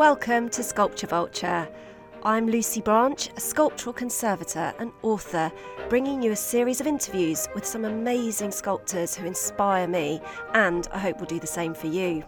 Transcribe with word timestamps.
Welcome 0.00 0.48
to 0.50 0.62
Sculpture 0.62 1.08
Vulture. 1.08 1.68
I'm 2.22 2.46
Lucy 2.46 2.80
Branch, 2.80 3.28
a 3.36 3.40
sculptural 3.40 3.92
conservator 3.92 4.72
and 4.78 4.92
author, 5.02 5.52
bringing 5.90 6.22
you 6.22 6.32
a 6.32 6.36
series 6.36 6.80
of 6.80 6.86
interviews 6.86 7.46
with 7.54 7.66
some 7.66 7.84
amazing 7.84 8.50
sculptors 8.50 9.14
who 9.14 9.26
inspire 9.26 9.86
me 9.86 10.22
and 10.54 10.88
I 10.90 10.98
hope 10.98 11.18
will 11.18 11.26
do 11.26 11.38
the 11.38 11.46
same 11.46 11.74
for 11.74 11.88
you. 11.88 12.24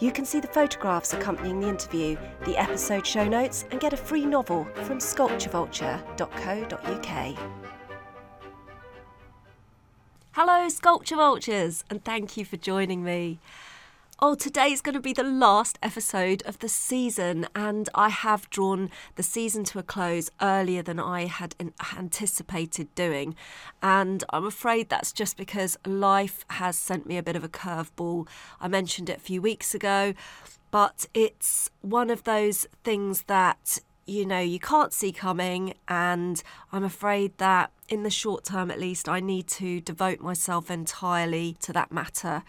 You 0.00 0.10
can 0.10 0.24
see 0.24 0.40
the 0.40 0.48
photographs 0.48 1.14
accompanying 1.14 1.60
the 1.60 1.68
interview, 1.68 2.16
the 2.44 2.56
episode 2.56 3.06
show 3.06 3.28
notes, 3.28 3.64
and 3.70 3.78
get 3.78 3.92
a 3.92 3.96
free 3.96 4.26
novel 4.26 4.66
from 4.82 4.98
sculpturevulture.co.uk. 4.98 7.38
Hello, 10.32 10.68
Sculpture 10.68 11.14
Vultures, 11.14 11.84
and 11.90 12.04
thank 12.04 12.36
you 12.36 12.44
for 12.44 12.56
joining 12.56 13.04
me. 13.04 13.38
Oh, 14.20 14.34
today's 14.34 14.80
going 14.80 14.96
to 14.96 15.00
be 15.00 15.12
the 15.12 15.22
last 15.22 15.78
episode 15.80 16.42
of 16.44 16.58
the 16.58 16.68
season, 16.68 17.46
and 17.54 17.88
I 17.94 18.08
have 18.08 18.50
drawn 18.50 18.90
the 19.14 19.22
season 19.22 19.62
to 19.66 19.78
a 19.78 19.84
close 19.84 20.28
earlier 20.42 20.82
than 20.82 20.98
I 20.98 21.26
had 21.26 21.54
anticipated 21.96 22.92
doing. 22.96 23.36
And 23.80 24.24
I'm 24.30 24.44
afraid 24.44 24.88
that's 24.88 25.12
just 25.12 25.36
because 25.36 25.76
life 25.86 26.44
has 26.50 26.76
sent 26.76 27.06
me 27.06 27.16
a 27.16 27.22
bit 27.22 27.36
of 27.36 27.44
a 27.44 27.48
curveball. 27.48 28.26
I 28.60 28.66
mentioned 28.66 29.08
it 29.08 29.18
a 29.18 29.20
few 29.20 29.40
weeks 29.40 29.72
ago, 29.72 30.14
but 30.72 31.06
it's 31.14 31.70
one 31.82 32.10
of 32.10 32.24
those 32.24 32.66
things 32.82 33.22
that 33.28 33.78
you 34.04 34.26
know 34.26 34.40
you 34.40 34.58
can't 34.58 34.94
see 34.94 35.12
coming 35.12 35.74
and 35.86 36.42
i'm 36.72 36.82
afraid 36.82 37.36
that 37.36 37.70
in 37.90 38.04
the 38.04 38.10
short 38.10 38.42
term 38.42 38.70
at 38.70 38.80
least 38.80 39.06
i 39.06 39.20
need 39.20 39.46
to 39.46 39.82
devote 39.82 40.18
myself 40.18 40.70
entirely 40.70 41.58
to 41.60 41.74
that 41.74 41.92
matter 41.92 42.42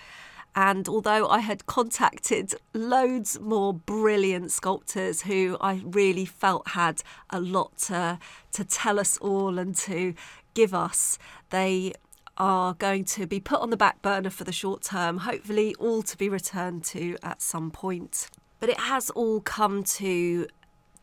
and 0.59 0.89
although 0.89 1.25
I 1.29 1.39
had 1.39 1.67
contacted 1.67 2.53
loads 2.73 3.39
more 3.39 3.73
brilliant 3.73 4.51
sculptors 4.51 5.21
who 5.21 5.55
I 5.61 5.81
really 5.85 6.25
felt 6.25 6.67
had 6.67 7.01
a 7.29 7.39
lot 7.39 7.77
to, 7.87 8.19
to 8.51 8.65
tell 8.65 8.99
us 8.99 9.17
all 9.19 9.57
and 9.57 9.73
to 9.77 10.13
give 10.55 10.73
us, 10.73 11.17
they 11.49 11.93
are 12.37 12.73
going 12.73 13.05
to 13.05 13.25
be 13.25 13.39
put 13.39 13.61
on 13.61 13.69
the 13.69 13.77
back 13.77 14.01
burner 14.01 14.29
for 14.29 14.43
the 14.43 14.51
short 14.51 14.81
term, 14.81 15.19
hopefully, 15.19 15.75
all 15.75 16.03
to 16.03 16.17
be 16.17 16.27
returned 16.27 16.83
to 16.85 17.15
at 17.23 17.41
some 17.41 17.71
point. 17.71 18.29
But 18.59 18.67
it 18.67 18.81
has 18.81 19.09
all 19.11 19.39
come 19.39 19.85
to 19.85 20.45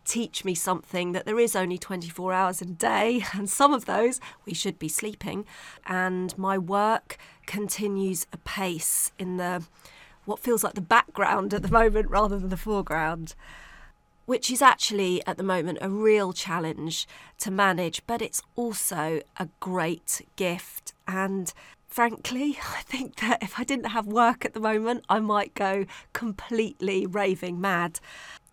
teach 0.07 0.45
me 0.45 0.55
something 0.55 1.13
that 1.13 1.27
there 1.27 1.39
is 1.39 1.55
only 1.55 1.77
24 1.77 2.33
hours 2.33 2.63
a 2.63 2.65
day, 2.65 3.25
and 3.35 3.51
some 3.51 3.75
of 3.75 3.85
those 3.85 4.21
we 4.47 4.55
should 4.55 4.79
be 4.79 4.89
sleeping. 4.89 5.45
And 5.85 6.37
my 6.39 6.57
work 6.57 7.19
continues 7.47 8.27
apace 8.33 9.13
in 9.19 9.37
the 9.37 9.65
what 10.25 10.41
feels 10.41 10.65
like 10.65 10.75
the 10.75 10.81
background 10.81 11.55
at 11.55 11.63
the 11.63 11.71
moment 11.71 12.11
rather 12.11 12.39
than 12.39 12.49
the 12.49 12.57
foreground. 12.57 13.35
Which 14.25 14.51
is 14.51 14.61
actually 14.61 15.25
at 15.25 15.37
the 15.37 15.45
moment 15.45 15.79
a 15.81 15.89
real 15.89 16.33
challenge 16.33 17.07
to 17.39 17.53
manage, 17.53 18.05
but 18.09 18.21
it's 18.21 18.43
also 18.57 19.21
a 19.37 19.49
great 19.61 20.27
gift. 20.35 20.95
And 21.07 21.53
frankly, 21.87 22.59
I 22.77 22.83
think 22.83 23.17
that 23.21 23.41
if 23.41 23.61
I 23.61 23.63
didn't 23.63 23.91
have 23.91 24.07
work 24.07 24.45
at 24.45 24.53
the 24.53 24.59
moment, 24.59 25.05
I 25.09 25.21
might 25.21 25.55
go 25.55 25.87
completely 26.13 27.07
raving 27.07 27.61
mad 27.61 28.01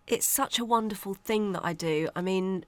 it's 0.06 0.26
such 0.26 0.58
a 0.58 0.64
wonderful 0.64 1.14
thing 1.14 1.52
that 1.52 1.64
I 1.64 1.72
do. 1.72 2.08
I 2.14 2.20
mean, 2.20 2.64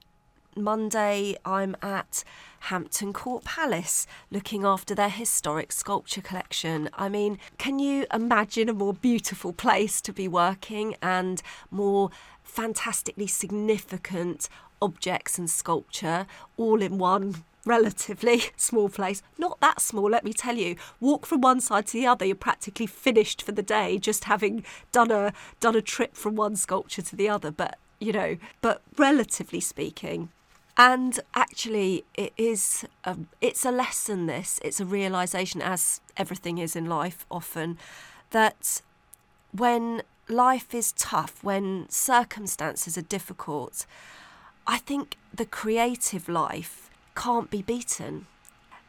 Monday 0.55 1.35
I'm 1.45 1.75
at 1.81 2.23
Hampton 2.61 3.13
Court 3.13 3.43
Palace 3.43 4.07
looking 4.31 4.65
after 4.65 4.95
their 4.95 5.09
historic 5.09 5.71
sculpture 5.71 6.21
collection. 6.21 6.89
I 6.93 7.09
mean, 7.09 7.37
can 7.57 7.79
you 7.79 8.07
imagine 8.13 8.69
a 8.69 8.73
more 8.73 8.93
beautiful 8.93 9.53
place 9.53 10.01
to 10.01 10.11
be 10.11 10.27
working 10.27 10.95
and 11.01 11.41
more 11.69 12.09
fantastically 12.43 13.27
significant 13.27 14.49
objects 14.81 15.37
and 15.37 15.49
sculpture 15.49 16.25
all 16.55 16.81
in 16.81 16.97
one 16.97 17.43
relatively 17.67 18.43
small 18.57 18.89
place. 18.89 19.21
Not 19.37 19.59
that 19.59 19.81
small, 19.81 20.09
let 20.09 20.23
me 20.23 20.33
tell 20.33 20.55
you. 20.57 20.75
Walk 20.99 21.25
from 21.25 21.41
one 21.41 21.61
side 21.61 21.87
to 21.87 21.93
the 21.93 22.07
other, 22.07 22.25
you're 22.25 22.35
practically 22.35 22.87
finished 22.87 23.41
for 23.41 23.51
the 23.51 23.63
day, 23.63 23.97
just 23.97 24.23
having 24.25 24.63
done 24.91 25.11
a 25.11 25.33
done 25.59 25.75
a 25.75 25.81
trip 25.81 26.15
from 26.15 26.35
one 26.35 26.55
sculpture 26.55 27.01
to 27.01 27.15
the 27.15 27.29
other. 27.29 27.51
But 27.51 27.77
you 27.99 28.13
know, 28.13 28.37
but 28.61 28.81
relatively 28.97 29.59
speaking, 29.59 30.29
and 30.77 31.19
actually 31.33 32.05
it 32.13 32.31
is 32.37 32.85
a, 33.03 33.17
it's 33.41 33.65
a 33.65 33.71
lesson 33.71 34.27
this 34.27 34.59
it's 34.63 34.79
a 34.79 34.85
realization 34.85 35.61
as 35.61 35.99
everything 36.15 36.59
is 36.59 36.75
in 36.75 36.85
life 36.85 37.25
often 37.31 37.77
that 38.29 38.81
when 39.51 40.03
life 40.29 40.75
is 40.75 40.91
tough 40.93 41.43
when 41.43 41.89
circumstances 41.89 42.97
are 42.97 43.01
difficult 43.03 43.85
i 44.67 44.77
think 44.77 45.17
the 45.33 45.45
creative 45.45 46.29
life 46.29 46.86
can't 47.17 47.49
be 47.49 47.63
beaten. 47.63 48.27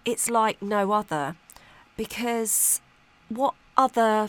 It's 0.05 0.29
like 0.29 0.61
no 0.61 0.93
other 0.93 1.37
because 1.97 2.81
what 3.29 3.55
other 3.77 4.29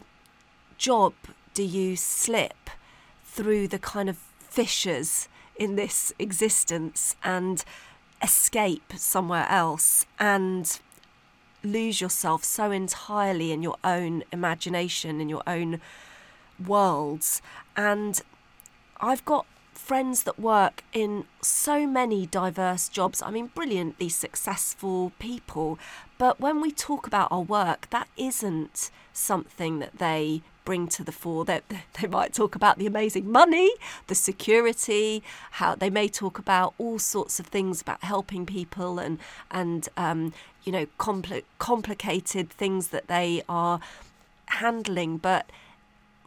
job 0.77 1.13
do 1.53 1.63
you 1.63 1.95
slip 1.97 2.69
through 3.25 3.67
the 3.67 3.77
kind 3.77 4.09
of 4.09 4.17
fissures 4.39 5.27
in 5.57 5.75
this 5.75 6.13
existence 6.17 7.17
and 7.23 7.63
escape 8.23 8.93
somewhere 8.95 9.45
else 9.49 10.05
and 10.17 10.79
lose 11.61 11.99
yourself 11.99 12.45
so 12.45 12.71
entirely 12.71 13.51
in 13.51 13.61
your 13.61 13.75
own 13.83 14.23
imagination, 14.31 15.19
in 15.19 15.27
your 15.27 15.43
own 15.45 15.81
worlds. 16.65 17.41
And 17.75 18.21
I've 19.01 19.25
got 19.25 19.45
friends 19.79 20.23
that 20.23 20.37
work 20.37 20.83
in 20.93 21.25
so 21.41 21.87
many 21.87 22.25
diverse 22.27 22.89
jobs. 22.89 23.23
I 23.23 23.31
mean, 23.31 23.47
brilliantly 23.47 24.09
successful 24.09 25.13
people. 25.17 25.79
But 26.17 26.39
when 26.39 26.61
we 26.61 26.71
talk 26.71 27.07
about 27.07 27.31
our 27.31 27.41
work, 27.41 27.89
that 27.89 28.07
isn't 28.17 28.91
something 29.13 29.79
that 29.79 29.97
they 29.97 30.43
bring 30.65 30.87
to 30.89 31.03
the 31.03 31.11
fore. 31.11 31.45
They, 31.45 31.61
they 31.99 32.07
might 32.07 32.33
talk 32.33 32.55
about 32.55 32.77
the 32.77 32.85
amazing 32.85 33.31
money, 33.31 33.71
the 34.07 34.15
security, 34.15 35.23
how 35.51 35.75
they 35.75 35.89
may 35.89 36.07
talk 36.07 36.37
about 36.37 36.75
all 36.77 36.99
sorts 36.99 37.39
of 37.39 37.47
things 37.47 37.81
about 37.81 38.03
helping 38.03 38.45
people 38.45 38.99
and, 38.99 39.17
and 39.49 39.89
um, 39.97 40.33
you 40.63 40.71
know, 40.71 40.85
compl- 40.99 41.43
complicated 41.57 42.49
things 42.51 42.89
that 42.89 43.07
they 43.07 43.41
are 43.49 43.79
handling. 44.47 45.17
But 45.17 45.49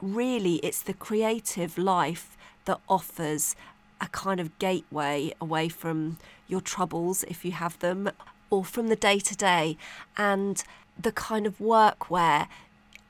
really, 0.01 0.57
it's 0.57 0.83
the 0.83 0.95
creative 0.95 1.79
life 1.79 2.37
that 2.65 2.81
offers 2.89 3.55
a 4.01 4.07
kind 4.09 4.41
of 4.41 4.59
gateway 4.59 5.33
away 5.41 5.69
from 5.69 6.19
your 6.49 6.61
troubles, 6.61 7.25
if 7.25 7.45
you 7.45 7.53
have 7.53 7.79
them, 7.79 8.11
or 8.51 8.65
from 8.65 8.89
the 8.89 8.97
day 8.97 9.19
to 9.19 9.37
day, 9.37 9.77
and 10.17 10.65
the 11.01 11.13
kind 11.13 11.47
of 11.47 11.61
work 11.61 12.11
where 12.11 12.49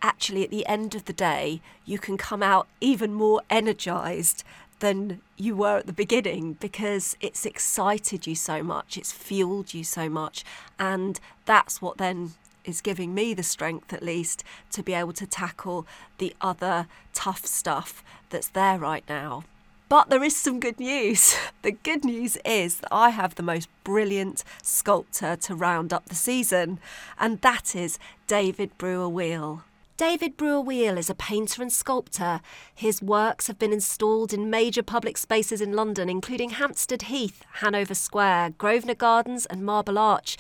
actually 0.03 0.45
at 0.45 0.51
the 0.51 0.67
end 0.67 0.95
of 0.95 1.05
the 1.05 1.13
day 1.13 1.61
you 1.85 1.99
can 1.99 2.17
come 2.17 2.43
out 2.43 2.67
even 2.81 3.15
more 3.15 3.41
energized 3.49 4.43
than 4.81 5.21
you 5.37 5.55
were 5.55 5.79
at 5.79 5.87
the 5.87 5.93
beginning 5.93 6.55
because 6.55 7.17
it's 7.21 7.47
excited 7.47 8.27
you 8.27 8.35
so 8.35 8.63
much, 8.63 8.97
it's 8.97 9.13
fueled 9.13 9.73
you 9.73 9.85
so 9.85 10.09
much, 10.09 10.45
and 10.79 11.21
that's 11.45 11.81
what 11.81 11.99
then 11.99 12.33
is 12.65 12.81
giving 12.81 13.15
me 13.15 13.35
the 13.35 13.43
strength 13.43 13.93
at 13.93 14.03
least 14.03 14.45
to 14.71 14.83
be 14.83 14.95
able 14.95 15.13
to 15.15 15.27
tackle 15.27 15.87
the 16.19 16.35
other 16.41 16.87
tough 17.13 17.47
stuff 17.47 18.03
that's 18.31 18.49
there 18.49 18.79
right 18.79 19.05
now. 19.09 19.45
But 19.89 20.09
there 20.09 20.25
is 20.25 20.35
some 20.35 20.59
good 20.59 20.81
news. 20.81 21.37
The 21.63 21.71
good 21.71 22.05
news 22.05 22.37
is 22.45 22.77
that 22.81 22.89
I 22.91 23.11
have 23.11 23.37
the 23.37 23.43
most 23.43 23.69
brilliant 23.85 24.43
sculptor 24.63 25.37
to 25.37 25.55
round 25.55 25.93
up 25.93 26.07
the 26.07 26.17
season, 26.17 26.81
and 27.21 27.41
that 27.43 27.77
is 27.77 28.01
David 28.27 28.77
Breuer-Weil. 28.79 29.63
David 29.97 30.37
Breuer-Weil 30.37 30.99
is 30.99 31.09
a 31.09 31.15
painter 31.15 31.63
and 31.63 31.73
sculptor. 31.73 32.41
His 32.75 33.01
works 33.01 33.47
have 33.47 33.61
been 33.61 33.73
installed 33.73 34.33
in 34.33 34.51
major 34.51 34.83
public 34.83 35.17
spaces 35.17 35.61
in 35.61 35.75
London, 35.75 36.09
including 36.09 36.51
Hampstead 36.51 37.03
Heath, 37.03 37.45
Hanover 37.61 37.95
Square, 37.95 38.55
Grosvenor 38.59 38.97
Gardens, 38.97 39.47
and 39.47 39.65
Marble 39.65 39.99
Arch 39.99 40.37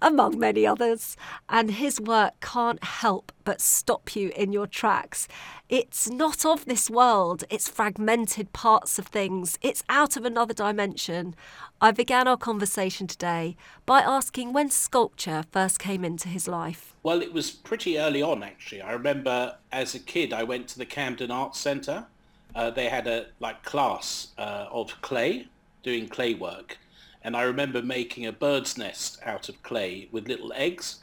among 0.00 0.38
many 0.38 0.66
others. 0.66 1.16
And 1.48 1.72
his 1.72 2.00
work 2.00 2.40
can't 2.40 2.82
help 2.82 3.32
but 3.44 3.60
stop 3.60 4.14
you 4.16 4.32
in 4.36 4.52
your 4.52 4.66
tracks. 4.66 5.28
It's 5.68 6.10
not 6.10 6.44
of 6.44 6.64
this 6.64 6.90
world, 6.90 7.44
it's 7.50 7.68
fragmented 7.68 8.52
parts 8.52 8.98
of 8.98 9.06
things, 9.06 9.58
it's 9.62 9.82
out 9.88 10.16
of 10.16 10.24
another 10.24 10.54
dimension. 10.54 11.34
I 11.80 11.90
began 11.92 12.28
our 12.28 12.36
conversation 12.36 13.06
today 13.06 13.56
by 13.84 14.00
asking 14.00 14.52
when 14.52 14.70
sculpture 14.70 15.44
first 15.50 15.78
came 15.78 16.04
into 16.04 16.28
his 16.28 16.46
life. 16.48 16.94
Well, 17.02 17.22
it 17.22 17.32
was 17.32 17.50
pretty 17.50 17.98
early 17.98 18.22
on, 18.22 18.42
actually. 18.42 18.82
I 18.82 18.92
remember 18.92 19.56
as 19.72 19.94
a 19.94 20.00
kid, 20.00 20.32
I 20.32 20.42
went 20.42 20.68
to 20.68 20.78
the 20.78 20.86
Camden 20.86 21.30
Arts 21.30 21.58
Centre. 21.58 22.06
Uh, 22.54 22.70
they 22.70 22.88
had 22.88 23.06
a 23.06 23.26
like 23.40 23.62
class 23.62 24.28
uh, 24.38 24.66
of 24.70 25.00
clay, 25.02 25.48
doing 25.82 26.08
clay 26.08 26.34
work 26.34 26.78
and 27.26 27.36
I 27.36 27.42
remember 27.42 27.82
making 27.82 28.24
a 28.24 28.30
bird's 28.30 28.78
nest 28.78 29.18
out 29.24 29.48
of 29.48 29.60
clay 29.64 30.08
with 30.12 30.28
little 30.28 30.52
eggs 30.54 31.02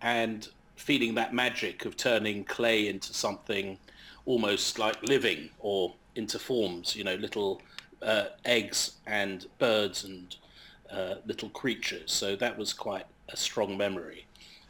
and 0.00 0.48
feeling 0.76 1.14
that 1.16 1.34
magic 1.34 1.84
of 1.84 1.94
turning 1.94 2.44
clay 2.44 2.88
into 2.88 3.12
something 3.12 3.78
almost 4.24 4.78
like 4.78 5.02
living 5.02 5.50
or 5.58 5.92
into 6.14 6.38
forms, 6.38 6.96
you 6.96 7.04
know, 7.04 7.16
little 7.16 7.60
uh, 8.00 8.28
eggs 8.46 8.92
and 9.06 9.44
birds 9.58 10.04
and 10.04 10.36
uh, 10.90 11.16
little 11.26 11.50
creatures. 11.50 12.12
So 12.12 12.34
that 12.36 12.56
was 12.56 12.72
quite 12.72 13.04
a 13.28 13.36
strong 13.36 13.76
memory. 13.76 14.24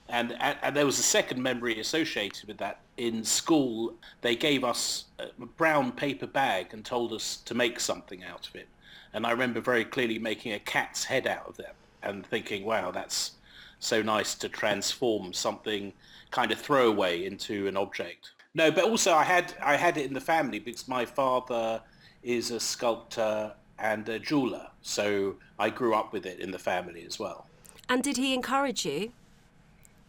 And, 0.09 0.33
and, 0.41 0.59
and, 0.63 0.75
there 0.75 0.87
was 0.87 0.99
a 0.99 1.03
second 1.03 1.41
memory 1.41 1.79
associated 1.79 2.49
with 2.49 2.57
that. 2.59 2.81
In 2.97 3.23
school, 3.23 3.95
they 4.23 4.35
gave 4.35 4.65
us 4.65 5.05
a 5.21 5.29
brown 5.47 5.93
paper 5.93 6.27
bag 6.27 6.69
and 6.73 6.85
told 6.85 7.13
us 7.13 7.37
to 7.45 7.55
make 7.55 7.79
something 7.79 8.25
out 8.25 8.49
of 8.49 8.57
it. 8.57 8.67
And 9.13 9.27
I 9.27 9.31
remember 9.31 9.61
very 9.61 9.85
clearly 9.85 10.19
making 10.19 10.53
a 10.53 10.59
cat's 10.59 11.05
head 11.05 11.27
out 11.27 11.49
of 11.49 11.57
them 11.57 11.75
and 12.03 12.27
thinking, 12.27 12.65
wow, 12.65 12.91
that's 12.91 13.33
so 13.81 14.03
nice 14.03 14.35
to 14.37 14.49
transform 14.49 15.33
something 15.33 15.93
kind 16.31 16.53
of 16.53 16.61
throwaway 16.61 17.25
into 17.25 17.67
an 17.67 17.77
object. 17.77 18.33
No, 18.55 18.71
but 18.71 18.85
also 18.85 19.15
I 19.15 19.25
had 19.25 19.55
I 19.63 19.77
had 19.77 19.97
it 19.97 20.07
in 20.07 20.15
the 20.15 20.21
family 20.21 20.59
because 20.59 20.89
my 20.89 21.05
father 21.05 21.81
is 22.23 22.51
a 22.51 22.61
sculptor 22.61 23.53
and 23.79 24.09
a 24.09 24.19
jeweler, 24.19 24.69
so 24.83 25.37
I 25.59 25.71
grew 25.71 25.95
up 25.95 26.13
with 26.13 26.27
it 26.27 26.41
in 26.41 26.51
the 26.51 26.59
family 26.59 27.05
as 27.07 27.19
well. 27.19 27.47
And 27.89 28.03
did 28.03 28.17
he 28.17 28.35
encourage 28.35 28.85
you? 28.85 29.13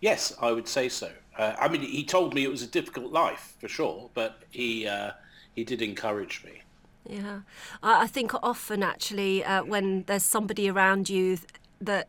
Yes, 0.02 0.34
I 0.42 0.52
would 0.52 0.68
say 0.68 0.90
so. 0.90 1.12
Uh, 1.38 1.56
I 1.60 1.68
mean, 1.68 1.81
he 1.81 2.04
told 2.04 2.34
me 2.34 2.44
it 2.44 2.52
was 2.52 2.62
a 2.62 2.68
difficult 2.68 3.12
life 3.12 3.56
for 3.60 3.68
sure, 3.68 4.10
but 4.13 4.44
he 4.50 4.88
uh, 4.88 5.12
he 5.54 5.63
did 5.63 5.81
encourage 5.81 6.44
me. 6.44 6.62
Yeah, 7.07 7.42
I 7.81 8.07
think 8.07 8.34
often 8.44 8.84
actually 8.84 9.44
uh, 9.44 9.63
when 9.63 10.04
there's 10.04 10.24
somebody 10.24 10.69
around 10.69 11.10
you 11.10 11.40
that 11.81 12.07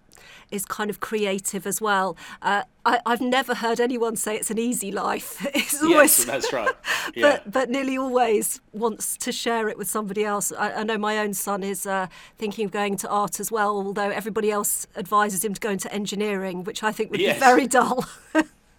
is 0.51 0.65
kind 0.65 0.91
of 0.91 1.01
creative 1.01 1.67
as 1.67 1.81
well. 1.81 2.17
Uh, 2.43 2.65
I, 2.85 3.01
have 3.07 3.21
never 3.21 3.55
heard 3.55 3.81
anyone 3.81 4.17
say 4.17 4.37
it's 4.37 4.51
an 4.51 4.59
easy 4.59 4.91
life. 4.91 5.47
It's 5.55 5.83
always, 5.83 6.19
yes, 6.19 6.25
that's 6.25 6.53
right. 6.53 6.75
Yeah. 7.15 7.41
but, 7.45 7.51
but 7.51 7.71
nearly 7.71 7.97
always 7.97 8.61
wants 8.73 9.17
to 9.19 9.33
share 9.33 9.69
it 9.69 9.79
with 9.79 9.89
somebody 9.89 10.25
else. 10.25 10.53
I, 10.53 10.73
I 10.73 10.83
know 10.83 10.99
my 10.99 11.19
own 11.19 11.35
son 11.35 11.63
is 11.63 11.87
uh, 11.87 12.09
thinking 12.37 12.65
of 12.67 12.71
going 12.71 12.97
to 12.99 13.09
art 13.09 13.41
as 13.41 13.51
well, 13.51 13.77
although 13.77 14.11
everybody 14.11 14.51
else 14.51 14.87
advises 14.97 15.45
him 15.45 15.55
to 15.55 15.61
go 15.61 15.71
into 15.71 15.93
engineering, 15.93 16.65
which 16.65 16.83
I 16.83 16.93
think 16.93 17.11
would 17.11 17.21
yes. 17.21 17.37
be 17.37 17.41
very 17.41 17.67
dull. 17.67 18.05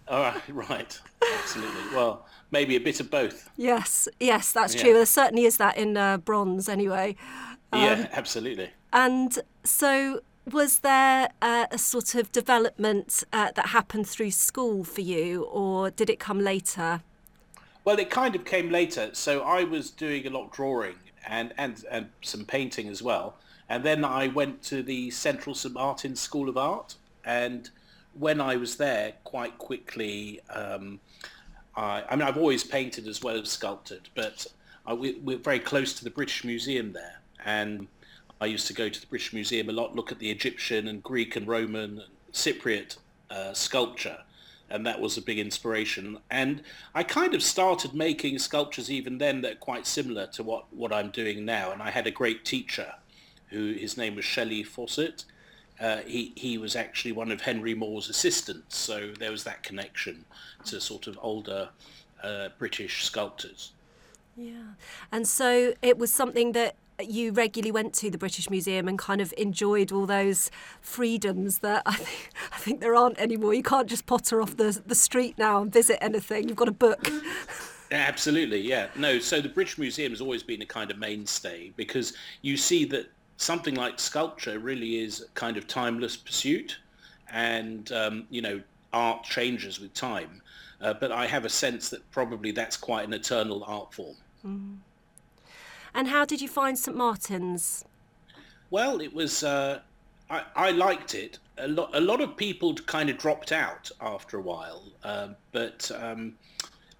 All 0.08 0.20
right, 0.22 0.42
right, 0.48 1.00
absolutely. 1.40 1.94
Well, 1.94 2.26
maybe 2.52 2.76
a 2.76 2.80
bit 2.80 3.00
of 3.00 3.10
both. 3.10 3.50
Yes, 3.56 4.08
yes, 4.20 4.52
that's 4.52 4.74
yeah. 4.74 4.82
true. 4.82 4.92
There 4.94 5.06
certainly 5.06 5.44
is 5.44 5.56
that 5.56 5.76
in 5.76 5.96
uh, 5.96 6.18
bronze, 6.18 6.68
anyway. 6.68 7.16
Um, 7.72 7.82
yeah, 7.82 8.08
absolutely. 8.12 8.70
And 8.92 9.38
so, 9.64 10.20
was 10.50 10.80
there 10.80 11.30
uh, 11.40 11.66
a 11.70 11.78
sort 11.78 12.14
of 12.14 12.30
development 12.30 13.24
uh, 13.32 13.50
that 13.56 13.68
happened 13.68 14.06
through 14.06 14.30
school 14.30 14.84
for 14.84 15.00
you, 15.00 15.44
or 15.44 15.90
did 15.90 16.10
it 16.10 16.20
come 16.20 16.38
later? 16.38 17.02
Well, 17.84 17.98
it 17.98 18.10
kind 18.10 18.36
of 18.36 18.44
came 18.44 18.70
later. 18.70 19.10
So 19.12 19.42
I 19.42 19.64
was 19.64 19.90
doing 19.90 20.26
a 20.26 20.30
lot 20.30 20.44
of 20.44 20.52
drawing 20.52 20.94
and, 21.26 21.52
and, 21.58 21.84
and 21.90 22.10
some 22.20 22.44
painting 22.44 22.88
as 22.88 23.02
well. 23.02 23.36
And 23.68 23.82
then 23.82 24.04
I 24.04 24.28
went 24.28 24.62
to 24.64 24.82
the 24.82 25.10
Central 25.10 25.54
St 25.54 25.74
Martin's 25.74 26.20
School 26.20 26.48
of 26.48 26.56
Art. 26.56 26.94
And 27.24 27.70
when 28.14 28.40
I 28.40 28.56
was 28.56 28.76
there, 28.76 29.14
quite 29.24 29.58
quickly, 29.58 30.40
um, 30.50 31.00
I, 31.74 32.04
I, 32.08 32.16
mean, 32.16 32.26
I've 32.26 32.36
always 32.36 32.64
painted 32.64 33.06
as 33.06 33.22
well 33.22 33.38
as 33.38 33.50
sculpted, 33.50 34.08
but 34.14 34.46
I, 34.86 34.94
we, 34.94 35.14
we're 35.14 35.38
very 35.38 35.60
close 35.60 35.94
to 35.94 36.04
the 36.04 36.10
British 36.10 36.44
Museum 36.44 36.92
there. 36.92 37.20
And 37.44 37.88
I 38.40 38.46
used 38.46 38.66
to 38.66 38.74
go 38.74 38.88
to 38.88 39.00
the 39.00 39.06
British 39.06 39.32
Museum 39.32 39.68
a 39.68 39.72
lot, 39.72 39.94
look 39.94 40.10
at 40.10 40.18
the 40.18 40.30
Egyptian 40.30 40.88
and 40.88 41.02
Greek 41.02 41.36
and 41.36 41.46
Roman 41.46 41.98
and 42.00 42.02
Cypriot 42.32 42.96
uh, 43.30 43.52
sculpture, 43.52 44.18
and 44.68 44.86
that 44.86 45.00
was 45.00 45.16
a 45.16 45.22
big 45.22 45.38
inspiration. 45.38 46.18
And 46.30 46.62
I 46.94 47.02
kind 47.02 47.34
of 47.34 47.42
started 47.42 47.94
making 47.94 48.38
sculptures 48.38 48.90
even 48.90 49.18
then 49.18 49.42
that 49.42 49.52
are 49.52 49.56
quite 49.56 49.86
similar 49.86 50.26
to 50.28 50.42
what, 50.42 50.72
what 50.72 50.92
I'm 50.92 51.10
doing 51.10 51.44
now. 51.44 51.70
And 51.72 51.82
I 51.82 51.90
had 51.90 52.06
a 52.06 52.10
great 52.10 52.44
teacher 52.44 52.94
who 53.50 53.74
his 53.74 53.96
name 53.96 54.16
was 54.16 54.24
Shelley 54.24 54.62
Fawcett. 54.62 55.24
Uh, 55.82 55.98
he, 56.06 56.32
he 56.36 56.58
was 56.58 56.76
actually 56.76 57.10
one 57.10 57.32
of 57.32 57.40
Henry 57.40 57.74
Moore's 57.74 58.08
assistants, 58.08 58.78
so 58.78 59.10
there 59.18 59.32
was 59.32 59.42
that 59.42 59.64
connection 59.64 60.24
to 60.64 60.80
sort 60.80 61.08
of 61.08 61.18
older 61.20 61.70
uh, 62.22 62.50
British 62.56 63.04
sculptors. 63.04 63.72
Yeah, 64.36 64.74
and 65.10 65.26
so 65.26 65.74
it 65.82 65.98
was 65.98 66.12
something 66.12 66.52
that 66.52 66.76
you 67.00 67.32
regularly 67.32 67.72
went 67.72 67.94
to 67.94 68.10
the 68.10 68.18
British 68.18 68.48
Museum 68.48 68.86
and 68.86 68.96
kind 68.96 69.20
of 69.20 69.34
enjoyed 69.36 69.90
all 69.90 70.06
those 70.06 70.50
freedoms 70.80 71.58
that 71.58 71.82
I 71.84 71.96
think, 71.96 72.30
I 72.52 72.58
think 72.58 72.80
there 72.80 72.94
aren't 72.94 73.18
anymore. 73.18 73.52
You 73.52 73.64
can't 73.64 73.88
just 73.88 74.06
potter 74.06 74.40
off 74.40 74.56
the, 74.56 74.80
the 74.86 74.94
street 74.94 75.36
now 75.36 75.62
and 75.62 75.72
visit 75.72 75.98
anything. 76.02 76.48
You've 76.48 76.56
got 76.56 76.68
a 76.68 76.72
book. 76.72 77.10
Absolutely, 77.90 78.60
yeah. 78.60 78.86
No, 78.96 79.18
so 79.18 79.40
the 79.40 79.48
British 79.48 79.78
Museum 79.78 80.12
has 80.12 80.20
always 80.20 80.42
been 80.42 80.62
a 80.62 80.66
kind 80.66 80.90
of 80.90 80.98
mainstay 80.98 81.72
because 81.76 82.14
you 82.40 82.56
see 82.56 82.84
that 82.86 83.10
something 83.42 83.74
like 83.74 83.98
sculpture 83.98 84.58
really 84.58 84.98
is 84.98 85.20
a 85.20 85.28
kind 85.34 85.56
of 85.56 85.66
timeless 85.66 86.16
pursuit 86.16 86.78
and, 87.32 87.90
um, 87.92 88.26
you 88.30 88.40
know, 88.40 88.60
art 88.92 89.24
changes 89.24 89.80
with 89.80 89.92
time. 89.94 90.40
Uh, 90.80 90.94
but 90.94 91.12
I 91.12 91.26
have 91.26 91.44
a 91.44 91.48
sense 91.48 91.90
that 91.90 92.08
probably 92.10 92.50
that's 92.50 92.76
quite 92.76 93.06
an 93.06 93.12
eternal 93.12 93.64
art 93.64 93.94
form. 93.94 94.16
Mm. 94.44 94.76
And 95.94 96.08
how 96.08 96.24
did 96.24 96.40
you 96.40 96.48
find 96.48 96.78
St 96.78 96.96
Martin's? 96.96 97.84
Well, 98.70 99.00
it 99.00 99.12
was. 99.12 99.44
Uh, 99.44 99.80
I, 100.30 100.42
I 100.56 100.70
liked 100.70 101.14
it. 101.14 101.38
A 101.58 101.68
lot. 101.68 101.94
A 101.94 102.00
lot 102.00 102.20
of 102.20 102.36
people 102.36 102.74
kind 102.74 103.10
of 103.10 103.18
dropped 103.18 103.52
out 103.52 103.90
after 104.00 104.38
a 104.38 104.40
while, 104.40 104.82
um, 105.04 105.36
but 105.52 105.90
um, 105.94 106.34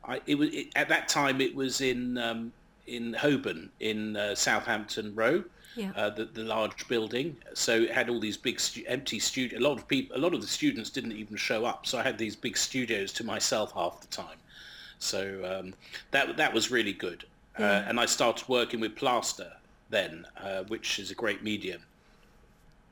I, 0.04 0.20
it 0.26 0.36
was 0.36 0.50
it, 0.50 0.68
at 0.76 0.88
that 0.90 1.08
time. 1.08 1.40
It 1.40 1.54
was 1.54 1.80
in 1.80 2.18
um, 2.18 2.52
in 2.86 3.14
Holborn 3.14 3.70
in 3.80 4.16
uh, 4.16 4.34
Southampton 4.34 5.14
Row. 5.14 5.44
Yeah. 5.74 5.92
Uh, 5.96 6.10
the, 6.10 6.26
the 6.26 6.42
large 6.42 6.86
building. 6.86 7.34
So 7.54 7.72
it 7.74 7.90
had 7.90 8.10
all 8.10 8.20
these 8.20 8.36
big 8.36 8.60
stu- 8.60 8.84
empty 8.86 9.18
studio. 9.18 9.58
A 9.58 9.64
lot 9.66 9.78
of 9.78 9.88
people, 9.88 10.14
a 10.14 10.20
lot 10.20 10.34
of 10.34 10.42
the 10.42 10.46
students 10.46 10.90
didn't 10.90 11.12
even 11.12 11.34
show 11.34 11.64
up. 11.64 11.86
So 11.86 11.98
I 11.98 12.02
had 12.02 12.18
these 12.18 12.36
big 12.36 12.58
studios 12.58 13.10
to 13.14 13.24
myself 13.24 13.72
half 13.72 14.02
the 14.02 14.06
time. 14.08 14.36
So 14.98 15.20
um, 15.44 15.72
that 16.10 16.36
that 16.36 16.52
was 16.52 16.70
really 16.70 16.92
good. 16.92 17.24
Uh, 17.58 17.62
yeah. 17.62 17.66
Uh, 17.66 17.84
and 17.88 17.98
I 17.98 18.04
started 18.04 18.46
working 18.50 18.80
with 18.80 18.94
plaster 18.96 19.50
then, 19.88 20.26
uh, 20.42 20.64
which 20.64 20.98
is 20.98 21.10
a 21.10 21.14
great 21.14 21.42
medium. 21.42 21.80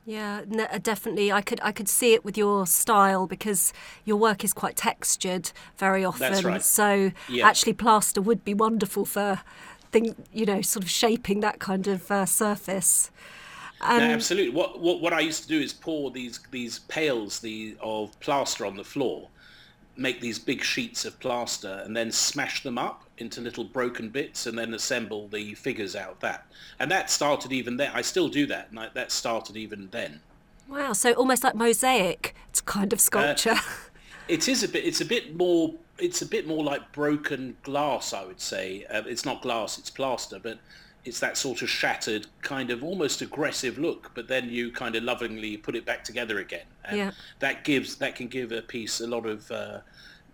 Yeah, 0.03 0.41
uh, 0.71 0.79
definitely. 0.79 1.31
I 1.31 1.41
could 1.41 1.59
I 1.61 1.71
could 1.71 1.87
see 1.87 2.13
it 2.13 2.25
with 2.25 2.35
your 2.35 2.65
style 2.65 3.27
because 3.27 3.71
your 4.03 4.17
work 4.17 4.43
is 4.43 4.53
quite 4.53 4.75
textured 4.75 5.51
very 5.77 6.03
often. 6.03 6.31
That's 6.31 6.43
right. 6.43 6.63
So 6.63 7.11
yeah. 7.29 7.47
actually, 7.47 7.73
plaster 7.73 8.21
would 8.21 8.43
be 8.43 8.55
wonderful 8.55 9.05
for, 9.05 9.41
thing 9.91 10.15
you 10.33 10.45
know, 10.45 10.61
sort 10.61 10.83
of 10.83 10.89
shaping 10.89 11.41
that 11.41 11.59
kind 11.59 11.87
of 11.87 12.09
uh, 12.11 12.25
surface. 12.25 13.11
no, 13.81 13.99
absolutely. 13.99 14.53
What, 14.53 14.79
what 14.79 15.01
what 15.01 15.13
I 15.13 15.19
used 15.19 15.43
to 15.43 15.47
do 15.47 15.59
is 15.59 15.73
pour 15.73 16.11
these 16.11 16.39
these 16.51 16.79
pails 16.79 17.39
the 17.39 17.75
of 17.81 18.19
plaster 18.19 18.65
on 18.65 18.75
the 18.75 18.83
floor, 18.83 19.27
make 19.97 20.21
these 20.21 20.39
big 20.39 20.63
sheets 20.63 21.05
of 21.05 21.19
plaster 21.19 21.81
and 21.83 21.95
then 21.95 22.11
smash 22.11 22.63
them 22.63 22.77
up 22.77 23.03
into 23.17 23.41
little 23.41 23.63
broken 23.63 24.09
bits 24.09 24.47
and 24.47 24.57
then 24.57 24.73
assemble 24.73 25.27
the 25.27 25.53
figures 25.53 25.95
out 25.95 26.11
of 26.11 26.19
that. 26.19 26.45
And 26.79 26.89
that 26.91 27.09
started 27.09 27.53
even 27.53 27.77
then. 27.77 27.91
I 27.93 28.01
still 28.01 28.27
do 28.27 28.45
that, 28.47 28.69
and 28.69 28.79
I, 28.79 28.89
that 28.93 29.11
started 29.11 29.57
even 29.57 29.89
then. 29.91 30.19
Wow! 30.67 30.93
So 30.93 31.13
almost 31.13 31.43
like 31.43 31.55
mosaic, 31.55 32.35
it's 32.49 32.61
kind 32.61 32.93
of 32.93 32.99
sculpture. 32.99 33.51
Uh, 33.51 33.61
it 34.27 34.47
is 34.47 34.63
a 34.63 34.67
bit. 34.67 34.85
It's 34.85 35.01
a 35.01 35.05
bit 35.05 35.35
more. 35.35 35.73
It's 36.01 36.21
a 36.21 36.25
bit 36.25 36.47
more 36.47 36.63
like 36.63 36.91
broken 36.91 37.57
glass, 37.63 38.13
I 38.13 38.25
would 38.25 38.41
say. 38.41 38.85
Uh, 38.89 39.03
it's 39.05 39.25
not 39.25 39.41
glass; 39.41 39.77
it's 39.77 39.89
plaster, 39.89 40.39
but 40.39 40.59
it's 41.03 41.19
that 41.19 41.37
sort 41.37 41.61
of 41.61 41.69
shattered, 41.69 42.27
kind 42.41 42.69
of 42.69 42.83
almost 42.83 43.21
aggressive 43.21 43.77
look. 43.77 44.11
But 44.13 44.27
then 44.27 44.49
you 44.49 44.71
kind 44.71 44.95
of 44.95 45.03
lovingly 45.03 45.57
put 45.57 45.75
it 45.75 45.85
back 45.85 46.03
together 46.03 46.39
again, 46.39 46.65
and 46.85 46.97
yeah. 46.97 47.11
that 47.39 47.63
gives 47.63 47.95
that 47.97 48.15
can 48.15 48.27
give 48.27 48.51
a 48.51 48.61
piece 48.61 48.99
a 48.99 49.07
lot 49.07 49.25
of 49.25 49.49
uh, 49.51 49.79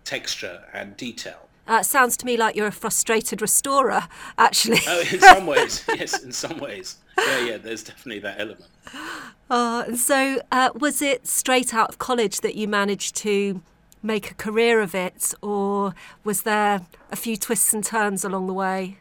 texture 0.04 0.64
and 0.72 0.96
detail. 0.96 1.48
Uh, 1.68 1.82
sounds 1.82 2.16
to 2.16 2.24
me 2.24 2.38
like 2.38 2.56
you're 2.56 2.66
a 2.66 2.72
frustrated 2.72 3.42
restorer, 3.42 4.08
actually. 4.38 4.78
oh, 4.86 5.00
in 5.12 5.20
some 5.20 5.46
ways, 5.46 5.84
yes, 5.88 6.22
in 6.24 6.32
some 6.32 6.58
ways. 6.58 6.96
Yeah, 7.18 7.40
yeah, 7.40 7.56
there's 7.58 7.84
definitely 7.84 8.20
that 8.20 8.40
element. 8.40 8.70
Uh, 9.50 9.84
and 9.86 9.98
so, 9.98 10.38
uh, 10.52 10.68
was 10.74 11.00
it 11.00 11.26
straight 11.26 11.72
out 11.72 11.88
of 11.88 11.96
college 11.96 12.42
that 12.42 12.54
you 12.54 12.68
managed 12.68 13.16
to 13.16 13.62
make 14.02 14.30
a 14.30 14.34
career 14.34 14.80
of 14.80 14.94
it, 14.94 15.34
or 15.42 15.94
was 16.24 16.42
there 16.42 16.86
a 17.10 17.16
few 17.16 17.36
twists 17.36 17.72
and 17.72 17.84
turns 17.84 18.24
along 18.24 18.46
the 18.46 18.54
way? 18.54 18.98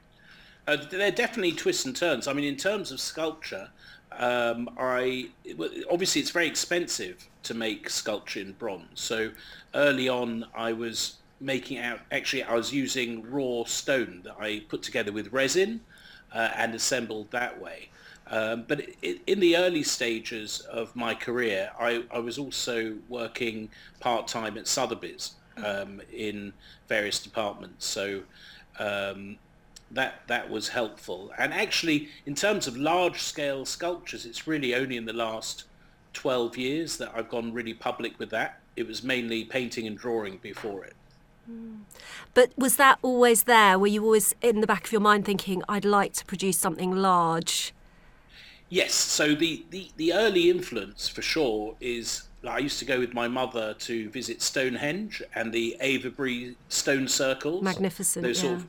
Uh, 0.68 0.78
there 0.90 1.08
are 1.08 1.12
definitely 1.12 1.54
twists 1.54 1.86
and 1.86 1.96
turns. 1.96 2.28
I 2.28 2.34
mean, 2.34 2.46
in 2.46 2.58
terms 2.58 2.92
of 2.92 3.00
sculpture, 3.00 3.70
um, 4.12 4.70
I 4.78 5.30
obviously 5.90 6.22
it's 6.22 6.32
very 6.32 6.48
expensive 6.48 7.28
to 7.44 7.54
make 7.54 7.90
sculpture 7.90 8.42
in 8.42 8.54
bronze. 8.54 9.00
So 9.00 9.32
early 9.76 10.10
on, 10.10 10.46
I 10.56 10.74
was 10.74 11.18
making 11.40 11.78
out. 11.78 12.00
Actually, 12.12 12.44
I 12.44 12.56
was 12.56 12.74
using 12.74 13.30
raw 13.30 13.64
stone 13.66 14.22
that 14.24 14.36
I 14.40 14.64
put 14.68 14.82
together 14.84 15.12
with 15.12 15.32
resin 15.32 15.82
uh, 16.34 16.50
and 16.56 16.74
assembled 16.76 17.32
that 17.32 17.62
way. 17.62 17.90
Um, 18.30 18.66
but 18.68 18.82
it, 19.02 19.22
in 19.26 19.40
the 19.40 19.56
early 19.58 19.84
stages 19.84 20.60
of 20.62 20.96
my 20.96 21.14
career, 21.14 21.72
I, 21.80 22.04
I 22.12 22.20
was 22.20 22.38
also 22.38 22.98
working 23.08 23.70
part 24.00 24.28
time 24.28 24.58
at 24.58 24.68
Sotheby's 24.68 25.32
um, 25.64 26.02
in 26.12 26.54
various 26.88 27.22
departments. 27.22 27.86
So 27.86 28.24
um, 28.80 29.38
that 29.92 30.22
that 30.28 30.50
was 30.50 30.70
helpful. 30.70 31.32
And 31.38 31.54
actually, 31.54 32.10
in 32.26 32.36
terms 32.36 32.68
of 32.68 32.76
large 32.76 33.22
scale 33.22 33.66
sculptures, 33.66 34.26
it's 34.26 34.48
really 34.48 34.76
only 34.76 34.98
in 34.98 35.06
the 35.06 35.14
last 35.14 35.64
12 36.14 36.58
years 36.58 36.98
that 36.98 37.12
I've 37.16 37.30
gone 37.30 37.54
really 37.54 37.74
public 37.74 38.20
with 38.20 38.30
that. 38.32 38.60
It 38.76 38.88
was 38.88 39.04
mainly 39.04 39.46
painting 39.46 39.88
and 39.88 39.98
drawing 39.98 40.38
before 40.38 40.84
it. 40.84 40.94
But 42.34 42.52
was 42.58 42.76
that 42.76 43.00
always 43.02 43.44
there? 43.44 43.80
Were 43.80 43.88
you 43.88 44.04
always 44.04 44.36
in 44.42 44.60
the 44.62 44.68
back 44.68 44.86
of 44.86 44.92
your 44.92 45.02
mind 45.02 45.26
thinking, 45.26 45.64
I'd 45.70 45.86
like 45.86 46.14
to 46.14 46.26
produce 46.26 46.60
something 46.60 46.92
large? 46.92 47.74
Yes. 48.70 48.94
So 48.94 49.36
the, 49.36 49.66
the, 49.70 49.92
the 49.98 50.14
early 50.14 50.50
influence 50.50 51.08
for 51.08 51.22
sure 51.22 51.76
is 51.80 52.24
I 52.48 52.60
used 52.60 52.80
to 52.80 52.86
go 52.86 53.00
with 53.00 53.14
my 53.14 53.28
mother 53.28 53.74
to 53.74 54.10
visit 54.10 54.42
Stonehenge 54.42 55.24
and 55.36 55.52
the 55.52 55.78
Avebury 55.80 56.56
stone 56.70 57.08
circles. 57.08 57.64
Magnificent. 57.64 58.24
Those 58.24 58.44
yeah. 58.44 58.50
sort 58.50 58.62
of 58.62 58.68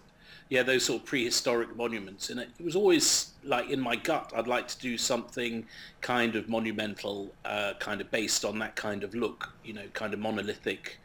yeah, 0.48 0.62
those 0.62 0.84
sort 0.84 1.02
of 1.02 1.06
prehistoric 1.06 1.76
monuments. 1.76 2.30
And 2.30 2.40
it, 2.40 2.48
it 2.58 2.64
was 2.64 2.74
always 2.74 3.32
like 3.44 3.68
in 3.68 3.80
my 3.80 3.96
gut, 3.96 4.32
I'd 4.34 4.48
like 4.48 4.66
to 4.68 4.78
do 4.78 4.96
something 4.96 5.66
kind 6.00 6.36
of 6.36 6.48
monumental, 6.48 7.34
uh, 7.44 7.74
kind 7.78 8.00
of 8.00 8.10
based 8.10 8.44
on 8.44 8.58
that 8.60 8.74
kind 8.74 9.04
of 9.04 9.14
look, 9.14 9.52
you 9.62 9.74
know, 9.74 9.84
kind 9.92 10.14
of 10.14 10.20
monolithic 10.20 10.98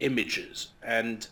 images. 0.00 0.68
And 0.82 1.26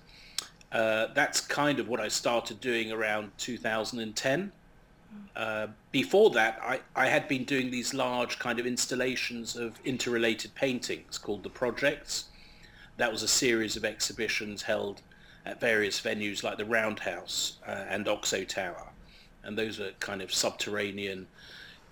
uh, 0.73 1.09
that's 1.15 1.41
kind 1.41 1.79
of 1.79 1.89
what 1.89 2.01
I 2.01 2.09
started 2.09 2.61
doing 2.61 2.91
around 2.91 3.33
2010. 3.39 4.53
Uh, 5.37 5.69
before 5.93 6.31
that, 6.31 6.59
I, 6.63 6.81
I 6.97 7.07
had 7.07 7.29
been 7.29 7.45
doing 7.45 7.71
these 7.71 7.95
large 7.95 8.39
kind 8.39 8.59
of 8.59 8.67
installations 8.67 9.55
of 9.55 9.79
interrelated 9.85 10.55
paintings 10.55 11.17
called 11.17 11.45
the 11.45 11.49
Projects. 11.49 12.25
That 12.97 13.13
was 13.13 13.23
a 13.23 13.29
series 13.29 13.77
of 13.77 13.85
exhibitions 13.85 14.63
held 14.63 15.03
at 15.47 15.61
various 15.61 16.01
venues 16.01 16.43
like 16.43 16.59
the 16.59 16.65
Roundhouse 16.65 17.59
uh, 17.67 17.85
and 17.89 18.09
Oxo 18.09 18.43
Tower. 18.43 18.89
And 19.45 19.57
those 19.57 19.79
are 19.79 19.93
kind 20.01 20.21
of 20.21 20.35
subterranean, 20.35 21.29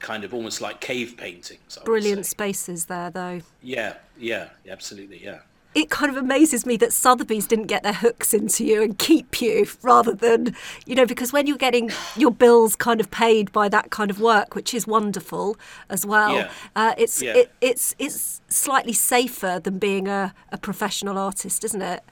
kind 0.00 0.24
of 0.24 0.34
almost 0.34 0.60
like 0.60 0.80
cave 0.80 1.14
paintings. 1.16 1.78
I 1.80 1.84
Brilliant 1.84 2.26
spaces 2.26 2.86
there, 2.86 3.10
though. 3.10 3.40
Yeah, 3.62 3.94
yeah, 4.18 4.48
absolutely, 4.68 5.22
yeah. 5.22 5.38
It 5.76 5.90
kind 5.90 6.10
of 6.10 6.16
amazes 6.16 6.64
me 6.64 6.78
that 6.78 6.90
Sotheby's 6.92 7.46
didn't 7.46 7.66
get 7.66 7.82
their 7.82 7.92
hooks 7.92 8.32
into 8.32 8.64
you 8.64 8.82
and 8.82 8.98
keep 8.98 9.42
you 9.42 9.66
rather 9.82 10.14
than, 10.14 10.56
you 10.86 10.94
know, 10.94 11.04
because 11.04 11.34
when 11.34 11.46
you're 11.46 11.58
getting 11.58 11.90
your 12.16 12.30
bills 12.30 12.74
kind 12.74 12.98
of 12.98 13.10
paid 13.10 13.52
by 13.52 13.68
that 13.68 13.90
kind 13.90 14.10
of 14.10 14.18
work, 14.18 14.54
which 14.54 14.72
is 14.72 14.86
wonderful 14.86 15.58
as 15.90 16.06
well, 16.06 16.34
Yeah. 16.36 16.50
uh, 16.74 16.94
it's 16.96 17.20
Yeah. 17.20 17.34
it, 17.36 17.52
it's 17.60 17.94
it's 17.98 18.40
slightly 18.48 18.94
safer 18.94 19.60
than 19.62 19.78
being 19.78 20.08
a, 20.08 20.34
a 20.50 20.56
professional 20.56 21.18
artist, 21.18 21.62
isn't 21.62 21.82
it? 21.82 22.02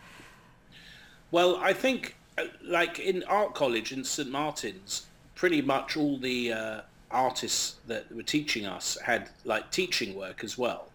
Well, 1.30 1.56
I 1.56 1.72
think, 1.72 2.16
uh, 2.36 2.44
like 2.62 2.98
in 2.98 3.22
art 3.24 3.54
college 3.54 3.92
in 3.92 4.04
St 4.04 4.30
Martin's, 4.30 5.06
pretty 5.34 5.62
much 5.62 5.96
all 5.96 6.18
the 6.18 6.52
uh, 6.52 6.80
artists 7.10 7.76
that 7.86 8.14
were 8.14 8.22
teaching 8.22 8.66
us 8.66 8.98
had 9.02 9.30
like 9.44 9.70
teaching 9.70 10.14
work 10.14 10.44
as 10.44 10.58
well. 10.58 10.90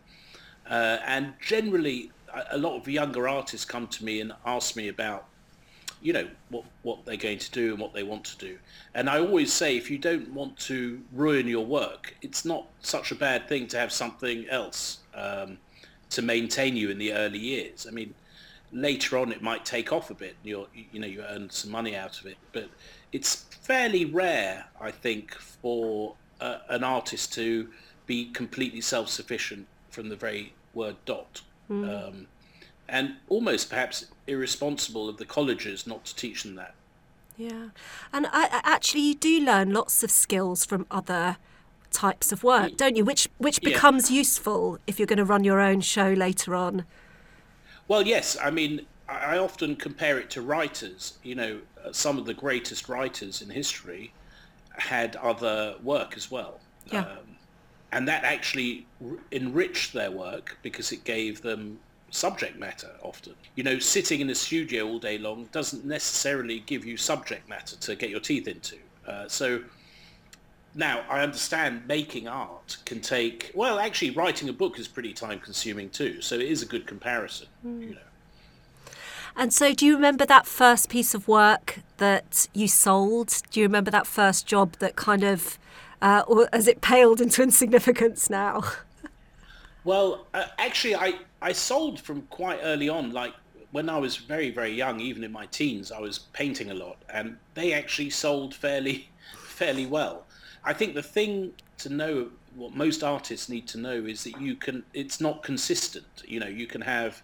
Uh, 0.70 0.98
and 1.06 1.34
generally, 1.42 2.12
a, 2.52 2.58
lot 2.58 2.78
of 2.78 2.88
younger 2.88 3.28
artists 3.28 3.66
come 3.66 3.88
to 3.88 4.06
me 4.06 4.22
and 4.22 4.34
ask 4.46 4.76
me 4.76 4.88
about, 4.88 5.26
you 6.02 6.14
know, 6.14 6.28
what, 6.50 6.64
what 6.84 7.06
they're 7.06 7.18
going 7.18 7.40
to 7.40 7.52
do 7.52 7.72
and 7.72 7.80
what 7.80 7.94
they 7.94 8.04
want 8.04 8.24
to 8.26 8.38
do. 8.38 8.58
And 8.94 9.10
I 9.10 9.20
always 9.20 9.52
say, 9.52 9.78
if 9.78 9.90
you 9.92 9.98
don't 9.98 10.32
want 10.34 10.58
to 10.60 11.02
ruin 11.14 11.48
your 11.48 11.66
work, 11.66 12.16
it's 12.22 12.46
not 12.46 12.68
such 12.82 13.12
a 13.12 13.16
bad 13.16 13.48
thing 13.48 13.68
to 13.68 13.78
have 13.78 13.92
something 13.92 14.48
else 14.50 15.00
um, 15.14 15.58
to 16.12 16.22
maintain 16.22 16.76
you 16.76 16.90
in 16.90 16.98
the 16.98 17.14
early 17.14 17.40
years. 17.40 17.86
I 17.88 17.92
mean, 17.92 18.14
later 18.72 19.18
on 19.18 19.32
it 19.32 19.42
might 19.42 19.66
take 19.66 19.92
off 19.92 20.12
a 20.12 20.14
bit 20.14 20.36
you're 20.44 20.68
you 20.92 21.00
know 21.00 21.08
you 21.08 21.24
earn 21.30 21.50
some 21.50 21.72
money 21.72 21.96
out 21.96 22.20
of 22.20 22.26
it 22.26 22.38
but 22.52 22.70
it's 23.12 23.46
fairly 23.62 24.06
rare 24.06 24.66
i 24.80 24.92
think 24.92 25.34
for 25.34 26.16
an 26.40 26.84
artist 26.84 27.34
to 27.34 27.68
be 28.06 28.26
completely 28.32 28.82
self-sufficient 28.82 29.68
from 29.90 30.10
the 30.10 30.16
very 30.16 30.54
word 30.74 30.96
dot 31.06 31.42
um, 31.70 32.28
and 32.88 33.18
almost 33.30 33.70
perhaps 33.70 34.06
irresponsible 34.28 35.08
of 35.10 35.18
the 35.18 35.26
colleges 35.26 35.88
not 35.88 36.06
to 36.06 36.16
teach 36.16 36.44
them 36.44 36.56
that 36.56 36.76
Yeah, 37.38 37.70
and 38.12 38.28
I, 38.28 38.50
actually, 38.64 39.02
you 39.02 39.16
do 39.16 39.40
learn 39.40 39.72
lots 39.72 40.04
of 40.04 40.12
skills 40.12 40.66
from 40.66 40.86
other 40.92 41.38
types 41.92 42.32
of 42.32 42.44
work, 42.44 42.76
don't 42.78 42.96
you? 42.98 43.06
Which 43.06 43.28
which 43.38 43.60
Yeah. 43.62 43.64
becomes 43.64 44.12
useful 44.12 44.78
if 44.88 45.00
you're 45.00 45.08
going 45.08 45.18
to 45.18 45.26
run 45.26 45.44
your 45.46 45.62
own 45.62 45.82
show 45.82 46.10
later 46.12 46.54
on. 46.56 46.86
Well, 47.88 48.06
yes. 48.08 48.38
I 48.42 48.52
mean, 48.52 48.88
I 49.08 49.36
I 49.36 49.38
often 49.38 49.76
compare 49.76 50.20
it 50.20 50.30
to 50.32 50.42
writers. 50.42 51.20
You 51.24 51.36
know, 51.36 51.62
uh, 51.84 51.92
some 51.94 52.18
of 52.18 52.26
the 52.26 52.34
greatest 52.34 52.88
writers 52.90 53.42
in 53.42 53.50
history 53.50 54.16
had 54.72 55.16
other 55.18 55.78
work 55.82 56.18
as 56.18 56.32
well. 56.32 56.64
Yeah. 56.86 57.06
Um, 57.06 57.39
and 57.92 58.08
that 58.08 58.24
actually 58.24 58.86
r- 59.04 59.18
enriched 59.32 59.94
their 59.94 60.12
work 60.12 60.58
because 60.62 60.92
it 60.92 61.04
gave 61.04 61.42
them 61.42 61.80
subject 62.12 62.58
matter 62.58 62.92
often. 63.02 63.34
You 63.56 63.64
know, 63.64 63.80
sitting 63.80 64.22
in 64.22 64.30
a 64.30 64.36
studio 64.36 64.88
all 64.88 65.00
day 65.00 65.18
long 65.18 65.48
doesn't 65.52 65.86
necessarily 65.86 66.62
give 66.62 66.86
you 66.86 66.98
subject 66.98 67.48
matter 67.48 67.76
to 67.78 67.96
get 67.96 68.10
your 68.10 68.20
teeth 68.20 68.48
into. 68.48 68.78
Uh, 69.08 69.28
so 69.28 69.62
now 70.76 71.04
I 71.10 71.22
understand 71.22 71.88
making 71.88 72.28
art 72.28 72.78
can 72.86 73.02
take, 73.02 73.52
well, 73.56 73.80
actually 73.80 74.12
writing 74.12 74.50
a 74.50 74.54
book 74.54 74.80
is 74.80 74.88
pretty 74.88 75.14
time 75.14 75.40
consuming 75.40 75.90
too. 75.90 76.22
So 76.22 76.36
it 76.36 76.44
is 76.44 76.62
a 76.62 76.66
good 76.66 76.88
comparison, 76.88 77.48
you 77.64 77.96
know. 77.96 78.02
And 79.36 79.54
so, 79.54 79.74
do 79.74 79.86
you 79.86 79.96
remember 79.96 80.26
that 80.26 80.46
first 80.46 80.90
piece 80.90 81.14
of 81.14 81.28
work 81.28 81.80
that 81.98 82.48
you 82.54 82.68
sold? 82.68 83.42
Do 83.52 83.62
you 83.62 83.68
remember 83.68 83.90
that 83.92 84.06
first 84.06 84.46
job 84.46 84.74
that 84.80 84.96
kind 84.96 85.24
of, 85.24 85.58
uh, 86.02 86.24
or 86.28 86.48
has 86.54 86.68
it 86.68 86.82
paled 86.82 87.22
into 87.22 87.44
insignificance 87.44 88.30
now? 88.30 88.64
Well, 89.84 90.28
uh, 90.34 90.46
actually, 90.58 90.96
I, 90.96 91.14
I 91.42 91.52
sold 91.52 92.00
from 92.00 92.24
quite 92.24 92.60
early 92.62 92.90
on. 92.90 93.12
Like 93.12 93.34
when 93.72 93.90
I 93.90 93.98
was 93.98 94.18
very, 94.18 94.52
very 94.52 94.72
young, 94.72 95.00
even 95.00 95.24
in 95.24 95.32
my 95.32 95.46
teens, 95.48 95.92
I 95.92 96.00
was 96.00 96.20
painting 96.34 96.72
a 96.72 96.74
lot, 96.74 96.98
and 97.10 97.38
they 97.54 97.74
actually 97.74 98.10
sold 98.10 98.54
fairly, 98.54 99.10
fairly 99.38 99.86
well. 99.86 100.26
I 100.64 100.74
think 100.74 100.96
the 100.96 101.04
thing 101.04 101.54
to 101.80 101.90
know, 101.90 102.30
what 102.56 102.76
most 102.76 103.04
artists 103.04 103.48
need 103.48 103.68
to 103.70 103.78
know, 103.78 103.94
is 104.06 104.24
that 104.26 104.40
you 104.40 104.56
can. 104.56 104.84
It's 104.94 105.22
not 105.22 105.44
consistent. 105.44 106.24
You 106.26 106.40
know, 106.40 106.48
you 106.48 106.68
can 106.68 106.82
have 106.82 107.22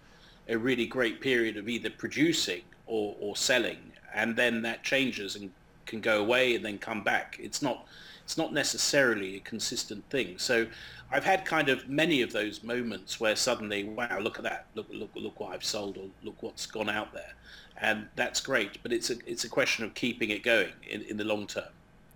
a 0.48 0.56
really 0.56 0.86
great 0.86 1.20
period 1.20 1.56
of 1.56 1.68
either 1.68 1.90
producing 1.90 2.62
or, 2.86 3.16
or 3.20 3.36
selling, 3.36 3.92
and 4.14 4.36
then 4.36 4.62
that 4.62 4.82
changes 4.82 5.36
and 5.36 5.50
can 5.86 6.00
go 6.00 6.20
away 6.20 6.54
and 6.54 6.64
then 6.64 6.78
come 6.78 7.02
back. 7.02 7.36
It's 7.40 7.62
not 7.62 7.86
it's 8.26 8.36
not 8.36 8.52
necessarily 8.52 9.36
a 9.36 9.40
consistent 9.40 10.04
thing. 10.10 10.36
So 10.36 10.66
I've 11.12 11.22
had 11.22 11.44
kind 11.44 11.68
of 11.68 11.88
many 11.88 12.22
of 12.22 12.32
those 12.32 12.64
moments 12.64 13.20
where 13.20 13.36
suddenly, 13.36 13.84
wow, 13.84 14.18
look 14.18 14.36
at 14.38 14.42
that, 14.42 14.66
look 14.74 14.88
look 14.90 15.10
look 15.14 15.38
what 15.38 15.52
I've 15.54 15.62
sold 15.64 15.96
or 15.96 16.06
look 16.24 16.42
what's 16.42 16.66
gone 16.66 16.88
out 16.88 17.12
there, 17.12 17.34
and 17.80 18.08
that's 18.16 18.40
great. 18.40 18.82
But 18.82 18.92
it's 18.92 19.10
a 19.10 19.14
it's 19.26 19.44
a 19.44 19.48
question 19.48 19.84
of 19.84 19.94
keeping 19.94 20.30
it 20.30 20.42
going 20.42 20.72
in, 20.90 21.02
in 21.02 21.18
the 21.18 21.24
long 21.24 21.46
term. 21.46 21.68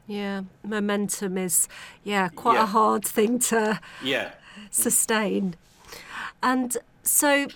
Yeah, 0.08 0.42
momentum 0.64 1.38
is, 1.38 1.68
yeah, 2.02 2.28
quite 2.28 2.54
Yeah. 2.54 2.64
a 2.64 2.66
hard 2.66 3.04
thing 3.04 3.38
to 3.50 3.78
Yeah. 4.02 4.32
sustain. 4.72 5.54
And 6.42 6.76
so, 7.04 7.46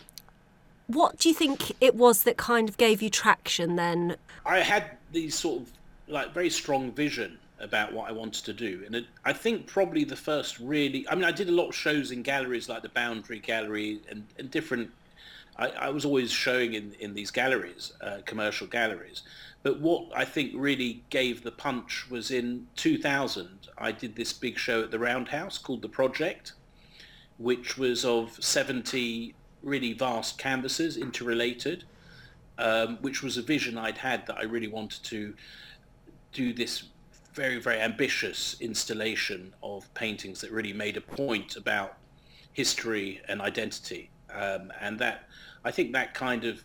what 0.87 1.19
do 1.19 1.29
you 1.29 1.35
think 1.35 1.73
it 1.81 1.97
was 1.97 2.23
that 2.23 2.37
kind 2.37 2.69
of 2.69 2.77
gave 2.77 3.03
you 3.03 3.11
traction 3.11 3.75
then? 3.75 4.17
I 4.47 4.61
had 4.61 4.99
these 5.11 5.35
sort 5.35 5.63
of 5.63 5.73
like 6.07 6.33
very 6.33 6.51
strong 6.51 6.93
vision 6.93 7.41
about 7.61 7.93
what 7.93 8.09
I 8.09 8.13
wanted 8.13 8.45
to 8.45 8.53
do, 8.53 8.83
and 8.85 8.95
it, 8.97 9.07
I 9.25 9.33
think 9.33 9.67
probably 9.67 10.05
the 10.05 10.17
first 10.17 10.59
really. 10.59 11.07
I 11.09 11.15
mean, 11.15 11.25
I 11.25 11.33
did 11.33 11.49
a 11.49 11.53
lot 11.53 11.69
of 11.69 11.75
shows 11.75 12.11
in 12.11 12.23
galleries 12.23 12.69
like 12.69 12.83
the 12.83 12.89
Boundary 12.89 13.39
Gallery 13.39 14.01
and, 14.09 14.27
and 14.39 14.51
different. 14.51 14.91
I, 15.57 15.69
I 15.69 15.89
was 15.91 16.05
always 16.05 16.31
showing 16.31 16.75
in 16.75 16.95
in 16.99 17.15
these 17.15 17.31
galleries, 17.31 17.93
uh, 18.01 18.19
commercial 18.25 18.67
galleries. 18.67 19.23
But 19.63 19.81
what 19.81 20.09
I 20.15 20.25
think 20.25 20.53
really 20.55 21.03
gave 21.09 21.43
the 21.43 21.53
punch 21.53 22.11
was 22.11 22.31
in 22.31 22.67
2000. 22.77 23.49
I 23.79 23.93
did 23.93 24.15
this 24.15 24.33
big 24.33 24.59
show 24.59 24.83
at 24.83 24.91
the 24.91 24.99
Roundhouse 24.99 25.57
called 25.57 25.81
The 25.81 25.89
Project, 25.89 26.53
which 27.39 27.79
was 27.79 28.05
of 28.05 28.37
70 28.45 29.35
really 29.63 29.95
vast 29.95 30.37
canvases 30.37 30.99
interrelated 30.99 31.85
um, 32.59 32.99
which 33.01 33.23
was 33.23 33.37
a 33.37 33.43
vision 33.43 33.79
I'd 33.79 33.99
had 33.99 34.27
that 34.27 34.39
I 34.39 34.45
really 34.45 34.69
wanted 34.69 35.03
to 35.05 35.35
do 36.33 36.53
this 36.53 36.85
very, 37.35 37.61
very 37.61 37.81
ambitious 37.81 38.57
installation 38.61 39.53
of 39.63 39.93
paintings 39.95 40.41
that 40.41 40.51
really 40.51 40.73
made 40.73 40.97
a 40.97 41.01
point 41.01 41.57
about 41.57 41.97
history 42.53 43.21
and 43.29 43.41
identity. 43.43 44.11
Um, 44.33 44.73
and 44.81 44.99
that, 45.01 45.29
I 45.65 45.71
think 45.71 45.93
that 45.93 46.15
kind 46.15 46.45
of, 46.45 46.65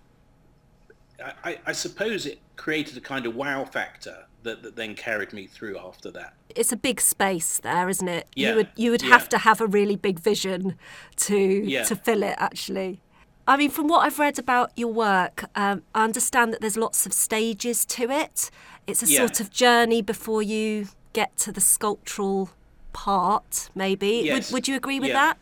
I, 1.43 1.57
I- 1.65 1.71
suppose 1.73 2.25
it 2.25 2.39
created 2.55 2.97
a 2.97 3.01
kind 3.01 3.25
of 3.25 3.35
wow 3.35 3.65
factor 3.65 4.25
that, 4.43 4.61
that 4.63 4.75
then 4.75 4.95
carried 4.95 5.33
me 5.33 5.47
through 5.47 5.77
after 5.77 6.11
that. 6.11 6.33
It's 6.55 6.71
a 6.71 6.77
big 6.77 7.01
space 7.01 7.57
there, 7.59 7.89
isn't 7.89 8.07
it? 8.07 8.27
Yeah, 8.35 8.49
You 8.51 8.55
would 8.55 8.69
you 8.75 8.91
would 8.91 9.01
yeah. 9.03 9.09
have 9.09 9.29
to 9.29 9.37
have 9.39 9.59
a 9.61 9.67
really 9.67 9.95
big 9.95 10.19
vision 10.19 10.75
to 11.17 11.37
Yeah. 11.37 11.83
to 11.83 11.95
fill 11.95 12.23
it 12.23 12.35
actually. 12.37 13.01
I 13.47 13.57
mean, 13.57 13.69
from 13.71 13.87
what 13.87 13.99
I've 14.05 14.19
read 14.19 14.37
about 14.39 14.71
your 14.77 14.93
work, 14.93 15.45
um, 15.55 15.81
I 15.95 16.03
understand 16.03 16.53
that 16.53 16.61
there's 16.61 16.77
lots 16.77 17.05
of 17.05 17.13
stages 17.13 17.83
to 17.87 18.09
it. 18.11 18.49
It's 18.89 19.03
a 19.03 19.07
Yeah. 19.07 19.19
sort 19.19 19.39
of 19.39 19.51
journey 19.51 20.01
before 20.01 20.41
you 20.41 20.89
get 21.13 21.37
to 21.37 21.51
the 21.51 21.61
sculptural 21.61 22.49
part, 22.93 23.69
maybe. 23.75 24.21
Yes. 24.25 24.51
Would, 24.51 24.53
would 24.53 24.67
you 24.67 24.75
agree 24.75 24.99
with 24.99 25.09
Yeah. 25.09 25.15
that? 25.15 25.37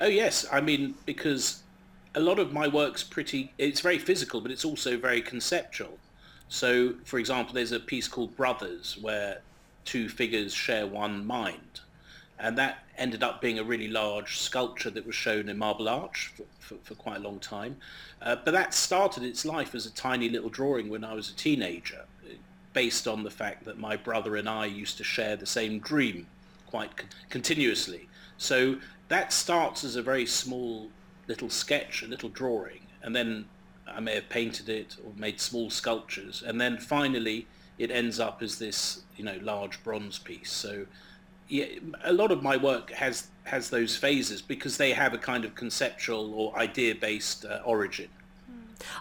Oh 0.00 0.06
yes, 0.06 0.46
I 0.50 0.60
mean 0.60 0.94
because 1.06 1.62
a 2.14 2.20
lot 2.20 2.38
of 2.38 2.52
my 2.52 2.68
work's 2.68 3.02
pretty. 3.02 3.52
It's 3.58 3.80
very 3.80 3.98
physical, 3.98 4.40
but 4.40 4.50
it's 4.50 4.64
also 4.64 4.96
very 4.96 5.20
conceptual. 5.22 5.98
So, 6.48 6.94
for 7.04 7.18
example, 7.18 7.54
there's 7.54 7.72
a 7.72 7.80
piece 7.80 8.06
called 8.06 8.36
Brothers 8.36 8.98
where 9.00 9.40
two 9.84 10.08
figures 10.08 10.52
share 10.52 10.86
one 10.86 11.24
mind, 11.26 11.80
and 12.38 12.56
that 12.58 12.84
ended 12.96 13.22
up 13.22 13.40
being 13.40 13.58
a 13.58 13.64
really 13.64 13.88
large 13.88 14.38
sculpture 14.38 14.90
that 14.90 15.04
was 15.06 15.14
shown 15.14 15.48
in 15.48 15.58
Marble 15.58 15.88
Arch 15.88 16.32
for, 16.36 16.44
for, 16.60 16.76
for 16.84 16.94
quite 16.94 17.16
a 17.16 17.20
long 17.20 17.38
time. 17.40 17.76
Uh, 18.22 18.36
but 18.36 18.52
that 18.52 18.72
started 18.72 19.22
its 19.24 19.44
life 19.44 19.74
as 19.74 19.84
a 19.86 19.90
tiny 19.90 20.28
little 20.28 20.48
drawing 20.50 20.88
when 20.88 21.02
I 21.04 21.14
was 21.14 21.30
a 21.30 21.34
teenager, 21.34 22.04
based 22.74 23.08
on 23.08 23.22
the 23.22 23.30
fact 23.30 23.64
that 23.64 23.78
my 23.78 23.96
brother 23.96 24.36
and 24.36 24.48
I 24.48 24.66
used 24.66 24.98
to 24.98 25.04
share 25.04 25.36
the 25.36 25.46
same 25.46 25.78
dream 25.78 26.26
quite 26.66 26.96
con- 26.96 27.08
continuously. 27.30 28.08
So 28.36 28.76
that 29.08 29.32
starts 29.32 29.84
as 29.84 29.96
a 29.96 30.02
very 30.02 30.26
small 30.26 30.90
little 31.26 31.48
sketch, 31.48 32.02
a 32.02 32.06
little 32.06 32.28
drawing, 32.28 32.80
and 33.02 33.16
then 33.16 33.46
I 33.86 34.00
may 34.00 34.16
have 34.16 34.28
painted 34.28 34.68
it 34.68 34.96
or 35.04 35.12
made 35.16 35.40
small 35.40 35.70
sculptures, 35.70 36.42
and 36.46 36.60
then 36.60 36.78
finally 36.78 37.46
it 37.78 37.90
ends 37.90 38.20
up 38.20 38.42
as 38.42 38.58
this, 38.58 39.02
you 39.16 39.24
know, 39.24 39.38
large 39.40 39.82
bronze 39.82 40.18
piece. 40.18 40.52
So 40.52 40.86
yeah, 41.48 41.66
a 42.02 42.12
lot 42.12 42.30
of 42.30 42.42
my 42.42 42.56
work 42.56 42.90
has 42.90 43.28
has 43.44 43.68
those 43.68 43.94
phases 43.96 44.40
because 44.40 44.78
they 44.78 44.92
have 44.92 45.12
a 45.12 45.18
kind 45.18 45.44
of 45.44 45.54
conceptual 45.54 46.34
or 46.34 46.58
idea-based 46.58 47.44
uh, 47.44 47.60
origin. 47.64 48.08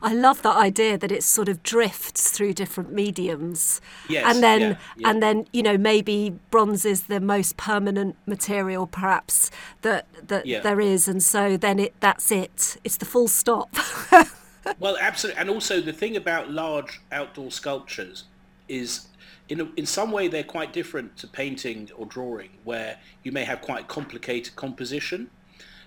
I 0.02 0.14
love 0.14 0.42
that 0.44 0.56
idea 0.58 0.98
that 0.98 1.12
it 1.12 1.24
sort 1.24 1.50
of 1.50 1.64
drifts 1.64 2.32
through 2.32 2.54
different 2.54 2.92
mediums. 2.92 3.82
Yes, 4.10 4.26
and 4.34 4.44
then 4.44 4.62
yeah, 4.62 4.78
yeah. 4.98 5.10
and 5.10 5.24
then, 5.24 5.48
you 5.54 5.64
know, 5.64 5.78
maybe 5.78 6.38
bronze 6.52 6.86
is 6.86 7.04
the 7.04 7.20
most 7.20 7.58
permanent 7.58 8.16
material 8.26 8.88
perhaps 8.88 9.52
that 9.82 10.08
that 10.28 10.46
Yeah. 10.46 10.62
there 10.62 10.80
is 10.80 11.08
and 11.08 11.22
so 11.24 11.58
then 11.58 11.80
it 11.80 11.94
that's 12.00 12.32
it. 12.32 12.78
It's 12.84 12.98
the 12.98 13.06
full 13.06 13.28
stop. 13.28 13.70
Well, 14.80 14.98
absolutely, 15.00 15.42
and 15.42 15.50
also 15.50 15.82
the 15.82 15.92
thing 15.92 16.16
about 16.16 16.50
large 16.50 17.02
outdoor 17.12 17.52
sculptures 17.52 18.24
is, 18.70 19.08
in 19.50 19.60
a, 19.60 19.66
in 19.76 19.86
some 19.86 20.10
way, 20.12 20.30
they're 20.30 20.44
quite 20.44 20.72
different 20.72 21.18
to 21.18 21.28
painting 21.28 21.90
or 21.98 22.06
drawing, 22.06 22.50
where 22.64 22.98
you 23.24 23.32
may 23.34 23.44
have 23.44 23.62
quite 23.62 23.90
complicated 23.90 24.56
composition. 24.56 25.30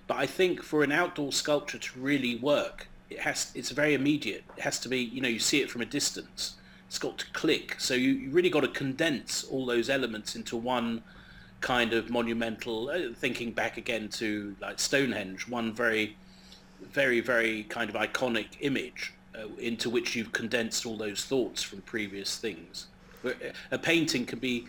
But 0.07 0.19
I 0.19 0.27
think 0.27 0.63
for 0.63 0.85
an 0.85 0.93
outdoor 0.93 1.33
sculpture 1.33 1.79
to 1.79 1.99
really 1.99 2.37
work, 2.37 2.89
it 3.11 3.21
has 3.21 3.53
it's 3.55 3.71
very 3.71 3.95
immediate. 3.95 4.45
It 4.57 4.63
has 4.63 4.79
to 4.81 4.89
be, 4.89 4.99
you 4.99 5.21
know, 5.21 5.29
you 5.29 5.39
see 5.39 5.61
it 5.61 5.71
from 5.71 5.83
a 5.83 5.87
distance. 5.87 6.57
It's 6.89 6.99
got 6.99 7.19
to 7.19 7.27
click. 7.33 7.77
So 7.79 7.95
you, 7.95 8.11
you 8.11 8.31
really 8.31 8.51
got 8.51 8.61
to 8.61 8.69
condense 8.69 9.45
all 9.45 9.67
those 9.67 9.91
elements 9.91 10.37
into 10.37 10.57
one 10.57 11.03
kind 11.61 11.93
of 11.93 12.11
monumental. 12.11 12.91
Uh, 12.91 13.13
thinking 13.15 13.53
back 13.53 13.77
again 13.77 14.09
to 14.11 14.55
like 14.61 14.79
Stonehenge, 14.79 15.49
one 15.49 15.73
very 15.73 16.17
very, 16.93 17.21
very 17.21 17.65
kind 17.65 17.91
of 17.91 17.97
iconic 17.97 18.47
image 18.61 19.13
uh, 19.35 19.49
into 19.59 19.91
which 19.91 20.15
you've 20.15 20.33
condensed 20.33 20.87
all 20.87 20.97
those 20.97 21.25
thoughts 21.25 21.63
from 21.63 21.81
previous 21.83 22.39
things. 22.39 22.87
A 23.73 23.79
painting 23.79 24.25
can 24.25 24.39
be, 24.39 24.67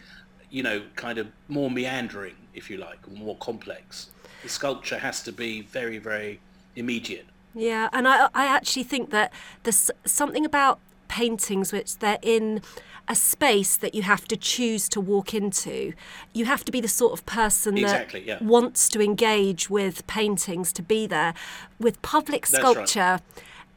you 0.50 0.64
know, 0.64 0.82
kind 0.96 1.20
of 1.20 1.28
more 1.48 1.70
meandering, 1.70 2.36
if 2.56 2.70
you 2.70 2.78
like, 2.78 3.08
more 3.12 3.36
complex. 3.38 4.10
The 4.42 4.50
sculpture 4.50 4.98
has 4.98 5.22
to 5.24 5.32
be 5.32 5.62
very, 5.62 6.00
very 6.00 6.40
immediate. 6.76 7.28
Yeah, 7.58 7.90
and 7.92 8.08
I 8.08 8.30
I 8.34 8.46
actually 8.46 8.84
think 8.84 9.10
that 9.10 9.34
there's 9.64 9.90
something 10.06 10.46
about 10.46 10.80
paintings 11.08 11.74
which 11.74 11.98
they're 11.98 12.20
in 12.22 12.62
a 13.08 13.16
space 13.16 13.78
that 13.78 13.96
you 13.96 14.02
have 14.04 14.28
to 14.28 14.36
choose 14.36 14.90
to 14.90 15.00
walk 15.00 15.34
into. 15.34 15.94
You 16.34 16.46
have 16.46 16.66
to 16.66 16.72
be 16.72 16.82
the 16.82 16.88
sort 16.88 17.14
of 17.14 17.26
person 17.26 17.76
that 17.76 18.14
yeah. 18.26 18.38
wants 18.44 18.90
to 18.90 19.02
engage 19.02 19.70
with 19.70 20.06
paintings 20.08 20.74
to 20.74 20.82
be 20.82 21.08
there. 21.08 21.34
With 21.80 22.02
public 22.02 22.48
That's 22.48 22.64
right. 22.64 22.88
sculpture, 22.88 23.20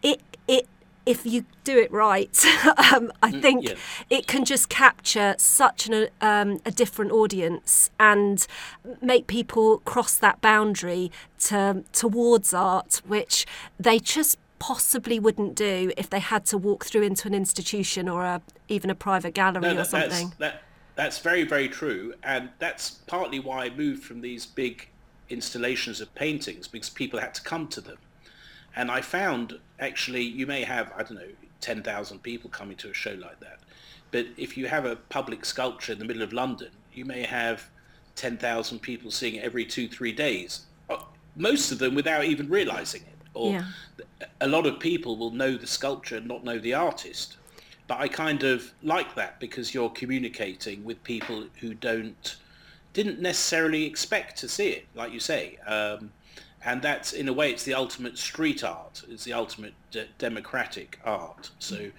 it 0.02 0.20
it 0.46 0.66
if 1.06 1.24
you 1.26 1.44
do 1.64 1.78
it 1.78 1.90
right, 1.90 2.44
um, 2.92 3.10
I 3.22 3.30
think 3.30 3.64
Mm, 3.64 3.68
yeah. 3.70 3.74
it 4.18 4.26
can 4.26 4.44
just 4.44 4.68
capture 4.68 5.34
such 5.38 5.88
an, 5.88 6.08
um, 6.20 6.60
a 6.64 6.70
different 6.70 7.10
audience 7.12 7.90
and 7.98 8.46
make 9.02 9.26
people 9.26 9.78
cross 9.78 10.16
that 10.16 10.40
boundary 10.40 11.10
to 11.40 11.84
towards 11.92 12.52
art, 12.54 13.00
which 13.06 13.46
they 13.78 13.98
just 13.98 14.38
possibly 14.58 15.18
wouldn't 15.18 15.54
do 15.54 15.90
if 15.96 16.10
they 16.10 16.20
had 16.20 16.44
to 16.44 16.58
walk 16.58 16.84
through 16.84 17.02
into 17.02 17.26
an 17.26 17.34
institution 17.34 18.08
or 18.08 18.24
a, 18.24 18.42
even 18.68 18.90
a 18.90 18.94
private 18.94 19.32
gallery 19.34 19.62
No, 19.62 19.70
or 19.70 19.74
that, 19.74 19.90
that's, 19.90 20.14
something. 20.18 20.34
that, 20.38 20.62
that's 20.96 21.18
very, 21.18 21.44
very 21.44 21.68
true. 21.68 22.12
And 22.22 22.50
that's 22.58 22.90
partly 22.90 23.40
why 23.40 23.64
I 23.64 23.70
moved 23.70 24.04
from 24.04 24.20
these 24.20 24.44
big 24.44 24.88
installations 25.30 26.00
of 26.02 26.14
paintings, 26.14 26.68
because 26.68 26.90
people 26.90 27.18
had 27.20 27.32
to 27.34 27.42
come 27.42 27.68
to 27.68 27.80
them. 27.80 27.96
And 28.76 28.90
I 28.90 29.00
found, 29.00 29.58
actually, 29.78 30.22
you 30.22 30.46
may 30.46 30.62
have, 30.62 30.92
I 30.96 31.02
don't 31.02 31.14
know, 31.14 31.28
10,000 31.60 32.22
people 32.22 32.50
coming 32.50 32.76
to 32.78 32.90
a 32.90 32.94
show 32.94 33.12
like 33.20 33.40
that. 33.40 33.58
But 34.10 34.26
if 34.36 34.56
you 34.56 34.66
have 34.66 34.84
a 34.84 34.96
public 34.96 35.44
sculpture 35.44 35.92
in 35.92 35.98
the 35.98 36.04
middle 36.04 36.22
of 36.22 36.32
London, 36.32 36.70
you 36.92 37.04
may 37.04 37.22
have 37.22 37.68
10,000 38.16 38.80
people 38.80 39.10
seeing 39.10 39.36
it 39.36 39.44
every 39.44 39.64
two, 39.64 39.88
three 39.88 40.12
days. 40.12 40.66
Uh, 40.88 40.98
Most 41.36 41.70
of 41.70 41.78
them 41.78 41.94
without 41.94 42.24
even 42.24 42.48
realizing 42.48 43.02
it. 43.02 43.06
Or 43.34 43.52
Yeah. 43.52 43.64
a 44.40 44.48
lot 44.48 44.66
of 44.66 44.80
people 44.80 45.16
will 45.16 45.30
know 45.30 45.56
the 45.56 45.66
sculpture 45.66 46.16
and 46.16 46.26
not 46.26 46.42
know 46.44 46.58
the 46.58 46.74
artist. 46.74 47.36
But 47.86 48.00
I 48.00 48.08
kind 48.08 48.42
of 48.42 48.72
like 48.82 49.14
that 49.14 49.38
because 49.40 49.72
you're 49.74 49.90
communicating 49.90 50.84
with 50.84 51.02
people 51.04 51.46
who 51.60 51.74
don't 51.74 52.36
didn't 52.92 53.20
necessarily 53.20 53.84
expect 53.84 54.36
to 54.38 54.48
see 54.48 54.70
it, 54.70 54.86
like 54.96 55.12
you 55.12 55.20
say. 55.20 55.56
Um, 55.64 56.10
and 56.64 56.82
that's 56.82 57.12
in 57.12 57.28
a 57.28 57.32
way 57.32 57.50
it's 57.50 57.64
the 57.64 57.74
ultimate 57.74 58.18
street 58.18 58.62
art. 58.62 59.02
It's 59.08 59.24
the 59.24 59.32
ultimate 59.32 59.74
de- 59.90 60.08
democratic 60.18 61.00
art. 61.04 61.50
So, 61.58 61.90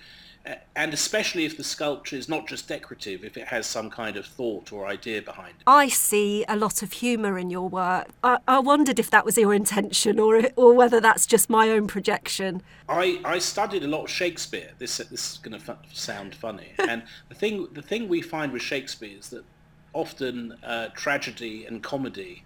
and 0.75 0.93
especially 0.93 1.45
if 1.45 1.57
the 1.57 1.63
sculpture 1.63 2.15
is 2.15 2.27
not 2.27 2.47
just 2.47 2.67
decorative, 2.67 3.23
if 3.23 3.37
it 3.37 3.47
has 3.47 3.65
some 3.67 3.89
kind 3.89 4.17
of 4.17 4.25
thought 4.25 4.71
or 4.71 4.87
idea 4.87 5.21
behind 5.21 5.55
it. 5.59 5.63
I 5.67 5.87
see 5.87 6.45
a 6.47 6.55
lot 6.55 6.81
of 6.81 6.93
humour 6.93 7.37
in 7.37 7.49
your 7.49 7.69
work. 7.69 8.09
I, 8.23 8.39
I 8.47 8.59
wondered 8.59 8.99
if 8.99 9.09
that 9.11 9.25
was 9.25 9.37
your 9.37 9.53
intention 9.53 10.19
or 10.19 10.41
or 10.55 10.73
whether 10.73 10.99
that's 10.99 11.25
just 11.25 11.49
my 11.49 11.69
own 11.69 11.87
projection. 11.87 12.61
I, 12.87 13.19
I 13.23 13.39
studied 13.39 13.83
a 13.83 13.87
lot 13.87 14.03
of 14.03 14.09
Shakespeare. 14.09 14.71
This 14.77 14.97
this 14.97 15.33
is 15.33 15.39
going 15.41 15.59
to 15.59 15.71
f- 15.71 15.77
sound 15.91 16.35
funny, 16.35 16.73
and 16.87 17.03
the 17.29 17.35
thing 17.35 17.67
the 17.73 17.81
thing 17.81 18.07
we 18.07 18.21
find 18.21 18.51
with 18.51 18.61
Shakespeare 18.61 19.17
is 19.17 19.29
that 19.29 19.43
often 19.93 20.55
uh, 20.63 20.87
tragedy 20.95 21.65
and 21.65 21.83
comedy 21.83 22.45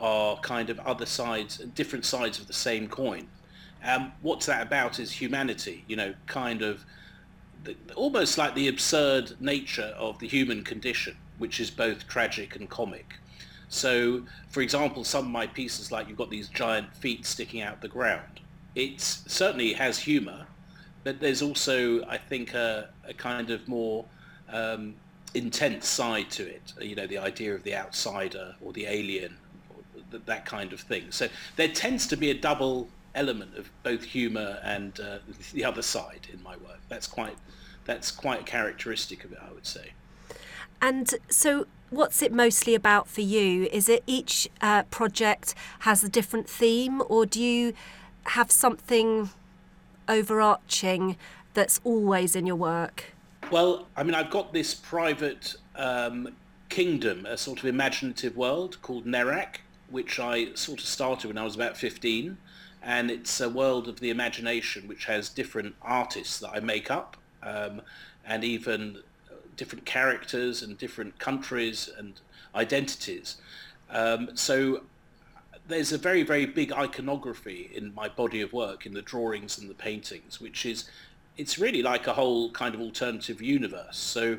are 0.00 0.36
kind 0.38 0.70
of 0.70 0.78
other 0.80 1.06
sides, 1.06 1.58
different 1.58 2.04
sides 2.04 2.38
of 2.38 2.46
the 2.46 2.52
same 2.52 2.88
coin. 2.88 3.28
Um, 3.84 4.12
what's 4.22 4.46
that 4.46 4.66
about 4.66 4.98
is 4.98 5.12
humanity. 5.12 5.84
You 5.86 5.96
know, 5.96 6.14
kind 6.26 6.62
of 6.62 6.84
the, 7.64 7.76
almost 7.94 8.38
like 8.38 8.54
the 8.54 8.68
absurd 8.68 9.40
nature 9.40 9.94
of 9.96 10.18
the 10.18 10.28
human 10.28 10.64
condition, 10.64 11.16
which 11.38 11.60
is 11.60 11.70
both 11.70 12.08
tragic 12.08 12.56
and 12.56 12.68
comic. 12.68 13.14
So, 13.68 14.22
for 14.48 14.60
example, 14.60 15.04
some 15.04 15.26
of 15.26 15.30
my 15.30 15.46
pieces, 15.46 15.90
like 15.90 16.08
you've 16.08 16.18
got 16.18 16.30
these 16.30 16.48
giant 16.48 16.94
feet 16.96 17.26
sticking 17.26 17.62
out 17.62 17.80
the 17.80 17.88
ground, 17.88 18.40
it 18.74 19.00
certainly 19.00 19.72
has 19.72 19.98
humour, 19.98 20.46
but 21.02 21.20
there's 21.20 21.42
also, 21.42 22.04
I 22.06 22.18
think, 22.18 22.54
a, 22.54 22.90
a 23.08 23.14
kind 23.14 23.50
of 23.50 23.66
more 23.66 24.04
um, 24.48 24.94
intense 25.34 25.88
side 25.88 26.30
to 26.32 26.46
it. 26.46 26.72
You 26.80 26.94
know, 26.94 27.06
the 27.06 27.18
idea 27.18 27.54
of 27.54 27.62
the 27.64 27.74
outsider 27.74 28.54
or 28.60 28.72
the 28.72 28.86
alien, 28.86 29.36
or 30.06 30.18
th- 30.18 30.26
that 30.26 30.44
kind 30.44 30.72
of 30.72 30.80
thing. 30.80 31.10
So 31.10 31.28
there 31.56 31.68
tends 31.68 32.06
to 32.08 32.16
be 32.16 32.30
a 32.30 32.34
double 32.34 32.88
element 33.14 33.56
of 33.56 33.70
both 33.82 34.04
humour 34.04 34.58
and 34.62 34.98
uh, 35.00 35.18
the 35.52 35.64
other 35.64 35.82
side 35.82 36.28
in 36.32 36.42
my 36.42 36.56
work. 36.56 36.80
That's 36.88 37.06
quite 37.06 37.36
that's 37.84 38.10
quite 38.10 38.46
characteristic 38.46 39.24
of 39.24 39.32
it, 39.32 39.38
I 39.40 39.52
would 39.52 39.66
say. 39.66 39.92
And 40.82 41.14
so, 41.28 41.66
what's 41.90 42.20
it 42.20 42.32
mostly 42.32 42.74
about 42.74 43.08
for 43.08 43.22
you? 43.22 43.68
Is 43.72 43.88
it 43.88 44.02
each 44.06 44.48
uh, 44.60 44.82
project 44.84 45.54
has 45.80 46.04
a 46.04 46.08
different 46.08 46.48
theme, 46.48 47.02
or 47.08 47.24
do 47.24 47.40
you 47.40 47.72
have 48.24 48.50
something 48.50 49.30
overarching 50.08 51.16
that's 51.54 51.80
always 51.84 52.36
in 52.36 52.44
your 52.46 52.56
work? 52.56 53.14
Well, 53.50 53.86
I 53.96 54.02
mean, 54.02 54.14
I've 54.14 54.30
got 54.30 54.52
this 54.52 54.74
private 54.74 55.54
um, 55.76 56.34
kingdom, 56.68 57.24
a 57.24 57.36
sort 57.36 57.60
of 57.60 57.66
imaginative 57.66 58.36
world 58.36 58.82
called 58.82 59.06
Nerak, 59.06 59.58
which 59.90 60.18
I 60.18 60.54
sort 60.54 60.80
of 60.80 60.86
started 60.86 61.28
when 61.28 61.38
I 61.38 61.44
was 61.44 61.54
about 61.54 61.76
15. 61.76 62.36
And 62.82 63.10
it's 63.10 63.40
a 63.40 63.48
world 63.48 63.88
of 63.88 64.00
the 64.00 64.10
imagination 64.10 64.86
which 64.86 65.06
has 65.06 65.28
different 65.28 65.74
artists 65.82 66.38
that 66.38 66.50
I 66.50 66.60
make 66.60 66.90
up 66.90 67.16
um, 67.42 67.82
and 68.24 68.44
even 68.44 68.98
different 69.56 69.84
characters 69.84 70.62
and 70.62 70.78
different 70.78 71.18
countries 71.18 71.90
and 71.98 72.20
identities. 72.54 73.36
Um, 73.90 74.30
so 74.34 74.82
there's 75.68 75.92
a 75.92 75.98
very, 75.98 76.22
very 76.22 76.46
big 76.46 76.72
iconography 76.72 77.70
in 77.74 77.94
my 77.94 78.08
body 78.08 78.40
of 78.40 78.52
work, 78.52 78.86
in 78.86 78.94
the 78.94 79.02
drawings 79.02 79.58
and 79.58 79.68
the 79.68 79.74
paintings, 79.74 80.40
which 80.40 80.64
is 80.64 80.88
it's 81.36 81.58
really 81.58 81.82
like 81.82 82.06
a 82.06 82.14
whole 82.14 82.50
kind 82.52 82.74
of 82.74 82.80
alternative 82.80 83.42
universe. 83.42 83.96
So 83.96 84.38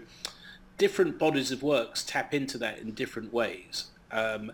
different 0.77 1.19
bodies 1.19 1.51
of 1.51 1.63
works 1.63 2.03
tap 2.03 2.33
into 2.33 2.57
that 2.59 2.79
in 2.79 2.91
different 2.91 3.33
ways. 3.33 3.87
Um, 4.11 4.51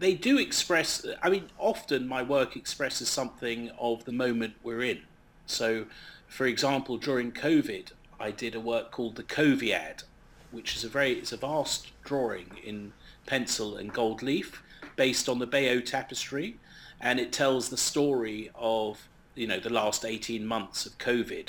they 0.00 0.14
do 0.14 0.38
express, 0.38 1.06
I 1.22 1.28
mean, 1.28 1.44
often 1.58 2.08
my 2.08 2.22
work 2.22 2.56
expresses 2.56 3.08
something 3.08 3.70
of 3.78 4.06
the 4.06 4.12
moment 4.12 4.54
we're 4.62 4.82
in. 4.82 5.02
So, 5.44 5.84
for 6.26 6.46
example, 6.46 6.96
during 6.96 7.32
COVID, 7.32 7.88
I 8.18 8.30
did 8.30 8.54
a 8.54 8.60
work 8.60 8.90
called 8.90 9.16
the 9.16 9.22
Coviad, 9.22 10.04
which 10.52 10.74
is 10.74 10.84
a 10.84 10.88
very, 10.88 11.12
it's 11.12 11.32
a 11.32 11.36
vast 11.36 11.88
drawing 12.02 12.58
in 12.64 12.94
pencil 13.26 13.76
and 13.76 13.92
gold 13.92 14.22
leaf 14.22 14.62
based 14.96 15.28
on 15.28 15.38
the 15.38 15.46
Bayeux 15.46 15.82
tapestry. 15.82 16.56
And 16.98 17.20
it 17.20 17.30
tells 17.30 17.68
the 17.68 17.76
story 17.76 18.50
of, 18.54 19.06
you 19.34 19.46
know, 19.46 19.60
the 19.60 19.70
last 19.70 20.06
18 20.06 20.46
months 20.46 20.86
of 20.86 20.96
COVID 20.96 21.48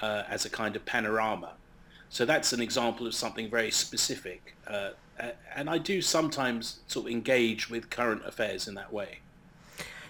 uh, 0.00 0.24
as 0.28 0.44
a 0.44 0.50
kind 0.50 0.74
of 0.74 0.84
panorama. 0.84 1.52
So 2.10 2.24
that's 2.24 2.52
an 2.52 2.60
example 2.60 3.06
of 3.06 3.14
something 3.14 3.48
very 3.48 3.70
specific. 3.70 4.56
Uh, 4.66 4.90
and 5.54 5.68
I 5.68 5.78
do 5.78 6.00
sometimes 6.00 6.80
sort 6.86 7.06
of 7.06 7.12
engage 7.12 7.68
with 7.68 7.90
current 7.90 8.22
affairs 8.24 8.68
in 8.68 8.74
that 8.74 8.92
way. 8.92 9.20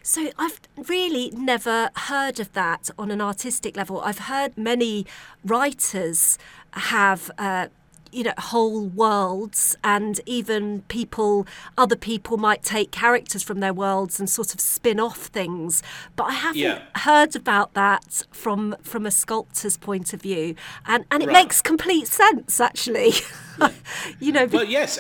So 0.03 0.31
I've 0.39 0.61
really 0.77 1.31
never 1.31 1.91
heard 1.95 2.41
of 2.41 2.53
that 2.55 2.89
on 2.99 3.11
an 3.11 3.21
artistic 3.21 3.77
level. 3.77 4.01
I've 4.01 4.21
heard 4.21 4.57
many 4.57 5.07
writers 5.45 6.39
have 6.73 7.31
uh, 7.37 7.69
you 8.13 8.25
know 8.25 8.33
whole 8.39 8.87
worlds 8.87 9.77
and 9.85 10.21
even 10.27 10.83
people 10.83 11.47
other 11.77 11.97
people 11.97 12.37
might 12.37 12.63
take 12.63 12.91
characters 12.91 13.43
from 13.43 13.61
their 13.61 13.73
worlds 13.73 14.19
and 14.19 14.29
sort 14.29 14.55
of 14.55 14.61
spin 14.61 14.99
off 15.01 15.27
things 15.27 15.83
but 16.17 16.25
i 16.25 16.33
haven't 16.33 16.61
yeah. 16.61 16.83
heard 16.97 17.35
about 17.37 17.75
that 17.75 18.23
from 18.31 18.77
from 18.83 19.07
a 19.07 19.11
sculptor's 19.11 19.77
point 19.77 20.13
of 20.13 20.23
view 20.23 20.55
and 20.87 21.05
and 21.11 21.23
it 21.23 21.27
right. 21.27 21.33
makes 21.33 21.61
complete 21.61 22.07
sense 22.07 22.61
actually 22.61 23.13
yeah. 23.61 23.71
you 24.19 24.33
know 24.33 24.47
well 24.47 24.65
yes 24.65 24.99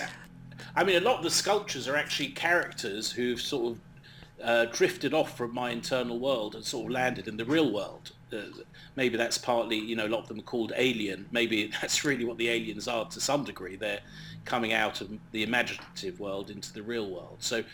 i 0.76 0.84
mean 0.84 0.96
a 0.96 1.00
lot 1.00 1.18
of 1.18 1.24
the 1.24 1.30
sculptures 1.30 1.88
are 1.88 1.96
actually 1.96 2.28
characters 2.28 3.10
who've 3.10 3.40
sort 3.40 3.72
of 3.72 3.80
uh, 4.42 4.66
drifted 4.66 5.12
off 5.12 5.36
from 5.36 5.52
my 5.52 5.70
internal 5.70 6.18
world 6.18 6.54
and 6.54 6.64
sort 6.64 6.86
of 6.86 6.92
landed 6.92 7.28
in 7.28 7.36
the 7.36 7.44
real 7.44 7.72
world 7.72 8.12
uh, 8.32 8.42
maybe 8.96 9.16
that's 9.16 9.38
partly, 9.38 9.76
you 9.76 9.96
know, 9.96 10.06
a 10.06 10.08
lot 10.08 10.20
of 10.20 10.28
them 10.28 10.38
are 10.38 10.42
called 10.42 10.72
alien. 10.76 11.26
Maybe 11.30 11.70
that's 11.80 12.04
really 12.04 12.24
what 12.24 12.38
the 12.38 12.48
aliens 12.48 12.88
are 12.88 13.06
to 13.06 13.20
some 13.20 13.44
degree. 13.44 13.76
They're 13.76 14.00
coming 14.44 14.72
out 14.72 15.00
of 15.00 15.10
the 15.32 15.42
imaginative 15.42 16.20
world 16.20 16.50
into 16.50 16.72
the 16.72 16.82
real 16.82 17.10
world. 17.10 17.38
So 17.40 17.64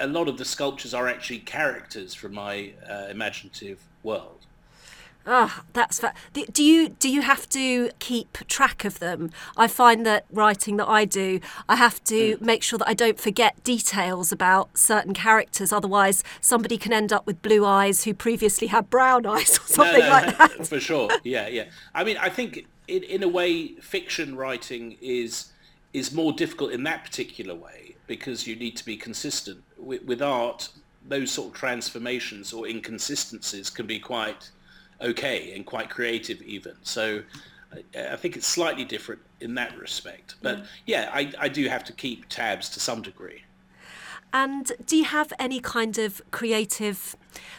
a 0.00 0.06
lot 0.06 0.28
of 0.28 0.38
the 0.38 0.44
sculptures 0.44 0.94
are 0.94 1.08
actually 1.08 1.40
characters 1.40 2.14
from 2.14 2.34
my 2.34 2.72
uh, 2.88 3.06
imaginative 3.10 3.80
world. 4.02 4.46
Ah, 5.26 5.60
oh, 5.60 5.64
that's 5.72 6.00
fa- 6.00 6.14
do 6.32 6.64
you 6.64 6.88
do 6.88 7.08
you 7.08 7.22
have 7.22 7.48
to 7.50 7.90
keep 7.98 8.38
track 8.48 8.84
of 8.84 8.98
them? 8.98 9.30
I 9.56 9.68
find 9.68 10.04
that 10.04 10.26
writing 10.32 10.76
that 10.78 10.88
I 10.88 11.04
do, 11.04 11.40
I 11.68 11.76
have 11.76 12.02
to 12.04 12.36
mm. 12.36 12.40
make 12.40 12.62
sure 12.62 12.78
that 12.78 12.88
I 12.88 12.94
don't 12.94 13.20
forget 13.20 13.62
details 13.62 14.32
about 14.32 14.76
certain 14.76 15.14
characters. 15.14 15.72
Otherwise, 15.72 16.24
somebody 16.40 16.76
can 16.76 16.92
end 16.92 17.12
up 17.12 17.26
with 17.26 17.40
blue 17.42 17.64
eyes 17.64 18.04
who 18.04 18.14
previously 18.14 18.68
had 18.68 18.90
brown 18.90 19.26
eyes 19.34 19.58
or 19.58 19.66
something 19.66 20.00
no, 20.00 20.06
no, 20.06 20.12
like 20.12 20.38
that. 20.38 20.66
For 20.66 20.80
sure, 20.80 21.10
yeah, 21.22 21.46
yeah. 21.48 21.66
I 21.94 22.04
mean, 22.04 22.16
I 22.16 22.28
think 22.28 22.66
in 22.88 23.02
in 23.04 23.22
a 23.22 23.28
way, 23.28 23.68
fiction 23.80 24.36
writing 24.36 24.96
is 25.00 25.52
is 25.92 26.12
more 26.12 26.32
difficult 26.32 26.72
in 26.72 26.82
that 26.84 27.04
particular 27.04 27.54
way 27.54 27.94
because 28.06 28.46
you 28.46 28.56
need 28.56 28.76
to 28.76 28.84
be 28.84 28.96
consistent. 28.96 29.62
With, 29.76 30.04
with 30.04 30.22
art, 30.22 30.68
those 31.06 31.30
sort 31.30 31.48
of 31.48 31.54
transformations 31.54 32.52
or 32.52 32.66
inconsistencies 32.66 33.70
can 33.70 33.86
be 33.86 33.98
quite 33.98 34.50
okay 35.02 35.52
and 35.54 35.66
quite 35.66 35.90
creative 35.90 36.40
even. 36.42 36.74
So 36.82 37.22
I 37.96 38.16
think 38.16 38.36
it's 38.36 38.46
slightly 38.46 38.84
different 38.84 39.20
in 39.40 39.54
that 39.54 39.76
respect. 39.78 40.36
But 40.42 40.58
mm. 40.58 40.66
yeah, 40.86 41.10
I, 41.12 41.32
I 41.38 41.48
do 41.48 41.68
have 41.68 41.84
to 41.84 41.92
keep 41.92 42.28
tabs 42.28 42.68
to 42.70 42.80
some 42.80 43.02
degree. 43.02 43.44
And 44.32 44.72
do 44.86 44.96
you 44.96 45.04
have 45.04 45.32
any 45.38 45.60
kind 45.60 45.98
of 45.98 46.22
creative 46.30 47.16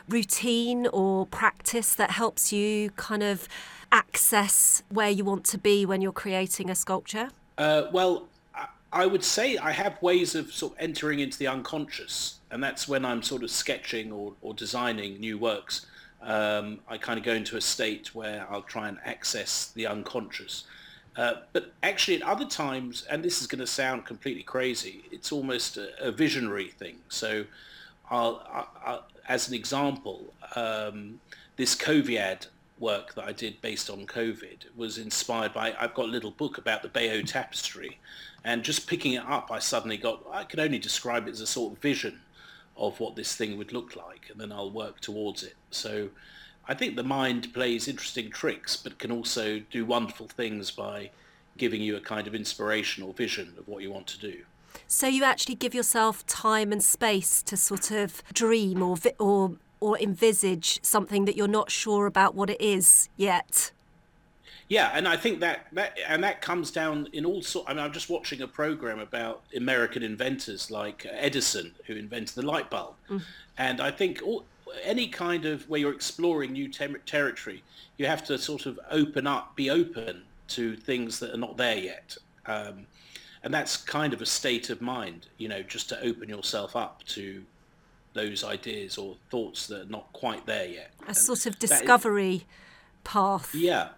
routine 0.09 0.87
or 0.87 1.27
practice 1.27 1.93
that 1.95 2.11
helps 2.11 2.51
you 2.51 2.89
kind 2.91 3.21
of 3.21 3.47
access 3.91 4.81
where 4.89 5.09
you 5.09 5.23
want 5.23 5.45
to 5.45 5.57
be 5.57 5.85
when 5.85 6.01
you're 6.01 6.11
creating 6.11 6.71
a 6.71 6.75
sculpture? 6.75 7.29
Uh, 7.59 7.83
well, 7.91 8.27
I 8.91 9.05
would 9.05 9.23
say 9.23 9.57
I 9.57 9.71
have 9.71 10.01
ways 10.01 10.33
of 10.33 10.51
sort 10.51 10.73
of 10.73 10.79
entering 10.79 11.19
into 11.19 11.37
the 11.37 11.47
unconscious, 11.47 12.39
and 12.49 12.63
that's 12.63 12.87
when 12.87 13.05
I'm 13.05 13.21
sort 13.21 13.43
of 13.43 13.51
sketching 13.51 14.11
or, 14.11 14.33
or 14.41 14.53
designing 14.55 15.19
new 15.19 15.37
works 15.37 15.85
um, 16.23 16.79
I 16.87 16.97
kind 16.97 17.19
of 17.19 17.25
go 17.25 17.33
into 17.33 17.57
a 17.57 17.61
state 17.61 18.15
where 18.15 18.47
I'll 18.49 18.61
try 18.61 18.87
and 18.87 18.97
access 19.05 19.71
the 19.75 19.87
unconscious. 19.87 20.63
Uh, 21.15 21.33
but 21.51 21.71
actually 21.83 22.15
at 22.15 22.23
other 22.23 22.45
times, 22.45 23.05
and 23.09 23.23
this 23.23 23.41
is 23.41 23.47
going 23.47 23.59
to 23.59 23.67
sound 23.67 24.05
completely 24.05 24.43
crazy, 24.43 25.03
it's 25.11 25.31
almost 25.31 25.77
a, 25.77 25.89
a 26.01 26.11
visionary 26.11 26.69
thing. 26.69 26.95
So 27.09 27.45
I'll, 28.09 28.41
I, 28.51 28.91
I, 28.91 28.99
as 29.27 29.47
an 29.47 29.53
example, 29.53 30.33
um, 30.55 31.19
this 31.55 31.75
Coviad 31.75 32.47
work 32.79 33.13
that 33.13 33.25
I 33.25 33.31
did 33.31 33.61
based 33.61 33.89
on 33.89 34.07
COVID 34.07 34.75
was 34.75 34.97
inspired 34.97 35.53
by, 35.53 35.75
I've 35.79 35.93
got 35.93 36.05
a 36.05 36.11
little 36.11 36.31
book 36.31 36.57
about 36.57 36.81
the 36.81 36.89
Bayeux 36.89 37.23
tapestry 37.23 37.99
and 38.43 38.63
just 38.63 38.87
picking 38.87 39.13
it 39.13 39.23
up, 39.25 39.51
I 39.51 39.59
suddenly 39.59 39.97
got, 39.97 40.25
I 40.31 40.43
can 40.43 40.59
only 40.59 40.79
describe 40.79 41.27
it 41.27 41.31
as 41.31 41.41
a 41.41 41.47
sort 41.47 41.73
of 41.73 41.79
vision 41.79 42.19
of 42.75 42.99
what 42.99 43.15
this 43.15 43.35
thing 43.35 43.57
would 43.57 43.73
look 43.73 43.95
like, 43.95 44.29
and 44.31 44.39
then 44.39 44.51
I'll 44.51 44.71
work 44.71 44.99
towards 44.99 45.43
it. 45.43 45.55
So 45.71 46.09
I 46.67 46.73
think 46.73 46.95
the 46.95 47.03
mind 47.03 47.53
plays 47.53 47.87
interesting 47.87 48.29
tricks, 48.29 48.75
but 48.77 48.99
can 48.99 49.11
also 49.11 49.59
do 49.71 49.85
wonderful 49.85 50.27
things 50.27 50.71
by 50.71 51.11
giving 51.57 51.81
you 51.81 51.95
a 51.95 52.01
kind 52.01 52.27
of 52.27 52.33
inspirational 52.33 53.13
vision 53.13 53.53
of 53.57 53.67
what 53.67 53.83
you 53.83 53.91
want 53.91 54.07
to 54.07 54.19
do. 54.19 54.43
So 54.87 55.07
you 55.07 55.23
actually 55.23 55.55
give 55.55 55.75
yourself 55.75 56.25
time 56.25 56.71
and 56.71 56.83
space 56.83 57.43
to 57.43 57.55
sort 57.57 57.91
of 57.91 58.23
dream 58.33 58.81
or 58.81 58.97
vi- 58.97 59.13
or 59.19 59.57
or 59.79 59.99
envisage 59.99 60.81
something 60.81 61.25
that 61.25 61.35
you're 61.35 61.45
not 61.45 61.69
sure 61.69 62.05
about 62.05 62.33
what 62.33 62.49
it 62.49 62.61
is 62.61 63.09
yet. 63.17 63.73
Yeah, 64.69 64.91
and 64.93 65.07
I 65.07 65.17
think 65.17 65.39
that, 65.41 65.67
that 65.73 65.97
and 66.07 66.23
that 66.23 66.41
comes 66.41 66.71
down 66.71 67.07
in 67.13 67.25
all 67.25 67.41
sort. 67.41 67.69
I 67.69 67.73
mean, 67.73 67.83
I'm 67.83 67.91
just 67.91 68.09
watching 68.09 68.41
a 68.41 68.47
program 68.47 68.99
about 68.99 69.43
American 69.55 70.03
inventors 70.03 70.71
like 70.71 71.05
Edison, 71.09 71.73
who 71.85 71.95
invented 71.95 72.35
the 72.35 72.43
light 72.43 72.69
bulb, 72.69 72.95
mm. 73.09 73.21
and 73.57 73.81
I 73.81 73.91
think 73.91 74.21
all, 74.23 74.45
any 74.83 75.07
kind 75.07 75.45
of 75.45 75.69
where 75.69 75.79
you're 75.79 75.93
exploring 75.93 76.53
new 76.53 76.69
ter- 76.69 76.97
territory, 76.99 77.63
you 77.97 78.05
have 78.07 78.23
to 78.25 78.37
sort 78.37 78.65
of 78.65 78.79
open 78.89 79.27
up, 79.27 79.55
be 79.55 79.69
open 79.69 80.23
to 80.49 80.75
things 80.75 81.19
that 81.19 81.33
are 81.33 81.37
not 81.37 81.57
there 81.57 81.77
yet, 81.77 82.17
um, 82.45 82.87
and 83.43 83.53
that's 83.53 83.77
kind 83.77 84.13
of 84.13 84.21
a 84.21 84.25
state 84.25 84.69
of 84.69 84.81
mind, 84.81 85.27
you 85.37 85.49
know, 85.49 85.61
just 85.61 85.89
to 85.89 86.01
open 86.01 86.29
yourself 86.29 86.75
up 86.75 87.03
to 87.07 87.43
those 88.13 88.43
ideas 88.43 88.97
or 88.97 89.15
thoughts 89.29 89.67
that 89.67 89.81
are 89.81 89.89
not 89.89 90.11
quite 90.13 90.45
there 90.45 90.67
yet. 90.67 90.91
A 91.03 91.07
and 91.07 91.17
sort 91.17 91.45
of 91.45 91.59
discovery 91.59 92.35
is, 92.35 92.43
path. 93.03 93.53
Yeah, 93.53 93.89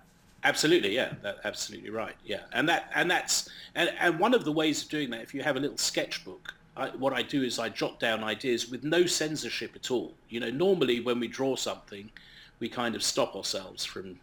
Absolutely, 0.46 0.94
yeah, 0.94 1.14
that, 1.24 1.40
absolutely 1.44 1.90
right, 1.90 2.16
yeah, 2.24 2.42
and 2.54 2.70
that 2.70 2.92
and 2.94 3.10
that's 3.10 3.50
and, 3.74 3.92
and 4.00 4.20
one 4.20 4.36
of 4.36 4.46
the 4.46 4.52
ways 4.52 4.84
of 4.84 4.90
doing 4.90 5.10
that, 5.10 5.22
if 5.22 5.34
you 5.34 5.42
have 5.42 5.56
a 5.56 5.60
little 5.60 5.78
sketchbook, 5.78 6.54
I, 6.78 6.90
what 6.90 7.14
I 7.14 7.24
do 7.24 7.42
is 7.42 7.58
I 7.58 7.70
jot 7.70 8.00
down 8.00 8.24
ideas 8.24 8.70
with 8.70 8.84
no 8.84 9.08
censorship 9.08 9.72
at 9.76 9.90
all. 9.90 10.14
You 10.30 10.40
know, 10.42 10.52
normally 10.52 11.00
when 11.00 11.20
we 11.20 11.28
draw 11.28 11.56
something, 11.56 12.12
we 12.60 12.70
kind 12.70 12.94
of 12.94 13.02
stop 13.02 13.36
ourselves 13.36 13.84
from, 13.84 14.20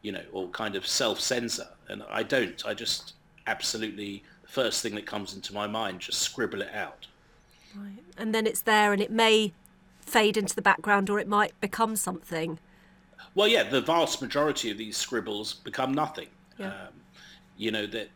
you 0.00 0.12
know, 0.12 0.22
or 0.32 0.48
kind 0.48 0.76
of 0.76 0.86
self-censor, 0.86 1.68
and 1.88 2.02
I 2.08 2.22
don't. 2.22 2.64
I 2.66 2.72
just 2.72 3.12
absolutely 3.46 4.22
the 4.44 4.48
first 4.48 4.82
thing 4.82 4.94
that 4.94 5.04
comes 5.04 5.34
into 5.34 5.52
my 5.52 5.66
mind, 5.66 6.00
just 6.00 6.22
scribble 6.22 6.62
it 6.62 6.74
out. 6.74 7.06
Right, 7.76 8.02
and 8.16 8.34
then 8.34 8.46
it's 8.46 8.62
there, 8.62 8.94
and 8.94 9.02
it 9.02 9.10
may 9.10 9.52
fade 10.00 10.38
into 10.38 10.54
the 10.54 10.62
background, 10.62 11.10
or 11.10 11.18
it 11.18 11.28
might 11.28 11.60
become 11.60 11.96
something. 11.96 12.60
Well, 13.34 13.48
yeah, 13.48 13.64
the 13.64 13.80
vast 13.80 14.22
majority 14.22 14.70
of 14.70 14.78
these 14.78 14.96
scribbles 14.96 15.54
become 15.54 15.92
nothing. 15.92 16.28
Yeah. 16.58 16.68
Um, 16.68 16.92
you 17.58 17.70
know 17.70 17.86
that 17.86 18.10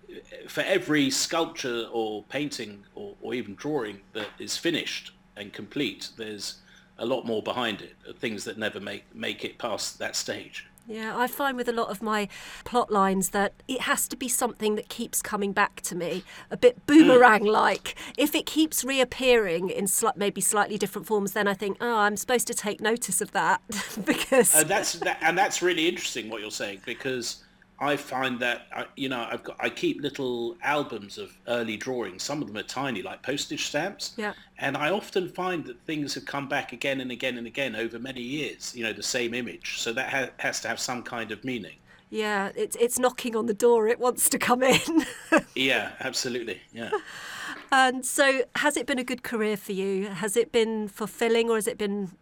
for 0.48 0.60
every 0.62 1.10
sculpture 1.10 1.86
or 1.90 2.24
painting 2.24 2.84
or, 2.94 3.16
or 3.22 3.34
even 3.34 3.54
drawing 3.54 4.00
that 4.12 4.28
is 4.38 4.56
finished 4.56 5.12
and 5.36 5.52
complete, 5.52 6.10
there's 6.16 6.56
a 6.98 7.06
lot 7.06 7.24
more 7.24 7.42
behind 7.42 7.80
it, 7.80 7.96
things 8.18 8.44
that 8.44 8.58
never 8.58 8.80
make 8.80 9.04
make 9.14 9.44
it 9.44 9.58
past 9.58 9.98
that 9.98 10.14
stage. 10.14 10.66
Yeah, 10.90 11.16
I 11.16 11.28
find 11.28 11.56
with 11.56 11.68
a 11.68 11.72
lot 11.72 11.88
of 11.88 12.02
my 12.02 12.26
plot 12.64 12.90
lines 12.90 13.30
that 13.30 13.52
it 13.68 13.82
has 13.82 14.08
to 14.08 14.16
be 14.16 14.28
something 14.28 14.74
that 14.74 14.88
keeps 14.88 15.22
coming 15.22 15.52
back 15.52 15.82
to 15.82 15.94
me, 15.94 16.24
a 16.50 16.56
bit 16.56 16.84
boomerang 16.86 17.44
like. 17.44 17.94
Mm. 17.94 18.14
If 18.18 18.34
it 18.34 18.44
keeps 18.44 18.82
reappearing 18.82 19.70
in 19.70 19.86
sl- 19.86 20.08
maybe 20.16 20.40
slightly 20.40 20.76
different 20.78 21.06
forms, 21.06 21.30
then 21.30 21.46
I 21.46 21.54
think, 21.54 21.76
oh, 21.80 21.98
I'm 21.98 22.16
supposed 22.16 22.48
to 22.48 22.54
take 22.54 22.80
notice 22.80 23.20
of 23.20 23.30
that 23.30 23.62
because 24.04 24.52
uh, 24.52 24.64
that's 24.64 24.94
that, 24.94 25.18
and 25.22 25.38
that's 25.38 25.62
really 25.62 25.88
interesting 25.88 26.28
what 26.28 26.40
you're 26.40 26.50
saying 26.50 26.80
because 26.84 27.44
I 27.80 27.96
find 27.96 28.38
that 28.40 28.66
I, 28.74 28.86
you 28.96 29.08
know 29.08 29.26
I've 29.30 29.42
got 29.42 29.56
I 29.58 29.70
keep 29.70 30.02
little 30.02 30.56
albums 30.62 31.16
of 31.16 31.32
early 31.48 31.76
drawings. 31.76 32.22
Some 32.22 32.42
of 32.42 32.48
them 32.48 32.56
are 32.58 32.62
tiny, 32.62 33.02
like 33.02 33.22
postage 33.22 33.66
stamps. 33.66 34.12
Yeah. 34.16 34.34
And 34.58 34.76
I 34.76 34.90
often 34.90 35.28
find 35.28 35.64
that 35.64 35.80
things 35.86 36.14
have 36.14 36.26
come 36.26 36.48
back 36.48 36.72
again 36.72 37.00
and 37.00 37.10
again 37.10 37.38
and 37.38 37.46
again 37.46 37.74
over 37.74 37.98
many 37.98 38.20
years. 38.20 38.74
You 38.76 38.84
know, 38.84 38.92
the 38.92 39.02
same 39.02 39.32
image. 39.32 39.78
So 39.78 39.92
that 39.94 40.10
ha- 40.10 40.30
has 40.38 40.60
to 40.60 40.68
have 40.68 40.78
some 40.78 41.02
kind 41.02 41.32
of 41.32 41.42
meaning. 41.42 41.76
Yeah, 42.10 42.50
it's 42.54 42.76
it's 42.76 42.98
knocking 42.98 43.34
on 43.34 43.46
the 43.46 43.54
door. 43.54 43.88
It 43.88 43.98
wants 43.98 44.28
to 44.30 44.38
come 44.38 44.62
in. 44.62 45.06
Yeah, 45.54 45.92
absolutely. 46.00 46.60
Yeah. 46.72 46.90
and 47.72 48.04
so, 48.04 48.42
has 48.56 48.76
it 48.76 48.86
been 48.86 48.98
a 48.98 49.04
good 49.04 49.22
career 49.22 49.56
for 49.56 49.72
you? 49.72 50.08
Has 50.08 50.36
it 50.36 50.52
been 50.52 50.88
fulfilling, 50.88 51.48
or 51.50 51.56
has 51.56 51.66
it 51.66 51.78
been, 51.78 52.12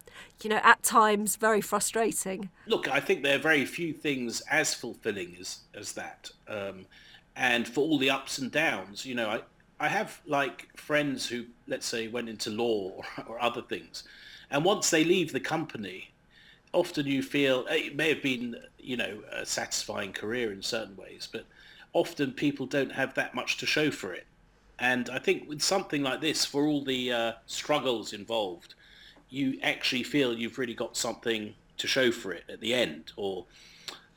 you 0.42 0.50
know, 0.50 0.60
at 0.62 0.82
times 0.82 1.36
very 1.36 1.60
frustrating? 1.60 2.50
Look, 2.66 2.88
I 2.88 3.00
think 3.00 3.22
there 3.22 3.36
are 3.36 3.42
very 3.42 3.64
few 3.64 3.92
things 3.92 4.42
as 4.50 4.74
fulfilling 4.74 5.36
as 5.40 5.60
as 5.74 5.92
that. 5.92 6.30
Um, 6.48 6.86
and 7.36 7.66
for 7.66 7.80
all 7.80 7.98
the 7.98 8.10
ups 8.10 8.38
and 8.38 8.50
downs, 8.50 9.06
you 9.06 9.14
know, 9.14 9.28
I 9.28 9.40
I 9.80 9.88
have 9.88 10.20
like 10.26 10.68
friends 10.76 11.28
who, 11.28 11.46
let's 11.66 11.86
say, 11.86 12.08
went 12.08 12.28
into 12.28 12.50
law 12.50 12.90
or, 12.90 13.04
or 13.26 13.42
other 13.42 13.62
things, 13.62 14.04
and 14.50 14.64
once 14.64 14.90
they 14.90 15.04
leave 15.04 15.32
the 15.32 15.40
company, 15.40 16.10
often 16.72 17.06
you 17.06 17.22
feel 17.22 17.66
it 17.68 17.96
may 17.96 18.08
have 18.10 18.22
been, 18.22 18.56
you 18.78 18.96
know, 18.96 19.22
a 19.32 19.46
satisfying 19.46 20.12
career 20.12 20.52
in 20.52 20.62
certain 20.62 20.96
ways, 20.96 21.28
but 21.30 21.44
often 21.92 22.32
people 22.32 22.66
don't 22.66 22.92
have 22.92 23.14
that 23.14 23.34
much 23.34 23.56
to 23.58 23.66
show 23.66 23.90
for 23.90 24.12
it. 24.12 24.26
And 24.78 25.10
I 25.10 25.18
think 25.18 25.48
with 25.48 25.60
something 25.62 26.02
like 26.02 26.20
this, 26.20 26.44
for 26.44 26.66
all 26.66 26.84
the 26.84 27.12
uh, 27.12 27.32
struggles 27.46 28.12
involved, 28.12 28.74
you 29.28 29.58
actually 29.62 30.04
feel 30.04 30.32
you've 30.32 30.58
really 30.58 30.74
got 30.74 30.96
something 30.96 31.54
to 31.78 31.86
show 31.86 32.10
for 32.10 32.32
it 32.32 32.44
at 32.48 32.60
the 32.60 32.74
end, 32.74 33.12
or 33.16 33.44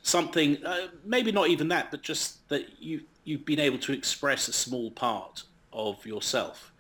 something, 0.04 0.64
uh, 0.66 0.88
maybe 1.06 1.32
not 1.32 1.48
even 1.50 1.68
that, 1.70 1.92
but 1.92 2.02
just 2.02 2.48
that 2.50 2.82
you, 2.82 3.02
you've 3.24 3.46
been 3.46 3.60
able 3.60 3.78
to 3.80 3.94
express 3.94 4.48
a 4.48 4.54
small 4.54 4.92
part 4.92 5.44
of 5.74 6.06
yourself. 6.06 6.72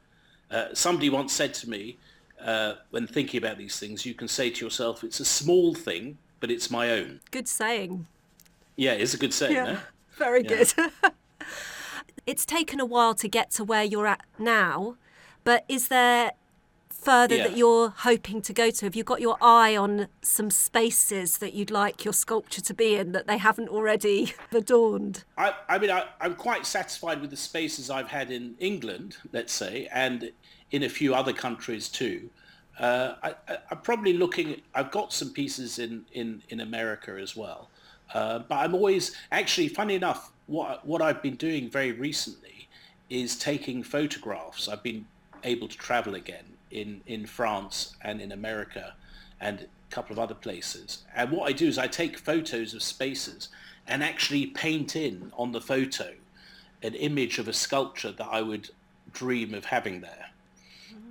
Uh, 0.50 0.68
somebody 0.74 1.10
once 1.10 1.34
said 1.34 1.54
to 1.54 1.70
me, 1.70 1.98
uh, 2.44 2.74
when 2.90 3.06
thinking 3.08 3.38
about 3.38 3.58
these 3.58 3.80
things, 3.80 4.06
you 4.06 4.14
can 4.14 4.28
say 4.28 4.50
to 4.50 4.66
yourself, 4.66 5.04
it's 5.04 5.20
a 5.20 5.26
small 5.26 5.76
thing, 5.76 6.18
but 6.40 6.50
it's 6.50 6.72
my 6.72 6.90
own. 6.90 7.20
Good 7.30 7.48
saying. 7.48 8.08
Yeah, 8.76 8.94
it's 8.94 9.14
a 9.14 9.18
good 9.18 9.34
saying, 9.34 9.54
Yeah, 9.54 9.80
very 10.18 10.44
Yeah. 10.44 10.50
good. 10.50 10.74
it's 12.26 12.46
taken 12.46 12.80
a 12.80 12.86
while 12.86 13.14
to 13.16 13.28
get 13.28 13.52
to 13.52 13.64
where 13.64 13.84
you're 13.84 14.08
at 14.08 14.22
now, 14.38 14.96
but 15.44 15.66
is 15.68 15.88
there 15.88 16.32
further 17.02 17.38
that 17.38 17.58
you're 17.58 17.90
hoping 17.90 18.42
to 18.44 18.54
go 18.54 18.70
to? 18.70 18.86
Have 18.86 18.96
you 18.96 19.04
got 19.04 19.22
your 19.22 19.38
eye 19.42 19.76
on 19.76 20.08
some 20.22 20.52
spaces 20.52 21.40
that 21.40 21.54
you'd 21.54 21.72
like 21.72 22.06
your 22.06 22.14
sculpture 22.14 22.62
to 22.62 22.74
be 22.74 22.96
in 22.96 23.12
that 23.12 23.28
they 23.28 23.38
haven't 23.38 23.70
already 23.70 24.34
adorned? 24.52 25.24
I, 25.38 25.54
I 25.68 25.80
mean, 25.80 25.90
I, 25.90 26.06
I'm 26.20 26.36
quite 26.36 26.66
satisfied 26.66 27.22
with 27.22 27.32
the 27.32 27.38
spaces 27.38 27.90
I've 27.90 28.10
had 28.10 28.32
in 28.32 28.56
England, 28.60 29.18
let's 29.34 29.54
say, 29.54 29.88
and 29.92 30.32
in 30.72 30.84
a 30.84 30.90
few 30.90 31.16
other 31.16 31.34
countries 31.34 31.90
too. 31.90 32.30
Uh, 32.80 33.16
I, 33.22 33.36
I, 33.48 33.58
I'm 33.72 33.82
probably 33.82 34.14
looking. 34.14 34.62
I've 34.74 34.92
got 34.92 35.12
some 35.12 35.32
pieces 35.32 35.78
in 35.78 36.06
in 36.14 36.42
in 36.50 36.62
America 36.62 37.18
as 37.22 37.36
well, 37.36 37.70
uh, 38.14 38.40
but 38.40 38.56
I'm 38.56 38.74
always 38.74 39.16
actually. 39.32 39.68
Funny 39.68 39.96
enough, 39.96 40.31
what 40.48 40.86
what 40.86 41.02
I've 41.02 41.22
been 41.22 41.36
doing 41.36 41.70
very 41.70 41.92
recently 41.92 42.68
is 43.10 43.36
taking 43.36 43.84
photographs. 43.84 44.68
I've 44.68 44.84
been 44.84 45.06
able 45.44 45.68
to 45.68 45.78
travel 45.78 46.16
again 46.16 46.46
in 46.70 47.02
in 47.06 47.26
France 47.26 47.96
and 48.02 48.22
in 48.22 48.32
America, 48.32 48.94
and 49.40 49.62
a 49.62 49.94
couple 49.94 50.14
of 50.14 50.20
other 50.20 50.36
places. 50.36 51.04
And 51.16 51.32
what 51.32 51.50
I 51.50 51.54
do 51.54 51.68
is 51.68 51.78
I 51.78 51.88
take 51.88 52.18
photos 52.18 52.74
of 52.74 52.84
spaces 52.84 53.50
and 53.88 54.04
actually 54.04 54.48
paint 54.48 54.96
in 54.96 55.32
on 55.38 55.52
the 55.52 55.62
photo 55.62 56.14
an 56.84 56.94
image 56.96 57.38
of 57.38 57.48
a 57.48 57.54
sculpture 57.54 58.12
that 58.12 58.28
I 58.28 58.42
would 58.42 58.70
dream 59.14 59.54
of 59.54 59.66
having 59.66 60.02
there. 60.02 60.30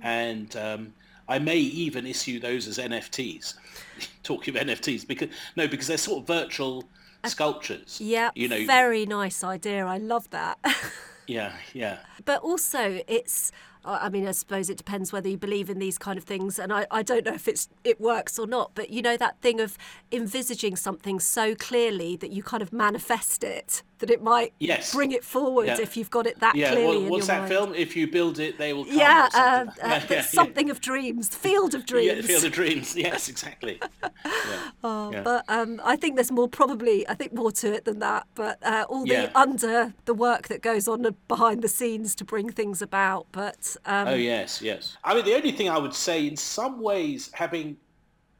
And 0.01 0.55
um, 0.55 0.93
I 1.27 1.39
may 1.39 1.57
even 1.57 2.05
issue 2.05 2.39
those 2.39 2.67
as 2.67 2.77
NFTs. 2.77 3.53
Talking 4.23 4.55
of 4.55 4.67
NFTs, 4.67 5.07
because 5.07 5.29
no, 5.55 5.67
because 5.67 5.87
they're 5.87 5.97
sort 5.97 6.21
of 6.21 6.27
virtual 6.27 6.85
sculptures. 7.27 7.99
Yeah, 8.01 8.31
you 8.35 8.47
know. 8.47 8.65
very 8.65 9.05
nice 9.05 9.43
idea. 9.43 9.85
I 9.85 9.97
love 9.97 10.29
that. 10.31 10.57
Yeah, 11.27 11.53
yeah. 11.73 11.99
but 12.25 12.41
also 12.41 12.99
it's 13.07 13.53
I 13.85 14.07
I 14.07 14.09
mean, 14.09 14.27
I 14.27 14.31
suppose 14.31 14.69
it 14.69 14.77
depends 14.77 15.11
whether 15.11 15.29
you 15.29 15.37
believe 15.37 15.69
in 15.69 15.79
these 15.79 15.97
kind 15.97 16.17
of 16.17 16.23
things, 16.23 16.59
and 16.59 16.73
I, 16.73 16.87
I 16.91 17.03
don't 17.03 17.25
know 17.25 17.33
if 17.33 17.47
it's 17.47 17.69
it 17.83 17.99
works 18.01 18.37
or 18.37 18.47
not. 18.47 18.71
But 18.75 18.89
you 18.89 19.01
know 19.01 19.17
that 19.17 19.39
thing 19.41 19.59
of 19.59 19.77
envisaging 20.11 20.75
something 20.75 21.19
so 21.19 21.55
clearly 21.55 22.15
that 22.17 22.31
you 22.31 22.43
kind 22.43 22.61
of 22.61 22.73
manifest 22.73 23.43
it, 23.43 23.83
that 24.01 24.09
it 24.11 24.21
might 24.21 24.53
Yes. 24.59 24.93
bring 24.93 25.11
it 25.11 25.23
forward 25.23 25.67
Yeah. 25.67 25.79
if 25.79 25.95
you've 25.95 26.09
got 26.09 26.27
it 26.27 26.39
that 26.41 26.55
Yeah, 26.55 26.71
clearly 26.71 27.05
in 27.05 27.09
what's 27.09 27.27
that 27.27 27.39
mind. 27.41 27.51
film? 27.53 27.73
If 27.73 27.95
you 27.95 28.05
build 28.11 28.37
it, 28.39 28.57
they 28.57 28.73
will 28.73 28.85
come. 28.85 28.97
Yeah, 28.97 29.23
or 29.23 29.25
uh, 29.25 29.29
something. 29.65 29.83
uh, 29.83 29.87
Yeah, 29.87 29.99
but 30.01 30.09
yeah, 30.09 30.15
yeah. 30.17 30.21
something 30.23 30.69
of 30.69 30.81
dreams, 30.81 31.29
field 31.47 31.73
of 31.73 31.85
dreams. 31.85 32.15
Yeah, 32.17 32.21
Field 32.21 32.43
of 32.43 32.51
Dreams. 32.51 32.95
Yes, 33.01 33.29
exactly. 33.29 33.79
Oh. 34.83 35.11
But 35.23 35.45
um, 35.47 35.79
I 35.83 35.95
think 35.95 36.15
there's 36.15 36.31
more 36.31 36.47
probably 36.49 37.07
I 37.07 37.13
think 37.13 37.33
more 37.33 37.51
to 37.53 37.73
it 37.73 37.85
than 37.85 37.99
that. 37.99 38.27
But 38.35 38.57
uh, 38.63 38.85
all 38.89 39.05
the 39.05 39.31
under 39.37 39.93
the 40.05 40.13
work 40.13 40.47
that 40.49 40.61
goes 40.61 40.87
on 40.87 41.05
behind 41.27 41.61
the 41.61 41.67
scenes 41.67 42.15
to 42.15 42.25
bring 42.25 42.49
things 42.51 42.81
about. 42.81 43.27
But 43.31 43.75
um, 43.85 44.07
Oh 44.09 44.13
yes, 44.15 44.61
yes. 44.61 44.97
I 45.03 45.13
mean, 45.13 45.25
the 45.25 45.35
only 45.35 45.51
thing 45.51 45.69
I 45.69 45.77
would 45.77 45.93
say, 45.93 46.27
in 46.27 46.35
some 46.37 46.81
ways, 46.81 47.29
having 47.33 47.77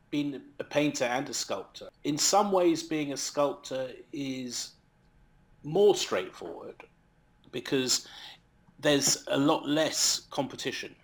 been 0.09 0.41
a 0.59 0.63
painter 0.63 1.05
and 1.05 1.29
a 1.29 1.33
sculptor, 1.33 1.87
in 2.03 2.17
some 2.17 2.51
ways, 2.51 2.83
being 2.83 3.13
a 3.13 3.17
sculptor 3.17 3.91
is 4.11 4.71
more 5.63 5.95
straightforward 5.95 6.75
because 7.51 8.07
there's 8.79 9.23
a 9.27 9.37
lot 9.37 9.67
less 9.67 10.21
competition. 10.29 10.95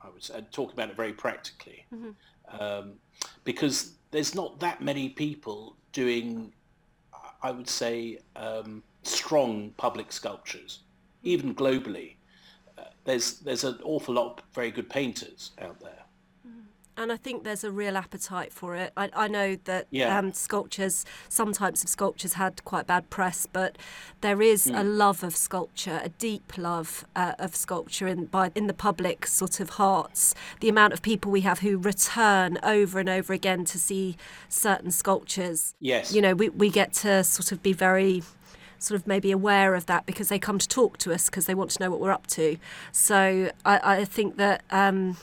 I 0.00 0.08
would 0.08 0.22
say, 0.22 0.44
talk 0.52 0.72
about 0.72 0.90
it 0.90 0.96
very 0.96 1.12
practically, 1.12 1.84
um, 2.60 2.94
because 3.44 3.92
there's 4.12 4.34
not 4.34 4.60
that 4.60 4.80
many 4.80 5.08
people 5.08 5.76
doing, 5.92 6.52
I 7.42 7.50
would 7.50 7.68
say, 7.68 8.18
um, 8.36 8.82
strong 9.02 9.70
public 9.76 10.12
sculptures, 10.12 10.80
even 11.22 11.54
globally 11.54 12.16
there's 13.06 13.38
there's 13.38 13.64
an 13.64 13.78
awful 13.82 14.14
lot 14.14 14.38
of 14.38 14.44
very 14.52 14.70
good 14.70 14.90
painters 14.90 15.52
out 15.62 15.80
there. 15.80 16.02
And 16.96 17.12
I 17.12 17.16
think 17.16 17.44
there's 17.44 17.64
a 17.64 17.70
real 17.70 17.96
appetite 17.96 18.52
for 18.52 18.74
it. 18.76 18.92
I, 18.96 19.10
I 19.14 19.28
know 19.28 19.56
that 19.64 19.86
Yeah. 19.90 20.16
um, 20.18 20.32
sculptures, 20.32 21.04
some 21.28 21.52
types 21.52 21.82
of 21.84 21.88
sculptures 21.90 22.34
had 22.34 22.64
quite 22.64 22.86
bad 22.86 23.10
press, 23.10 23.46
but 23.50 23.76
there 24.20 24.40
is 24.42 24.66
a 24.66 24.82
Hmm. 24.82 24.98
love 24.98 25.22
of 25.22 25.36
sculpture, 25.36 26.00
a 26.02 26.08
deep 26.10 26.56
love 26.56 27.04
uh, 27.14 27.32
of 27.38 27.54
sculpture 27.54 28.06
in 28.06 28.26
by 28.26 28.50
in 28.54 28.66
the 28.66 28.74
public 28.74 29.26
sort 29.26 29.60
of 29.60 29.70
hearts. 29.70 30.34
The 30.60 30.68
amount 30.68 30.92
of 30.92 31.02
people 31.02 31.30
we 31.30 31.42
have 31.42 31.60
who 31.60 31.78
return 31.78 32.58
over 32.62 32.98
and 32.98 33.08
over 33.08 33.32
again 33.32 33.64
to 33.66 33.78
see 33.78 34.16
certain 34.48 34.90
sculptures. 34.90 35.74
Yes. 35.80 36.12
You 36.14 36.22
know, 36.22 36.34
we, 36.34 36.48
we 36.48 36.70
get 36.70 36.92
to 36.94 37.22
sort 37.24 37.52
of 37.52 37.62
be 37.62 37.72
very 37.72 38.22
sort 38.78 39.00
of 39.00 39.06
maybe 39.06 39.32
aware 39.32 39.74
of 39.74 39.86
that 39.86 40.04
because 40.06 40.28
they 40.28 40.38
come 40.38 40.58
to 40.58 40.68
talk 40.68 40.98
to 40.98 41.12
us 41.12 41.26
because 41.26 41.46
they 41.46 41.54
want 41.54 41.70
to 41.70 41.82
know 41.82 41.90
what 41.90 41.98
we're 42.00 42.10
up 42.12 42.26
to. 42.26 42.56
So 42.92 43.50
I, 43.64 43.80
I 44.00 44.04
think 44.04 44.36
that 44.36 44.62
um, 44.70 45.16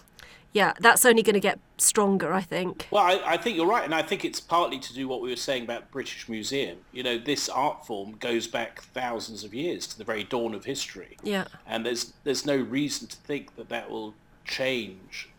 yeah, 0.53 0.73
that's 0.79 1.05
only 1.05 1.23
going 1.23 1.33
to 1.33 1.39
get 1.39 1.59
stronger. 1.77 2.31
I 2.33 2.41
think. 2.41 2.87
Well, 2.91 3.03
I, 3.03 3.33
I 3.33 3.37
think 3.37 3.57
you're 3.57 3.67
right, 3.67 3.83
and 3.83 3.93
I 3.93 4.01
think 4.03 4.23
it's 4.23 4.39
partly 4.39 4.79
to 4.79 4.93
do 4.93 5.07
what 5.07 5.21
we 5.21 5.29
were 5.29 5.35
saying 5.35 5.63
about 5.63 5.91
British 5.91 6.29
Museum. 6.29 6.77
You 6.91 7.03
know, 7.03 7.17
this 7.17 7.49
art 7.49 7.85
form 7.85 8.13
goes 8.19 8.47
back 8.47 8.81
thousands 8.81 9.43
of 9.43 9.53
years 9.53 9.87
to 9.87 9.97
the 9.97 10.03
very 10.03 10.23
dawn 10.23 10.53
of 10.53 10.65
history, 10.65 11.17
Yeah. 11.23 11.45
and 11.67 11.85
there's 11.85 12.13
there's 12.23 12.45
no 12.45 12.55
reason 12.55 13.07
to 13.07 13.15
think 13.17 13.55
that 13.55 13.69
that 13.69 13.89
will 13.89 14.13
change 14.45 15.29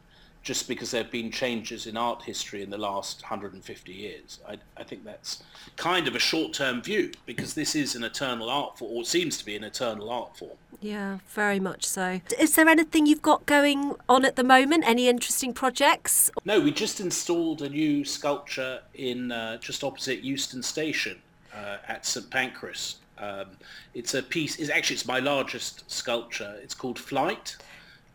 just 0.44 0.68
because 0.68 0.90
there 0.90 1.02
have 1.02 1.11
been 1.11 1.30
changes 1.30 1.87
in 1.87 1.96
art 1.96 2.22
history 2.22 2.62
in 2.62 2.68
the 2.68 2.78
last 2.78 3.22
150 3.22 3.92
years. 3.92 4.38
I, 4.46 4.59
I 4.76 4.85
think 4.85 5.04
that's 5.04 5.42
kind 5.76 6.07
of 6.07 6.14
a 6.14 6.18
short-term 6.18 6.83
view 6.83 7.12
because 7.24 7.54
this 7.54 7.74
is 7.74 7.96
an 7.96 8.04
eternal 8.04 8.50
art 8.50 8.78
form, 8.78 8.92
or 8.94 9.04
seems 9.04 9.38
to 9.38 9.44
be 9.44 9.57
an 9.57 9.64
eternal 9.64 10.11
art 10.11 10.37
form. 10.37 10.59
Yeah, 10.83 11.18
very 11.30 11.59
much 11.59 11.87
so. 11.87 12.20
Is 12.38 12.54
there 12.57 12.68
anything 12.68 13.07
you've 13.07 13.22
got 13.22 13.46
going 13.46 13.94
on 14.07 14.26
at 14.26 14.37
the 14.37 14.44
moment? 14.44 14.85
Any 14.87 15.09
interesting 15.09 15.54
projects? 15.54 16.30
No, 16.44 16.61
we 16.61 16.72
just 16.72 17.00
installed 17.00 17.62
a 17.62 17.70
new 17.70 18.04
sculpture 18.04 18.80
in 18.92 19.33
uh, 19.33 19.57
just 19.57 19.83
opposite 19.83 20.22
Euston 20.22 20.62
Station 20.62 21.18
uh, 21.54 21.78
at 21.88 22.04
St 22.04 22.28
Pancras. 22.28 22.96
Um, 23.16 23.46
it's 23.94 24.12
a 24.12 24.22
piece. 24.22 24.59
It's 24.59 24.68
actually 24.68 24.96
it's 24.96 25.07
my 25.07 25.20
largest 25.20 25.90
sculpture. 25.90 26.54
It's 26.62 26.74
called 26.74 26.98
Flight, 26.98 27.57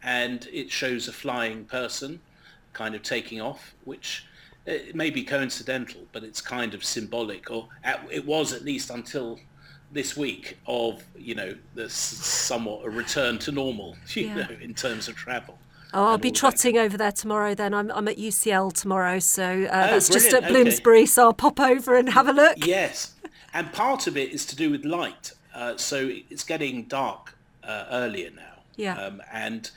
and 0.03 0.47
it 0.51 0.71
shows 0.71 1.07
a 1.07 1.13
flying 1.13 1.65
person, 1.65 2.19
kind 2.73 2.95
of 2.95 3.03
taking 3.03 3.41
off, 3.41 3.73
which 3.85 4.25
uh, 4.67 4.71
it 4.71 4.95
may 4.95 5.09
be 5.09 5.23
coincidental, 5.23 6.01
but 6.12 6.23
it's 6.23 6.41
kind 6.41 6.73
of 6.73 6.83
symbolic, 6.83 7.49
or 7.51 7.67
at, 7.83 8.05
it 8.12 8.25
was 8.25 8.53
at 8.53 8.63
least 8.63 8.89
until 8.89 9.39
this 9.91 10.15
week 10.15 10.57
of 10.67 11.03
you 11.17 11.33
know 11.33 11.55
the 11.73 11.85
s- 11.85 11.93
somewhat 11.93 12.85
a 12.85 12.89
return 12.89 13.39
to 13.39 13.51
normal, 13.51 13.95
you 14.13 14.27
Yeah. 14.27 14.35
know, 14.35 14.47
in 14.62 14.73
terms 14.73 15.07
of 15.07 15.15
travel. 15.15 15.57
Oh, 15.91 16.05
I'll 16.05 16.17
be 16.19 16.27
all 16.27 16.33
that. 16.33 16.39
trotting 16.39 16.77
over 16.77 16.97
there 16.97 17.12
tomorrow. 17.12 17.55
Then 17.55 17.73
I'm, 17.73 17.89
I'm 17.91 18.07
at 18.07 18.17
UCL 18.17 18.73
tomorrow, 18.73 19.17
so 19.17 19.43
uh, 19.43 19.47
Oh, 19.88 19.91
that's 19.93 20.07
just 20.07 20.27
at 20.27 20.41
brilliant, 20.43 20.45
okay. 20.45 20.63
Bloomsbury. 20.63 21.05
So 21.07 21.23
I'll 21.23 21.33
pop 21.33 21.59
over 21.59 21.95
and 21.95 22.09
have 22.09 22.27
a 22.27 22.31
look. 22.33 22.63
Yes. 22.63 23.15
And 23.55 23.73
part 23.73 24.05
of 24.05 24.15
it 24.15 24.31
is 24.31 24.45
to 24.47 24.55
do 24.55 24.69
with 24.69 24.85
light. 24.85 25.31
Uh, 25.55 25.75
so 25.77 26.07
it's 26.29 26.43
getting 26.43 26.83
dark 26.83 27.33
uh, 27.63 27.85
earlier 27.89 28.29
now. 28.29 28.48
Yeah. 28.79 28.95
Um, 28.95 29.21
and 29.31 29.69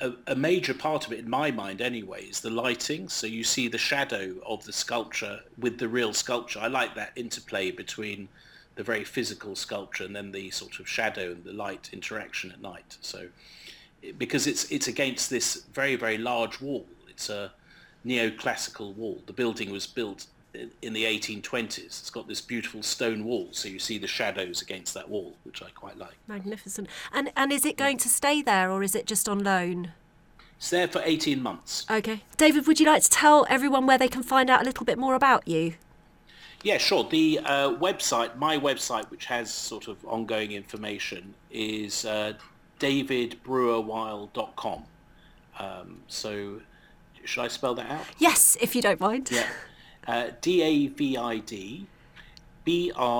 a, 0.00 0.12
a, 0.26 0.34
major 0.34 0.72
part 0.72 1.06
of 1.06 1.12
it, 1.12 1.18
in 1.18 1.28
my 1.28 1.50
mind 1.50 1.82
anyway, 1.82 2.24
is 2.24 2.40
the 2.40 2.50
lighting. 2.50 3.08
So 3.10 3.26
you 3.26 3.44
see 3.44 3.68
the 3.68 3.78
shadow 3.78 4.36
of 4.46 4.64
the 4.64 4.72
sculpture 4.72 5.40
with 5.58 5.78
the 5.78 5.88
real 5.88 6.14
sculpture. 6.14 6.60
I 6.60 6.68
like 6.68 6.94
that 6.94 7.12
interplay 7.14 7.70
between 7.70 8.28
the 8.74 8.82
very 8.82 9.04
physical 9.04 9.54
sculpture 9.54 10.04
and 10.04 10.16
then 10.16 10.32
the 10.32 10.50
sort 10.50 10.80
of 10.80 10.88
shadow 10.88 11.32
and 11.32 11.44
the 11.44 11.52
light 11.52 11.90
interaction 11.92 12.50
at 12.50 12.60
night. 12.60 12.96
So 13.00 13.28
because 14.18 14.46
it's 14.46 14.70
it's 14.70 14.88
against 14.88 15.30
this 15.30 15.64
very 15.72 15.96
very 15.96 16.18
large 16.18 16.60
wall. 16.60 16.86
It's 17.08 17.28
a 17.28 17.52
neoclassical 18.04 18.94
wall. 18.94 19.22
The 19.26 19.32
building 19.32 19.70
was 19.70 19.86
built 19.86 20.26
in 20.82 20.92
the 20.92 21.04
1820s. 21.04 21.78
It's 21.78 22.10
got 22.10 22.28
this 22.28 22.40
beautiful 22.40 22.82
stone 22.82 23.24
wall, 23.24 23.48
so 23.52 23.68
you 23.68 23.78
see 23.78 23.98
the 23.98 24.06
shadows 24.06 24.62
against 24.62 24.94
that 24.94 25.08
wall, 25.08 25.36
which 25.44 25.62
I 25.62 25.70
quite 25.70 25.98
like. 25.98 26.16
Magnificent. 26.26 26.88
And 27.12 27.30
and 27.36 27.52
is 27.52 27.64
it 27.64 27.76
going 27.76 27.98
to 27.98 28.08
stay 28.08 28.42
there, 28.42 28.70
or 28.70 28.82
is 28.82 28.94
it 28.94 29.06
just 29.06 29.28
on 29.28 29.40
loan? 29.40 29.92
It's 30.56 30.70
there 30.70 30.88
for 30.88 31.02
18 31.04 31.42
months. 31.42 31.84
Okay. 31.90 32.22
David, 32.36 32.66
would 32.66 32.80
you 32.80 32.86
like 32.86 33.02
to 33.02 33.10
tell 33.10 33.46
everyone 33.50 33.86
where 33.86 33.98
they 33.98 34.08
can 34.08 34.22
find 34.22 34.48
out 34.48 34.62
a 34.62 34.64
little 34.64 34.86
bit 34.86 34.98
more 34.98 35.14
about 35.14 35.46
you? 35.46 35.74
Yeah, 36.62 36.78
sure. 36.78 37.04
The 37.04 37.40
uh, 37.44 37.74
website, 37.74 38.36
my 38.36 38.58
website, 38.58 39.10
which 39.10 39.26
has 39.26 39.52
sort 39.52 39.88
of 39.88 40.02
ongoing 40.06 40.52
information, 40.52 41.34
is 41.50 42.06
uh, 42.06 42.32
davidbreuerweil.com. 42.80 44.84
Um, 45.58 46.02
so 46.08 46.60
should 47.24 47.42
I 47.42 47.48
spell 47.48 47.74
that 47.74 47.90
out? 47.90 48.06
Yes, 48.18 48.56
if 48.60 48.74
you 48.74 48.82
don't 48.82 49.00
mind. 49.00 49.30
Yeah. 49.30 49.46
Uh, 50.06 50.30
D-A-V-I-D 50.40 51.86
B-R-E-U-E-R-W-E-I-L 52.66 53.12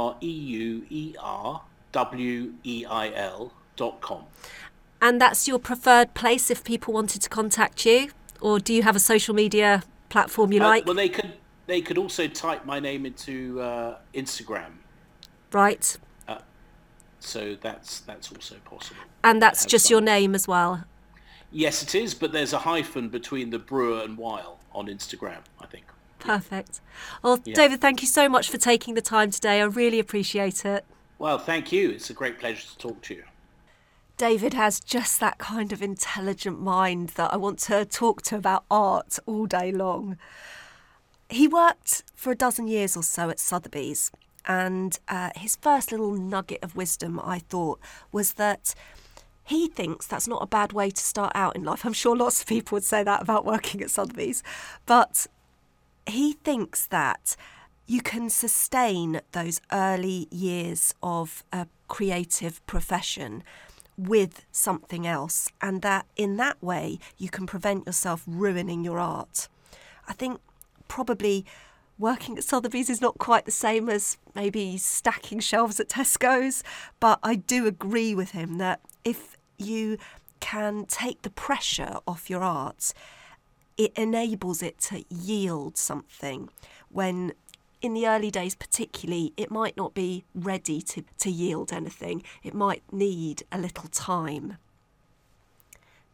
dot 3.76 4.00
com. 4.00 4.24
And 5.00 5.20
that's 5.20 5.46
your 5.46 5.58
preferred 5.58 6.14
place 6.14 6.50
if 6.50 6.64
people 6.64 6.92
wanted 6.92 7.22
to 7.22 7.28
contact 7.28 7.86
you? 7.86 8.10
Or 8.40 8.58
do 8.58 8.74
you 8.74 8.82
have 8.82 8.96
a 8.96 9.00
social 9.00 9.34
media 9.34 9.84
platform 10.08 10.52
you 10.52 10.60
uh, 10.60 10.66
like? 10.66 10.84
Well, 10.84 10.96
they 10.96 11.08
could 11.08 11.32
they 11.66 11.80
could 11.80 11.96
also 11.96 12.26
type 12.26 12.66
my 12.66 12.80
name 12.80 13.06
into 13.06 13.60
uh, 13.60 13.98
Instagram. 14.14 14.78
Right. 15.52 15.96
Uh, 16.26 16.38
so 17.20 17.56
that's 17.60 18.00
that's 18.00 18.32
also 18.32 18.56
possible. 18.64 19.00
And 19.22 19.40
that's 19.40 19.64
just 19.64 19.88
your 19.88 20.00
name 20.00 20.34
as 20.34 20.48
well. 20.48 20.84
Yes, 21.52 21.82
it 21.84 21.94
is, 21.94 22.14
but 22.14 22.32
there's 22.32 22.52
a 22.52 22.58
hyphen 22.58 23.08
between 23.08 23.50
the 23.50 23.60
Breuer 23.60 24.02
and 24.02 24.18
Weil 24.18 24.58
on 24.72 24.86
Instagram, 24.88 25.38
I 25.60 25.66
think. 25.66 25.84
Perfect. 26.18 26.80
Well, 27.22 27.40
yeah. 27.44 27.54
David, 27.54 27.80
thank 27.80 28.02
you 28.02 28.08
so 28.08 28.28
much 28.28 28.50
for 28.50 28.58
taking 28.58 28.94
the 28.94 29.02
time 29.02 29.30
today. 29.30 29.60
I 29.60 29.64
really 29.64 29.98
appreciate 29.98 30.64
it. 30.64 30.84
Well, 31.18 31.38
thank 31.38 31.72
you. 31.72 31.90
It's 31.90 32.10
a 32.10 32.14
great 32.14 32.38
pleasure 32.38 32.66
to 32.66 32.78
talk 32.78 33.02
to 33.02 33.14
you. 33.14 33.24
David 34.16 34.54
has 34.54 34.80
just 34.80 35.20
that 35.20 35.36
kind 35.36 35.72
of 35.72 35.82
intelligent 35.82 36.60
mind 36.60 37.10
that 37.10 37.32
I 37.34 37.36
want 37.36 37.58
to 37.60 37.84
talk 37.84 38.22
to 38.22 38.36
about 38.36 38.64
art 38.70 39.18
all 39.26 39.46
day 39.46 39.70
long. 39.70 40.16
He 41.28 41.46
worked 41.46 42.02
for 42.14 42.30
a 42.30 42.36
dozen 42.36 42.66
years 42.66 42.96
or 42.96 43.02
so 43.02 43.28
at 43.28 43.38
Sotheby's, 43.38 44.10
and 44.46 44.98
uh, 45.08 45.30
his 45.36 45.56
first 45.56 45.90
little 45.90 46.12
nugget 46.12 46.62
of 46.62 46.76
wisdom, 46.76 47.20
I 47.22 47.40
thought, 47.40 47.78
was 48.10 48.34
that 48.34 48.74
he 49.44 49.68
thinks 49.68 50.06
that's 50.06 50.26
not 50.26 50.42
a 50.42 50.46
bad 50.46 50.72
way 50.72 50.90
to 50.90 51.02
start 51.02 51.32
out 51.34 51.54
in 51.54 51.64
life. 51.64 51.84
I'm 51.84 51.92
sure 51.92 52.16
lots 52.16 52.40
of 52.40 52.46
people 52.46 52.76
would 52.76 52.84
say 52.84 53.02
that 53.02 53.22
about 53.22 53.44
working 53.44 53.82
at 53.82 53.90
Sotheby's, 53.90 54.42
but 54.86 55.26
he 56.06 56.32
thinks 56.32 56.86
that 56.86 57.36
you 57.86 58.00
can 58.00 58.30
sustain 58.30 59.20
those 59.32 59.60
early 59.72 60.26
years 60.30 60.94
of 61.02 61.44
a 61.52 61.66
creative 61.88 62.64
profession 62.66 63.44
with 63.96 64.44
something 64.52 65.06
else, 65.06 65.50
and 65.60 65.82
that 65.82 66.06
in 66.16 66.36
that 66.36 66.62
way 66.62 66.98
you 67.16 67.30
can 67.30 67.46
prevent 67.46 67.86
yourself 67.86 68.22
ruining 68.26 68.84
your 68.84 68.98
art. 68.98 69.48
I 70.08 70.12
think 70.12 70.40
probably 70.88 71.46
working 71.98 72.36
at 72.36 72.44
Sotheby's 72.44 72.90
is 72.90 73.00
not 73.00 73.18
quite 73.18 73.46
the 73.46 73.50
same 73.50 73.88
as 73.88 74.18
maybe 74.34 74.76
stacking 74.76 75.40
shelves 75.40 75.80
at 75.80 75.88
Tesco's, 75.88 76.62
but 77.00 77.18
I 77.22 77.36
do 77.36 77.66
agree 77.66 78.14
with 78.14 78.32
him 78.32 78.58
that 78.58 78.80
if 79.04 79.36
you 79.58 79.96
can 80.40 80.84
take 80.86 81.22
the 81.22 81.30
pressure 81.30 81.96
off 82.06 82.28
your 82.28 82.42
art, 82.42 82.92
it 83.76 83.92
enables 83.96 84.62
it 84.62 84.78
to 84.78 85.04
yield 85.08 85.76
something 85.76 86.48
when 86.88 87.32
in 87.82 87.94
the 87.94 88.06
early 88.06 88.30
days 88.30 88.54
particularly 88.54 89.32
it 89.36 89.50
might 89.50 89.76
not 89.76 89.94
be 89.94 90.24
ready 90.34 90.80
to, 90.80 91.04
to 91.18 91.30
yield 91.30 91.72
anything. 91.72 92.22
It 92.42 92.54
might 92.54 92.82
need 92.90 93.42
a 93.52 93.58
little 93.58 93.88
time. 93.88 94.56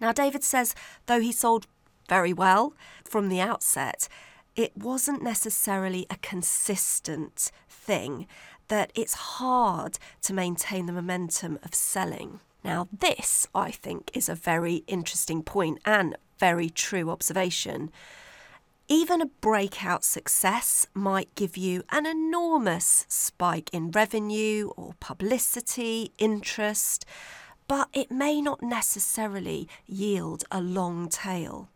Now 0.00 0.12
david 0.12 0.42
says 0.42 0.74
though 1.06 1.20
he 1.20 1.32
sold 1.32 1.66
very 2.08 2.32
well 2.32 2.74
from 3.04 3.28
the 3.28 3.40
outset 3.40 4.08
it 4.54 4.76
wasn't 4.76 5.22
necessarily 5.22 6.06
a 6.10 6.16
consistent 6.16 7.50
thing 7.68 8.26
that 8.68 8.92
it's 8.94 9.14
hard 9.14 9.98
to 10.22 10.34
maintain 10.34 10.86
the 10.86 10.92
momentum 10.92 11.58
of 11.62 11.74
selling 11.74 12.40
now, 12.64 12.88
this, 12.92 13.46
I 13.54 13.70
think, 13.70 14.10
is 14.14 14.28
a 14.28 14.34
very 14.34 14.84
interesting 14.86 15.42
point 15.42 15.78
and 15.84 16.16
very 16.38 16.70
true 16.70 17.10
observation. 17.10 17.90
Even 18.88 19.20
a 19.20 19.26
breakout 19.26 20.04
success 20.04 20.86
might 20.92 21.34
give 21.34 21.56
you 21.56 21.82
an 21.90 22.04
enormous 22.04 23.06
spike 23.08 23.70
in 23.72 23.90
revenue 23.90 24.70
or 24.76 24.94
publicity, 25.00 26.12
interest, 26.18 27.04
but 27.68 27.88
it 27.92 28.10
may 28.10 28.40
not 28.40 28.62
necessarily 28.62 29.68
yield 29.86 30.44
a 30.50 30.60
long 30.60 31.08
tail. 31.08 31.68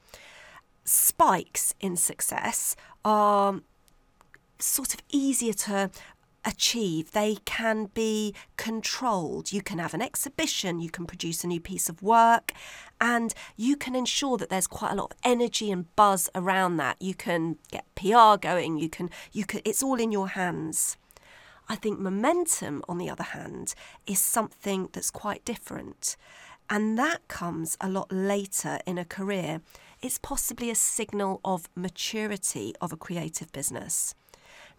Spikes 0.84 1.74
in 1.80 1.96
success 1.96 2.76
are 3.04 3.60
sort 4.58 4.94
of 4.94 5.00
easier 5.10 5.52
to 5.52 5.90
achieve. 6.46 7.10
They 7.10 7.36
can 7.44 7.90
be 7.92 8.34
controlled. 8.56 9.52
You 9.52 9.60
can 9.60 9.78
have 9.78 9.92
an 9.92 10.00
exhibition, 10.00 10.80
you 10.80 10.88
can 10.88 11.04
produce 11.04 11.44
a 11.44 11.48
new 11.48 11.60
piece 11.60 11.88
of 11.88 12.02
work, 12.02 12.52
and 13.00 13.34
you 13.56 13.76
can 13.76 13.94
ensure 13.94 14.38
that 14.38 14.48
there's 14.48 14.66
quite 14.66 14.92
a 14.92 14.94
lot 14.94 15.12
of 15.12 15.18
energy 15.24 15.70
and 15.70 15.94
buzz 15.96 16.30
around 16.34 16.76
that. 16.78 16.96
You 17.00 17.14
can 17.14 17.58
get 17.70 17.84
PR 17.96 18.36
going, 18.40 18.78
you 18.78 18.88
can 18.88 19.10
you 19.32 19.44
can 19.44 19.60
it's 19.64 19.82
all 19.82 20.00
in 20.00 20.12
your 20.12 20.28
hands. 20.28 20.96
I 21.68 21.74
think 21.74 21.98
momentum 21.98 22.84
on 22.88 22.98
the 22.98 23.10
other 23.10 23.24
hand 23.24 23.74
is 24.06 24.20
something 24.20 24.88
that's 24.92 25.10
quite 25.10 25.44
different. 25.44 26.16
And 26.70 26.98
that 26.98 27.26
comes 27.28 27.76
a 27.80 27.88
lot 27.88 28.10
later 28.10 28.80
in 28.86 28.98
a 28.98 29.04
career. 29.04 29.60
It's 30.02 30.18
possibly 30.18 30.70
a 30.70 30.74
signal 30.74 31.40
of 31.44 31.68
maturity 31.74 32.74
of 32.80 32.92
a 32.92 32.96
creative 32.96 33.52
business. 33.52 34.14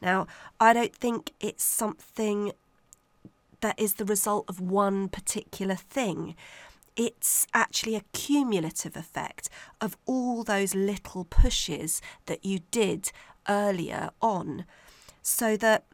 Now, 0.02 0.28
I 0.60 0.74
don't 0.74 0.96
think 0.96 1.34
it's 1.40 1.64
something 1.64 2.52
that 3.62 3.80
is 3.80 3.96
the 3.96 4.06
result 4.06 4.46
of 4.48 4.60
one 4.60 5.10
particular 5.10 5.76
thing. 5.76 6.36
It's 6.96 7.48
actually 7.54 7.96
a 7.96 8.04
cumulative 8.14 8.96
effect 8.96 9.50
of 9.82 9.98
all 10.06 10.44
those 10.44 10.76
little 10.76 11.26
pushes 11.26 12.02
that 12.26 12.46
you 12.46 12.60
did 12.72 13.12
earlier 13.48 14.10
on, 14.22 14.66
so 15.22 15.58
that 15.58 15.86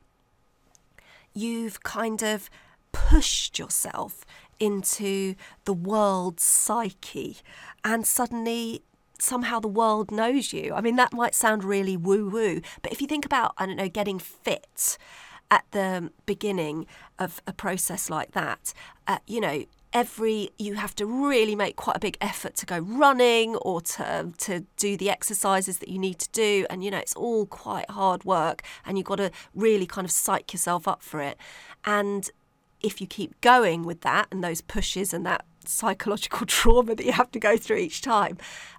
you've 1.34 1.84
kind 1.84 2.22
of 2.22 2.50
pushed 2.92 3.58
yourself 3.58 4.26
into 4.60 5.36
the 5.66 5.74
world's 5.74 6.44
psyche, 6.44 7.38
and 7.84 8.06
suddenly 8.06 8.84
somehow 9.20 9.60
the 9.60 9.68
world 9.68 10.12
knows 10.12 10.54
you. 10.54 10.74
I 10.74 10.82
mean, 10.82 10.96
that 10.98 11.14
might 11.14 11.36
sound 11.36 11.64
really 11.64 11.98
woo 11.98 12.30
woo, 12.30 12.62
but 12.82 12.92
if 12.92 13.02
you 13.02 13.08
think 13.08 13.26
about, 13.26 13.54
I 13.58 13.66
don't 13.66 13.78
know, 13.78 13.90
getting 13.90 14.20
fit 14.20 14.98
at 15.52 15.66
the 15.72 16.12
beginning 16.26 16.88
of 17.20 17.42
a 17.46 17.54
process 17.54 18.10
like 18.10 18.32
that, 18.32 18.74
uh, 19.08 19.20
you 19.28 19.40
know, 19.40 19.66
every 19.94 20.50
you 20.58 20.74
have 20.74 20.96
to 20.96 21.06
really 21.06 21.56
make 21.56 21.76
quite 21.76 21.96
a 21.96 22.00
big 22.00 22.18
effort 22.20 22.56
to 22.56 22.66
go 22.66 22.80
running 22.80 23.56
or 23.58 23.80
to 23.80 24.32
to 24.40 24.66
do 24.76 24.98
the 24.98 25.10
exercises 25.10 25.78
that 25.78 25.88
you 25.88 26.00
need 26.00 26.18
to 26.18 26.28
do 26.32 26.66
and 26.70 26.84
you 26.84 26.90
know 26.90 26.98
it's 26.98 27.14
all 27.14 27.46
quite 27.46 27.90
hard 27.92 28.24
work 28.24 28.64
and 28.86 28.98
you've 28.98 29.06
got 29.06 29.18
to 29.18 29.30
really 29.54 29.86
kind 29.86 30.04
of 30.04 30.12
psych 30.12 30.52
yourself 30.52 30.88
up 30.88 31.04
for 31.04 31.22
it 31.22 31.38
and 31.86 32.32
if 32.82 33.00
you 33.00 33.08
keep 33.08 33.40
going 33.42 33.84
with 33.84 34.02
that 34.02 34.28
and 34.32 34.44
those 34.44 34.62
pushes 34.62 35.14
and 35.14 35.26
that 35.26 35.46
psychological 35.68 36.46
trauma 36.48 36.96
that 36.96 37.06
you 37.06 37.14
have 37.14 37.32
to 37.32 37.40
go 37.40 37.58
through 37.58 37.78
each 37.78 38.02
time, 38.02 38.38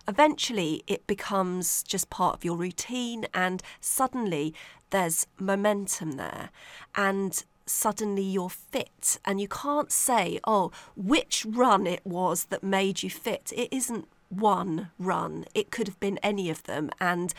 eventually 0.08 0.82
it 0.86 1.06
becomes 1.06 1.82
just 1.82 2.10
part 2.10 2.36
of 2.36 2.44
your 2.44 2.56
routine, 2.56 3.26
and 3.34 3.62
suddenly 3.80 4.54
there's 4.90 5.26
momentum 5.38 6.12
there. 6.12 6.50
And 6.94 7.42
suddenly 7.66 8.22
you're 8.22 8.50
fit, 8.50 9.18
and 9.24 9.40
you 9.40 9.48
can't 9.48 9.90
say, 9.90 10.38
oh, 10.46 10.70
which 10.96 11.46
run 11.48 11.86
it 11.86 12.04
was 12.04 12.46
that 12.46 12.62
made 12.62 13.02
you 13.02 13.10
fit. 13.10 13.52
It 13.56 13.72
isn't 13.72 14.08
one 14.28 14.90
run, 14.98 15.44
it 15.54 15.70
could 15.70 15.86
have 15.86 16.00
been 16.00 16.18
any 16.18 16.50
of 16.50 16.64
them, 16.64 16.90
and 17.00 17.32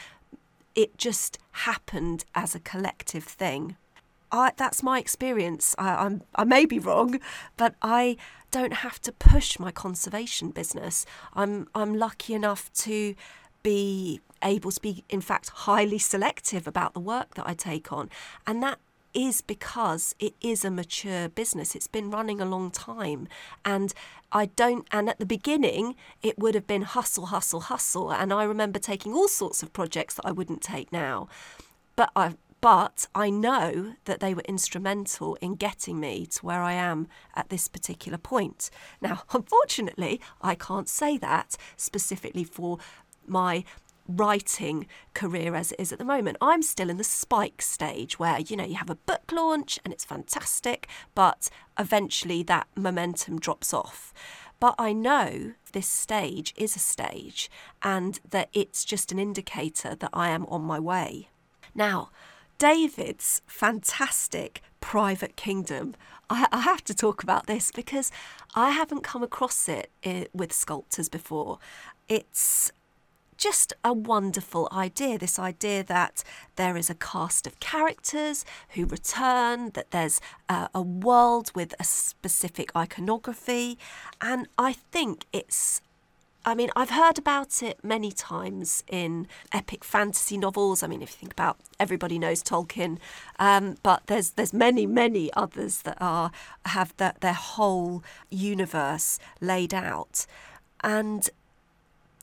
it 0.75 0.97
just 0.97 1.37
happened 1.51 2.25
as 2.33 2.53
a 2.55 2.59
collective 2.59 3.23
thing. 3.23 3.77
I, 4.31 4.51
that's 4.57 4.83
my 4.83 4.99
experience. 4.99 5.75
I, 5.77 5.89
I'm, 6.05 6.21
I 6.35 6.43
may 6.43 6.65
be 6.65 6.79
wrong, 6.79 7.19
but 7.57 7.75
I 7.81 8.17
don't 8.51 8.73
have 8.73 9.01
to 9.01 9.11
push 9.11 9.59
my 9.59 9.71
conservation 9.71 10.51
business. 10.51 11.05
I'm, 11.33 11.67
I'm 11.75 11.95
lucky 11.95 12.33
enough 12.33 12.71
to 12.73 13.15
be 13.63 14.21
able 14.43 14.71
to 14.71 14.81
be, 14.81 15.03
in 15.09 15.21
fact, 15.21 15.49
highly 15.49 15.97
selective 15.97 16.67
about 16.67 16.93
the 16.93 16.99
work 16.99 17.35
that 17.35 17.47
I 17.47 17.53
take 17.53 17.91
on. 17.91 18.09
And 18.45 18.61
that 18.63 18.79
is 19.15 19.41
because 19.41 20.13
it 20.19 20.35
is 20.41 20.65
a 20.65 20.69
mature 20.69 21.29
business. 21.29 21.73
It's 21.73 21.87
been 21.87 22.11
running 22.11 22.41
a 22.41 22.45
long 22.45 22.69
time. 22.69 23.27
And 23.63 23.93
I 24.31 24.47
don't, 24.47 24.85
and 24.91 25.09
at 25.09 25.19
the 25.19 25.25
beginning, 25.25 25.95
it 26.21 26.37
would 26.37 26.53
have 26.53 26.67
been 26.67 26.81
hustle, 26.81 27.27
hustle, 27.27 27.61
hustle. 27.61 28.11
And 28.11 28.33
I 28.33 28.43
remember 28.43 28.77
taking 28.77 29.13
all 29.13 29.29
sorts 29.29 29.63
of 29.63 29.71
projects 29.73 30.15
that 30.15 30.25
I 30.25 30.31
wouldn't 30.31 30.61
take 30.61 30.91
now. 30.91 31.29
But 31.95 32.11
I, 32.15 32.35
but 32.65 33.05
I 33.13 33.29
know 33.29 33.93
that 34.05 34.21
they 34.21 34.33
were 34.33 34.41
instrumental 34.47 35.35
in 35.35 35.53
getting 35.53 35.99
me 35.99 36.25
to 36.25 36.43
where 36.43 36.63
I 36.63 36.73
am 36.73 37.07
at 37.35 37.49
this 37.49 37.67
particular 37.67 38.17
point. 38.17 38.71
Now, 38.99 39.21
unfortunately, 39.31 40.19
I 40.41 40.55
can't 40.55 40.89
say 40.89 41.19
that 41.19 41.57
specifically 41.77 42.43
for 42.43 42.79
my 43.27 43.65
writing 44.07 44.87
career 45.13 45.53
as 45.53 45.73
it 45.73 45.79
is 45.79 45.91
at 45.91 45.99
the 45.99 46.05
moment. 46.05 46.37
I'm 46.41 46.63
still 46.63 46.89
in 46.89 46.97
the 46.97 47.03
spike 47.03 47.61
stage 47.61 48.17
where, 48.17 48.39
you 48.39 48.57
know, 48.57 48.65
you 48.65 48.77
have 48.77 48.89
a 48.89 48.95
book 48.95 49.31
launch 49.31 49.77
and 49.83 49.93
it's 49.93 50.03
fantastic, 50.03 50.87
but 51.13 51.51
eventually 51.77 52.41
that 52.41 52.67
momentum 52.75 53.39
drops 53.39 53.75
off. 53.75 54.11
But 54.59 54.73
I 54.79 54.91
know 54.91 55.53
this 55.73 55.87
stage 55.87 56.51
is 56.57 56.75
a 56.75 56.79
stage 56.79 57.47
and 57.83 58.19
that 58.27 58.49
it's 58.53 58.83
just 58.83 59.11
an 59.11 59.19
indicator 59.19 59.93
that 59.93 60.09
I 60.13 60.29
am 60.29 60.47
on 60.47 60.63
my 60.63 60.79
way. 60.79 61.29
Now, 61.75 62.09
David's 62.57 63.41
fantastic 63.47 64.61
private 64.79 65.35
kingdom. 65.35 65.95
I, 66.29 66.47
I, 66.51 66.61
have 66.61 66.83
to 66.85 66.93
talk 66.93 67.21
about 67.21 67.47
this 67.47 67.71
because 67.71 68.11
I 68.55 68.71
haven't 68.71 69.03
come 69.03 69.23
across 69.23 69.67
it 69.67 69.91
eh, 70.03 70.25
with 70.33 70.53
sculptors 70.53 71.09
before. 71.09 71.59
It's 72.07 72.71
just 73.37 73.73
a 73.83 73.91
wonderful 73.93 74.69
idea 74.71 75.17
this 75.17 75.37
idea 75.37 75.83
that 75.83 76.23
there 76.55 76.77
is 76.77 76.89
a 76.89 76.95
cast 76.95 77.45
of 77.45 77.59
characters 77.59 78.45
who 78.69 78.85
return, 78.85 79.71
that 79.71 79.91
there's 79.91 80.21
a, 80.47 80.69
a 80.73 80.81
world 80.81 81.51
with 81.53 81.73
a 81.79 81.83
specific 81.83 82.71
iconography, 82.75 83.77
and 84.21 84.47
I 84.57 84.73
think 84.73 85.25
it's 85.33 85.81
I 86.47 86.53
mean, 86.53 86.69
I've 86.75 86.91
heard 86.91 87.17
about 87.17 87.63
it 87.63 87.83
many 87.83 88.11
times 88.11 88.83
in 88.87 89.27
epic 89.51 89.83
fantasy 89.83 90.37
novels. 90.37 90.83
I 90.83 90.87
mean, 90.87 91.01
if 91.01 91.09
you 91.13 91.17
think 91.17 91.33
about 91.33 91.57
everybody 91.79 92.19
knows 92.19 92.43
Tolkien, 92.43 92.99
um, 93.39 93.77
but 93.81 94.03
there's 94.05 94.31
there's 94.31 94.53
many 94.53 94.85
many 94.85 95.33
others 95.33 95.81
that 95.81 95.97
are 95.99 96.31
have 96.65 96.93
the, 96.97 97.15
their 97.21 97.33
whole 97.33 98.03
universe 98.29 99.17
laid 99.41 99.73
out, 99.73 100.27
and 100.83 101.31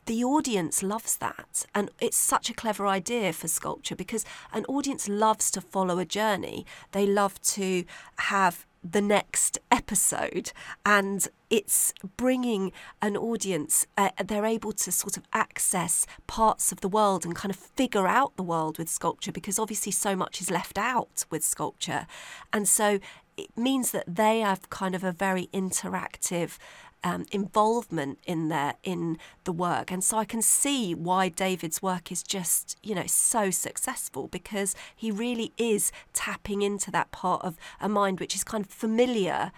the 0.07 0.23
audience 0.23 0.85
loves 0.85 1.17
that. 1.17 1.67
And 1.75 1.91
it's 2.01 2.17
such 2.17 2.49
a 2.49 2.55
clever 2.55 2.87
idea 2.87 3.33
for 3.33 3.49
sculpture 3.49 3.97
because 3.97 4.25
an 4.53 4.65
audience 4.67 5.09
loves 5.09 5.51
to 5.53 5.61
follow 5.61 5.99
a 5.99 6.05
journey. 6.05 6.65
They 6.93 7.07
love 7.07 7.41
to 7.43 7.85
have 8.17 8.67
the 8.85 9.01
next 9.01 9.59
episode 9.71 10.53
and 10.85 11.29
it's 11.51 11.95
bringing 12.17 12.73
an 13.01 13.17
audience 13.17 13.87
uh, 13.97 14.11
they're 14.25 14.47
able 14.47 14.73
to 14.73 14.91
sort 14.91 15.17
of 15.17 15.23
access 15.33 16.07
parts 16.27 16.73
of 16.73 16.81
the 16.81 16.89
world 16.89 17.25
and 17.25 17.35
kind 17.35 17.51
of 17.51 17.57
figure 17.57 18.07
out 18.07 18.37
the 18.37 18.43
world 18.43 18.79
with 18.79 18.89
sculpture 18.89 19.33
because 19.33 19.59
obviously 19.59 19.93
so 19.93 20.17
much 20.17 20.41
is 20.41 20.51
left 20.51 20.79
out 20.79 21.25
with 21.31 21.45
sculpture. 21.45 22.07
And 22.53 22.69
so 22.69 22.99
it 23.37 23.57
means 23.57 23.93
that 23.93 24.05
they 24.07 24.41
have 24.41 24.69
kind 24.71 24.95
of 24.95 25.05
a 25.05 25.13
very 25.13 25.49
interactive 25.53 26.59
um, 27.05 27.27
involvement 27.33 28.19
in 28.27 28.49
there 28.49 28.75
in 28.83 29.19
the 29.45 29.53
work, 29.53 29.91
and 29.91 30.03
so 30.03 30.19
I 30.19 30.25
can 30.25 30.43
see 30.43 30.95
why 30.95 31.29
David's 31.29 31.83
work 31.83 32.13
is 32.13 32.23
just 32.23 32.79
you 32.83 32.95
know 32.95 33.07
so 33.07 33.51
successful 33.51 34.29
because 34.29 34.75
he 34.95 35.11
really 35.11 35.53
is 35.57 35.93
tapping 36.13 36.63
into 36.63 36.91
that 36.91 37.11
part 37.11 37.45
of 37.45 37.57
a 37.81 37.89
mind 37.89 38.21
which 38.21 38.35
is 38.35 38.45
kind 38.45 38.65
of 38.65 38.71
familiar 38.71 39.53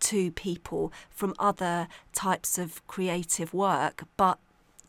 to 0.00 0.32
people 0.32 0.92
from 1.10 1.34
other 1.38 1.88
types 2.12 2.58
of 2.58 2.86
creative 2.86 3.54
work, 3.54 4.04
but 4.16 4.38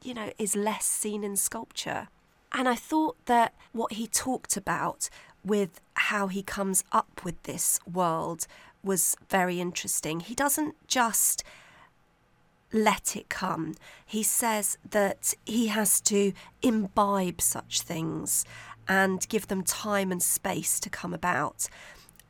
you 0.01 0.13
know 0.13 0.31
is 0.37 0.55
less 0.55 0.85
seen 0.85 1.23
in 1.23 1.35
sculpture. 1.35 2.07
And 2.51 2.69
I 2.69 2.75
thought 2.75 3.17
that 3.25 3.53
what 3.71 3.93
he 3.93 4.05
talked 4.05 4.55
about 4.57 5.09
with 5.43 5.81
how 5.95 6.27
he 6.27 6.43
comes 6.43 6.83
up 6.91 7.21
with 7.23 7.41
this 7.43 7.79
world 7.91 8.47
was 8.83 9.15
very 9.29 9.59
interesting. 9.59 10.19
He 10.19 10.35
doesn't 10.35 10.75
just 10.87 11.43
let 12.73 13.15
it 13.15 13.29
come. 13.29 13.75
He 14.05 14.23
says 14.23 14.77
that 14.89 15.33
he 15.45 15.67
has 15.67 16.01
to 16.01 16.33
imbibe 16.61 17.39
such 17.39 17.81
things 17.81 18.43
and 18.87 19.27
give 19.29 19.47
them 19.47 19.63
time 19.63 20.11
and 20.11 20.21
space 20.21 20.79
to 20.81 20.89
come 20.89 21.13
about. 21.13 21.67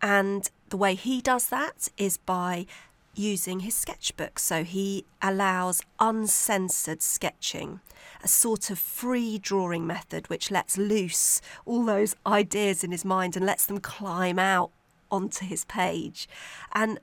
And 0.01 0.49
the 0.69 0.77
way 0.77 0.95
he 0.95 1.21
does 1.21 1.47
that 1.47 1.89
is 1.97 2.17
by 2.17 2.67
using 3.15 3.61
his 3.61 3.75
sketchbook. 3.75 4.39
So 4.39 4.63
he 4.63 5.05
allows 5.21 5.81
uncensored 5.99 7.01
sketching, 7.01 7.79
a 8.23 8.27
sort 8.27 8.69
of 8.69 8.79
free 8.79 9.37
drawing 9.37 9.87
method 9.87 10.29
which 10.29 10.51
lets 10.51 10.77
loose 10.77 11.41
all 11.65 11.85
those 11.85 12.15
ideas 12.25 12.83
in 12.83 12.91
his 12.91 13.05
mind 13.05 13.35
and 13.35 13.45
lets 13.45 13.65
them 13.65 13.79
climb 13.79 14.39
out 14.39 14.71
onto 15.11 15.45
his 15.45 15.63
page. 15.65 16.27
And 16.73 16.99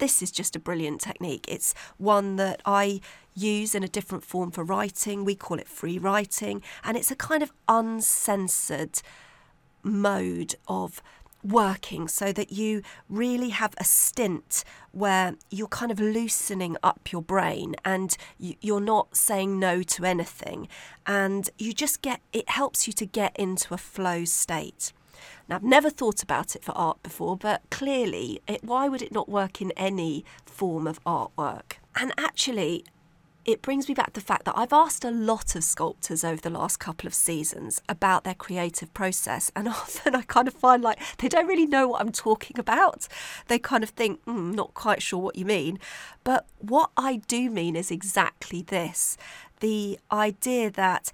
this 0.00 0.22
is 0.22 0.30
just 0.30 0.56
a 0.56 0.58
brilliant 0.58 1.00
technique. 1.00 1.46
It's 1.48 1.74
one 1.98 2.36
that 2.36 2.60
I 2.66 3.00
use 3.36 3.74
in 3.74 3.84
a 3.84 3.88
different 3.88 4.24
form 4.24 4.50
for 4.50 4.64
writing. 4.64 5.24
We 5.24 5.36
call 5.36 5.58
it 5.58 5.68
free 5.68 5.98
writing, 5.98 6.62
and 6.82 6.96
it's 6.96 7.10
a 7.10 7.16
kind 7.16 7.42
of 7.42 7.52
uncensored 7.68 9.00
mode 9.82 10.56
of 10.66 11.00
working 11.42 12.08
so 12.08 12.32
that 12.32 12.52
you 12.52 12.82
really 13.08 13.50
have 13.50 13.74
a 13.78 13.84
stint 13.84 14.64
where 14.92 15.36
you're 15.50 15.68
kind 15.68 15.90
of 15.90 15.98
loosening 15.98 16.76
up 16.82 17.12
your 17.12 17.22
brain 17.22 17.74
and 17.84 18.16
you're 18.38 18.80
not 18.80 19.16
saying 19.16 19.58
no 19.58 19.82
to 19.82 20.04
anything 20.04 20.68
and 21.06 21.48
you 21.56 21.72
just 21.72 22.02
get 22.02 22.20
it 22.32 22.48
helps 22.50 22.86
you 22.86 22.92
to 22.92 23.06
get 23.06 23.34
into 23.36 23.72
a 23.72 23.78
flow 23.78 24.24
state 24.24 24.92
now, 25.48 25.56
I've 25.56 25.62
never 25.62 25.90
thought 25.90 26.22
about 26.22 26.54
it 26.54 26.64
for 26.64 26.72
art 26.72 27.02
before, 27.02 27.36
but 27.36 27.62
clearly, 27.70 28.40
it, 28.46 28.62
why 28.64 28.88
would 28.88 29.02
it 29.02 29.12
not 29.12 29.28
work 29.28 29.60
in 29.60 29.72
any 29.72 30.24
form 30.46 30.86
of 30.86 31.02
artwork? 31.04 31.74
And 31.96 32.12
actually, 32.16 32.84
it 33.44 33.62
brings 33.62 33.88
me 33.88 33.94
back 33.94 34.12
to 34.12 34.20
the 34.20 34.26
fact 34.26 34.44
that 34.44 34.56
I've 34.56 34.72
asked 34.72 35.04
a 35.04 35.10
lot 35.10 35.56
of 35.56 35.64
sculptors 35.64 36.24
over 36.24 36.40
the 36.40 36.50
last 36.50 36.78
couple 36.78 37.06
of 37.06 37.14
seasons 37.14 37.80
about 37.88 38.24
their 38.24 38.34
creative 38.34 38.92
process, 38.92 39.50
and 39.56 39.68
often 39.68 40.14
I 40.14 40.22
kind 40.22 40.46
of 40.46 40.54
find 40.54 40.82
like 40.82 40.98
they 41.18 41.28
don't 41.28 41.46
really 41.46 41.66
know 41.66 41.88
what 41.88 42.00
I'm 42.00 42.12
talking 42.12 42.58
about. 42.58 43.08
They 43.48 43.58
kind 43.58 43.82
of 43.82 43.90
think, 43.90 44.24
mm, 44.24 44.54
not 44.54 44.74
quite 44.74 45.02
sure 45.02 45.18
what 45.18 45.36
you 45.36 45.44
mean. 45.44 45.78
But 46.22 46.46
what 46.58 46.90
I 46.96 47.16
do 47.16 47.50
mean 47.50 47.76
is 47.76 47.90
exactly 47.90 48.62
this 48.62 49.16
the 49.60 49.98
idea 50.10 50.70
that 50.70 51.12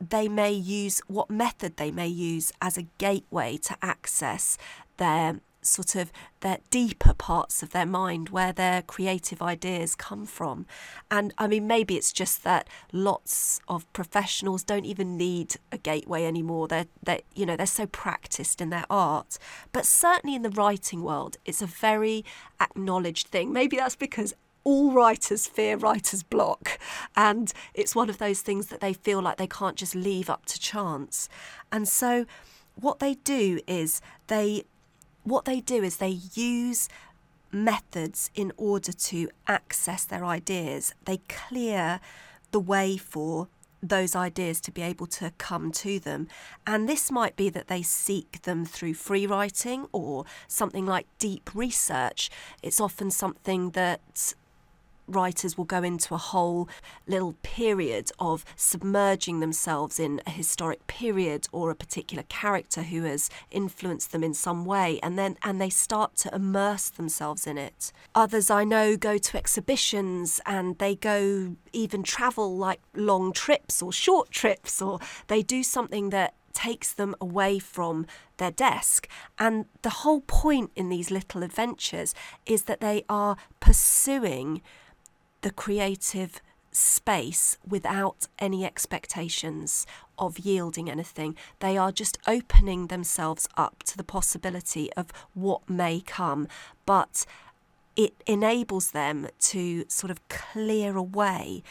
they 0.00 0.28
may 0.28 0.52
use 0.52 1.00
what 1.06 1.30
method 1.30 1.76
they 1.76 1.90
may 1.90 2.08
use 2.08 2.52
as 2.60 2.76
a 2.76 2.86
gateway 2.98 3.56
to 3.56 3.76
access 3.82 4.56
their 4.96 5.40
sort 5.60 5.96
of 5.96 6.12
their 6.40 6.58
deeper 6.70 7.12
parts 7.12 7.62
of 7.62 7.70
their 7.70 7.86
mind 7.86 8.28
where 8.28 8.52
their 8.52 8.80
creative 8.82 9.42
ideas 9.42 9.94
come 9.94 10.24
from. 10.24 10.66
And 11.10 11.34
i 11.38 11.46
mean 11.46 11.66
maybe 11.66 11.96
it's 11.96 12.12
just 12.12 12.44
that 12.44 12.68
lots 12.92 13.60
of 13.68 13.90
professionals 13.92 14.62
don't 14.62 14.86
even 14.86 15.16
need 15.16 15.56
a 15.72 15.78
gateway 15.78 16.24
anymore. 16.24 16.68
They're 16.68 16.86
they 17.02 17.22
you 17.34 17.46
know 17.46 17.56
they're 17.56 17.66
so 17.66 17.86
practiced 17.86 18.60
in 18.60 18.70
their 18.70 18.86
art. 18.88 19.38
But 19.72 19.86
certainly 19.86 20.36
in 20.36 20.42
the 20.42 20.50
writing 20.50 21.02
world 21.02 21.36
it's 21.44 21.62
a 21.62 21.66
very 21.66 22.24
acknowledged 22.60 23.28
thing. 23.28 23.52
Maybe 23.52 23.76
that's 23.76 23.96
because 23.96 24.34
all 24.68 24.92
writers 24.92 25.46
fear 25.46 25.78
writer's 25.78 26.22
block. 26.22 26.78
And 27.16 27.50
it's 27.72 27.94
one 27.94 28.10
of 28.10 28.18
those 28.18 28.42
things 28.42 28.66
that 28.66 28.80
they 28.80 28.92
feel 28.92 29.22
like 29.22 29.38
they 29.38 29.46
can't 29.46 29.76
just 29.76 29.94
leave 29.94 30.28
up 30.28 30.44
to 30.44 30.60
chance. 30.60 31.30
And 31.72 31.88
so 31.88 32.26
what 32.74 32.98
they 32.98 33.14
do 33.14 33.60
is 33.66 34.02
they 34.26 34.64
what 35.24 35.46
they 35.46 35.60
do 35.60 35.82
is 35.82 35.96
they 35.96 36.18
use 36.34 36.88
methods 37.50 38.30
in 38.34 38.52
order 38.58 38.92
to 38.92 39.30
access 39.46 40.04
their 40.04 40.24
ideas. 40.24 40.94
They 41.06 41.20
clear 41.28 42.00
the 42.50 42.60
way 42.60 42.98
for 42.98 43.48
those 43.82 44.14
ideas 44.14 44.60
to 44.60 44.70
be 44.70 44.82
able 44.82 45.06
to 45.06 45.32
come 45.38 45.72
to 45.72 45.98
them. 45.98 46.28
And 46.66 46.86
this 46.86 47.10
might 47.10 47.36
be 47.36 47.48
that 47.50 47.68
they 47.68 47.82
seek 47.82 48.42
them 48.42 48.66
through 48.66 48.94
free 48.94 49.26
writing 49.26 49.86
or 49.92 50.24
something 50.46 50.84
like 50.84 51.06
deep 51.18 51.50
research. 51.54 52.28
It's 52.62 52.80
often 52.80 53.10
something 53.10 53.70
that 53.70 54.34
writers 55.08 55.56
will 55.56 55.64
go 55.64 55.82
into 55.82 56.14
a 56.14 56.18
whole 56.18 56.68
little 57.06 57.34
period 57.42 58.10
of 58.18 58.44
submerging 58.56 59.40
themselves 59.40 59.98
in 59.98 60.20
a 60.26 60.30
historic 60.30 60.86
period 60.86 61.48
or 61.52 61.70
a 61.70 61.74
particular 61.74 62.24
character 62.28 62.82
who 62.82 63.02
has 63.04 63.30
influenced 63.50 64.12
them 64.12 64.22
in 64.22 64.34
some 64.34 64.64
way 64.64 65.00
and 65.02 65.18
then 65.18 65.36
and 65.42 65.60
they 65.60 65.70
start 65.70 66.16
to 66.16 66.34
immerse 66.34 66.90
themselves 66.90 67.46
in 67.46 67.58
it. 67.58 67.92
Others 68.14 68.50
I 68.50 68.64
know 68.64 68.96
go 68.96 69.18
to 69.18 69.36
exhibitions 69.36 70.40
and 70.46 70.78
they 70.78 70.94
go 70.94 71.56
even 71.72 72.02
travel 72.02 72.56
like 72.56 72.80
long 72.94 73.32
trips 73.32 73.82
or 73.82 73.92
short 73.92 74.30
trips 74.30 74.82
or 74.82 74.98
they 75.28 75.42
do 75.42 75.62
something 75.62 76.10
that 76.10 76.34
takes 76.58 76.92
them 76.92 77.14
away 77.20 77.58
from 77.58 78.04
their 78.38 78.50
desk. 78.50 79.08
And 79.38 79.66
the 79.82 79.90
whole 80.02 80.22
point 80.22 80.72
in 80.74 80.88
these 80.88 81.10
little 81.10 81.44
adventures 81.44 82.14
is 82.46 82.64
that 82.64 82.80
they 82.80 83.04
are 83.08 83.36
pursuing 83.60 84.62
the 85.42 85.50
creative 85.50 86.40
space 86.70 87.56
without 87.66 88.28
any 88.38 88.64
expectations 88.64 89.86
of 90.18 90.38
yielding 90.38 90.90
anything. 90.90 91.36
They 91.60 91.76
are 91.76 91.92
just 91.92 92.18
opening 92.26 92.86
themselves 92.86 93.48
up 93.56 93.82
to 93.84 93.96
the 93.96 94.04
possibility 94.04 94.92
of 94.94 95.06
what 95.34 95.68
may 95.68 96.00
come, 96.00 96.48
but 96.86 97.24
it 97.96 98.14
enables 98.26 98.92
them 98.92 99.28
to 99.40 99.84
sort 99.88 100.10
of 100.10 100.26
clear 100.28 100.96
away 100.96 101.62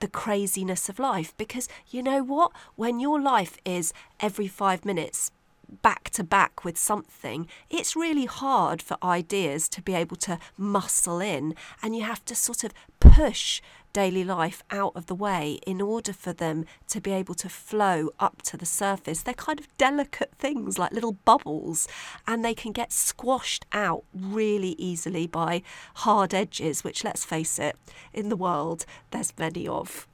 the 0.00 0.08
craziness 0.08 0.88
of 0.88 0.98
life 0.98 1.36
because 1.36 1.68
you 1.90 2.02
know 2.02 2.22
what? 2.22 2.52
When 2.76 3.00
your 3.00 3.20
life 3.20 3.58
is 3.64 3.92
every 4.18 4.48
five 4.48 4.84
minutes 4.84 5.30
back 5.82 6.10
to 6.10 6.24
back 6.24 6.64
with 6.64 6.76
something, 6.76 7.48
it's 7.68 7.96
really 7.96 8.26
hard 8.26 8.82
for 8.82 8.96
ideas 9.02 9.68
to 9.70 9.82
be 9.82 9.94
able 9.94 10.16
to 10.16 10.38
muscle 10.56 11.20
in, 11.20 11.54
and 11.82 11.96
you 11.96 12.02
have 12.02 12.24
to 12.26 12.34
sort 12.34 12.64
of 12.64 12.72
push 12.98 13.62
daily 13.92 14.22
life 14.22 14.62
out 14.70 14.92
of 14.94 15.06
the 15.06 15.14
way 15.14 15.58
in 15.66 15.80
order 15.80 16.12
for 16.12 16.32
them 16.32 16.64
to 16.88 17.00
be 17.00 17.10
able 17.10 17.34
to 17.34 17.48
flow 17.48 18.10
up 18.20 18.40
to 18.42 18.56
the 18.56 18.66
surface. 18.66 19.22
They're 19.22 19.34
kind 19.34 19.58
of 19.58 19.68
delicate 19.78 20.32
things 20.38 20.78
like 20.78 20.92
little 20.92 21.12
bubbles, 21.24 21.88
and 22.26 22.44
they 22.44 22.54
can 22.54 22.72
get 22.72 22.92
squashed 22.92 23.66
out 23.72 24.04
really 24.14 24.76
easily 24.78 25.26
by 25.26 25.62
hard 25.96 26.34
edges, 26.34 26.84
which, 26.84 27.04
let's 27.04 27.24
face 27.24 27.58
it, 27.58 27.76
in 28.12 28.28
the 28.28 28.36
world, 28.36 28.86
there's 29.10 29.32
many 29.38 29.66
of. 29.66 30.06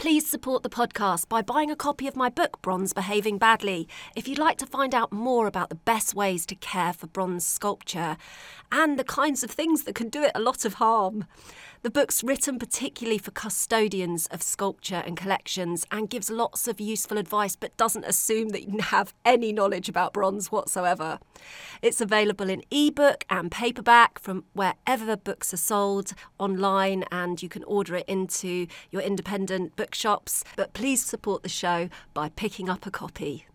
Please 0.00 0.26
support 0.26 0.62
the 0.62 0.70
podcast 0.70 1.28
by 1.28 1.42
buying 1.42 1.70
a 1.70 1.76
copy 1.76 2.08
of 2.08 2.16
my 2.16 2.30
book, 2.30 2.62
Bronze 2.62 2.94
Behaving 2.94 3.36
Badly, 3.36 3.86
if 4.16 4.26
you'd 4.26 4.38
like 4.38 4.56
to 4.56 4.66
find 4.66 4.94
out 4.94 5.12
more 5.12 5.46
about 5.46 5.68
the 5.68 5.74
best 5.74 6.14
ways 6.14 6.46
to 6.46 6.54
care 6.54 6.94
for 6.94 7.06
bronze 7.06 7.44
sculpture 7.44 8.16
and 8.72 8.98
the 8.98 9.04
kinds 9.04 9.44
of 9.44 9.50
things 9.50 9.82
that 9.82 9.94
can 9.94 10.08
do 10.08 10.22
it 10.22 10.32
a 10.34 10.40
lot 10.40 10.64
of 10.64 10.74
harm. 10.74 11.26
The 11.82 11.90
book's 11.90 12.22
written 12.22 12.58
particularly 12.58 13.16
for 13.16 13.30
custodians 13.30 14.26
of 14.26 14.42
sculpture 14.42 15.02
and 15.06 15.16
collections 15.16 15.86
and 15.90 16.10
gives 16.10 16.30
lots 16.30 16.68
of 16.68 16.78
useful 16.78 17.16
advice 17.16 17.56
but 17.56 17.76
doesn't 17.78 18.04
assume 18.04 18.50
that 18.50 18.68
you 18.68 18.80
have 18.80 19.14
any 19.24 19.50
knowledge 19.50 19.88
about 19.88 20.12
bronze 20.12 20.52
whatsoever. 20.52 21.18
It's 21.80 22.02
available 22.02 22.50
in 22.50 22.62
ebook 22.70 23.24
and 23.30 23.50
paperback 23.50 24.18
from 24.18 24.44
wherever 24.52 25.16
books 25.16 25.54
are 25.54 25.58
sold 25.58 26.12
online 26.38 27.04
and 27.10 27.42
you 27.42 27.48
can 27.48 27.64
order 27.64 27.96
it 27.96 28.04
into 28.06 28.66
your 28.90 29.00
independent 29.00 29.74
bookshops. 29.90 30.44
But 30.54 30.72
please 30.72 31.04
support 31.04 31.42
the 31.42 31.48
show 31.48 31.88
by 32.14 32.28
picking 32.28 32.68
up 32.68 32.86
a 32.86 32.92
copy. 32.92 33.46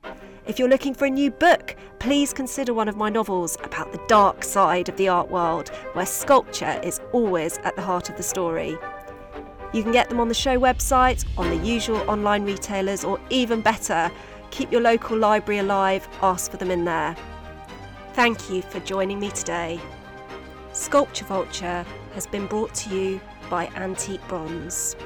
If 0.46 0.60
you're 0.60 0.70
looking 0.70 0.94
for 0.94 1.06
a 1.06 1.10
new 1.10 1.32
book, 1.32 1.78
please 2.00 2.34
consider 2.34 2.74
one 2.74 2.90
of 2.90 2.98
my 2.98 3.10
novels 3.10 3.58
about 3.64 3.94
the 3.94 4.04
dark 4.08 4.44
side 4.44 4.90
of 4.90 4.98
the 4.98 5.08
art 5.08 5.32
world, 5.32 5.70
where 5.94 6.06
sculpture 6.06 6.78
is 6.84 7.00
always 7.14 7.58
at 7.60 7.78
the 7.78 7.82
heart 7.82 8.10
of 8.10 8.18
the 8.18 8.24
story. 8.24 8.78
You 9.74 9.82
can 9.82 9.94
get 9.94 10.10
them 10.10 10.20
on 10.20 10.28
the 10.28 10.34
show 10.34 10.60
website, 10.60 11.26
on 11.38 11.50
the 11.50 11.66
usual 11.66 12.04
online 12.10 12.44
retailers, 12.44 13.06
or 13.06 13.18
even 13.30 13.62
better, 13.62 14.12
keep 14.52 14.72
your 14.74 14.82
local 14.82 15.18
library 15.18 15.60
alive, 15.60 16.06
ask 16.22 16.52
for 16.52 16.58
them 16.58 16.70
in 16.70 16.84
there. 16.84 17.16
Thank 18.14 18.50
you 18.50 18.62
for 18.62 18.82
joining 18.82 19.20
me 19.22 19.30
today. 19.30 19.80
Sculpture 20.74 21.26
Vulture 21.26 21.86
has 22.14 22.28
been 22.28 22.46
brought 22.48 22.74
to 22.76 22.96
you 22.96 23.22
by 23.50 23.68
Antique 23.76 24.26
Bronze. 24.28 24.98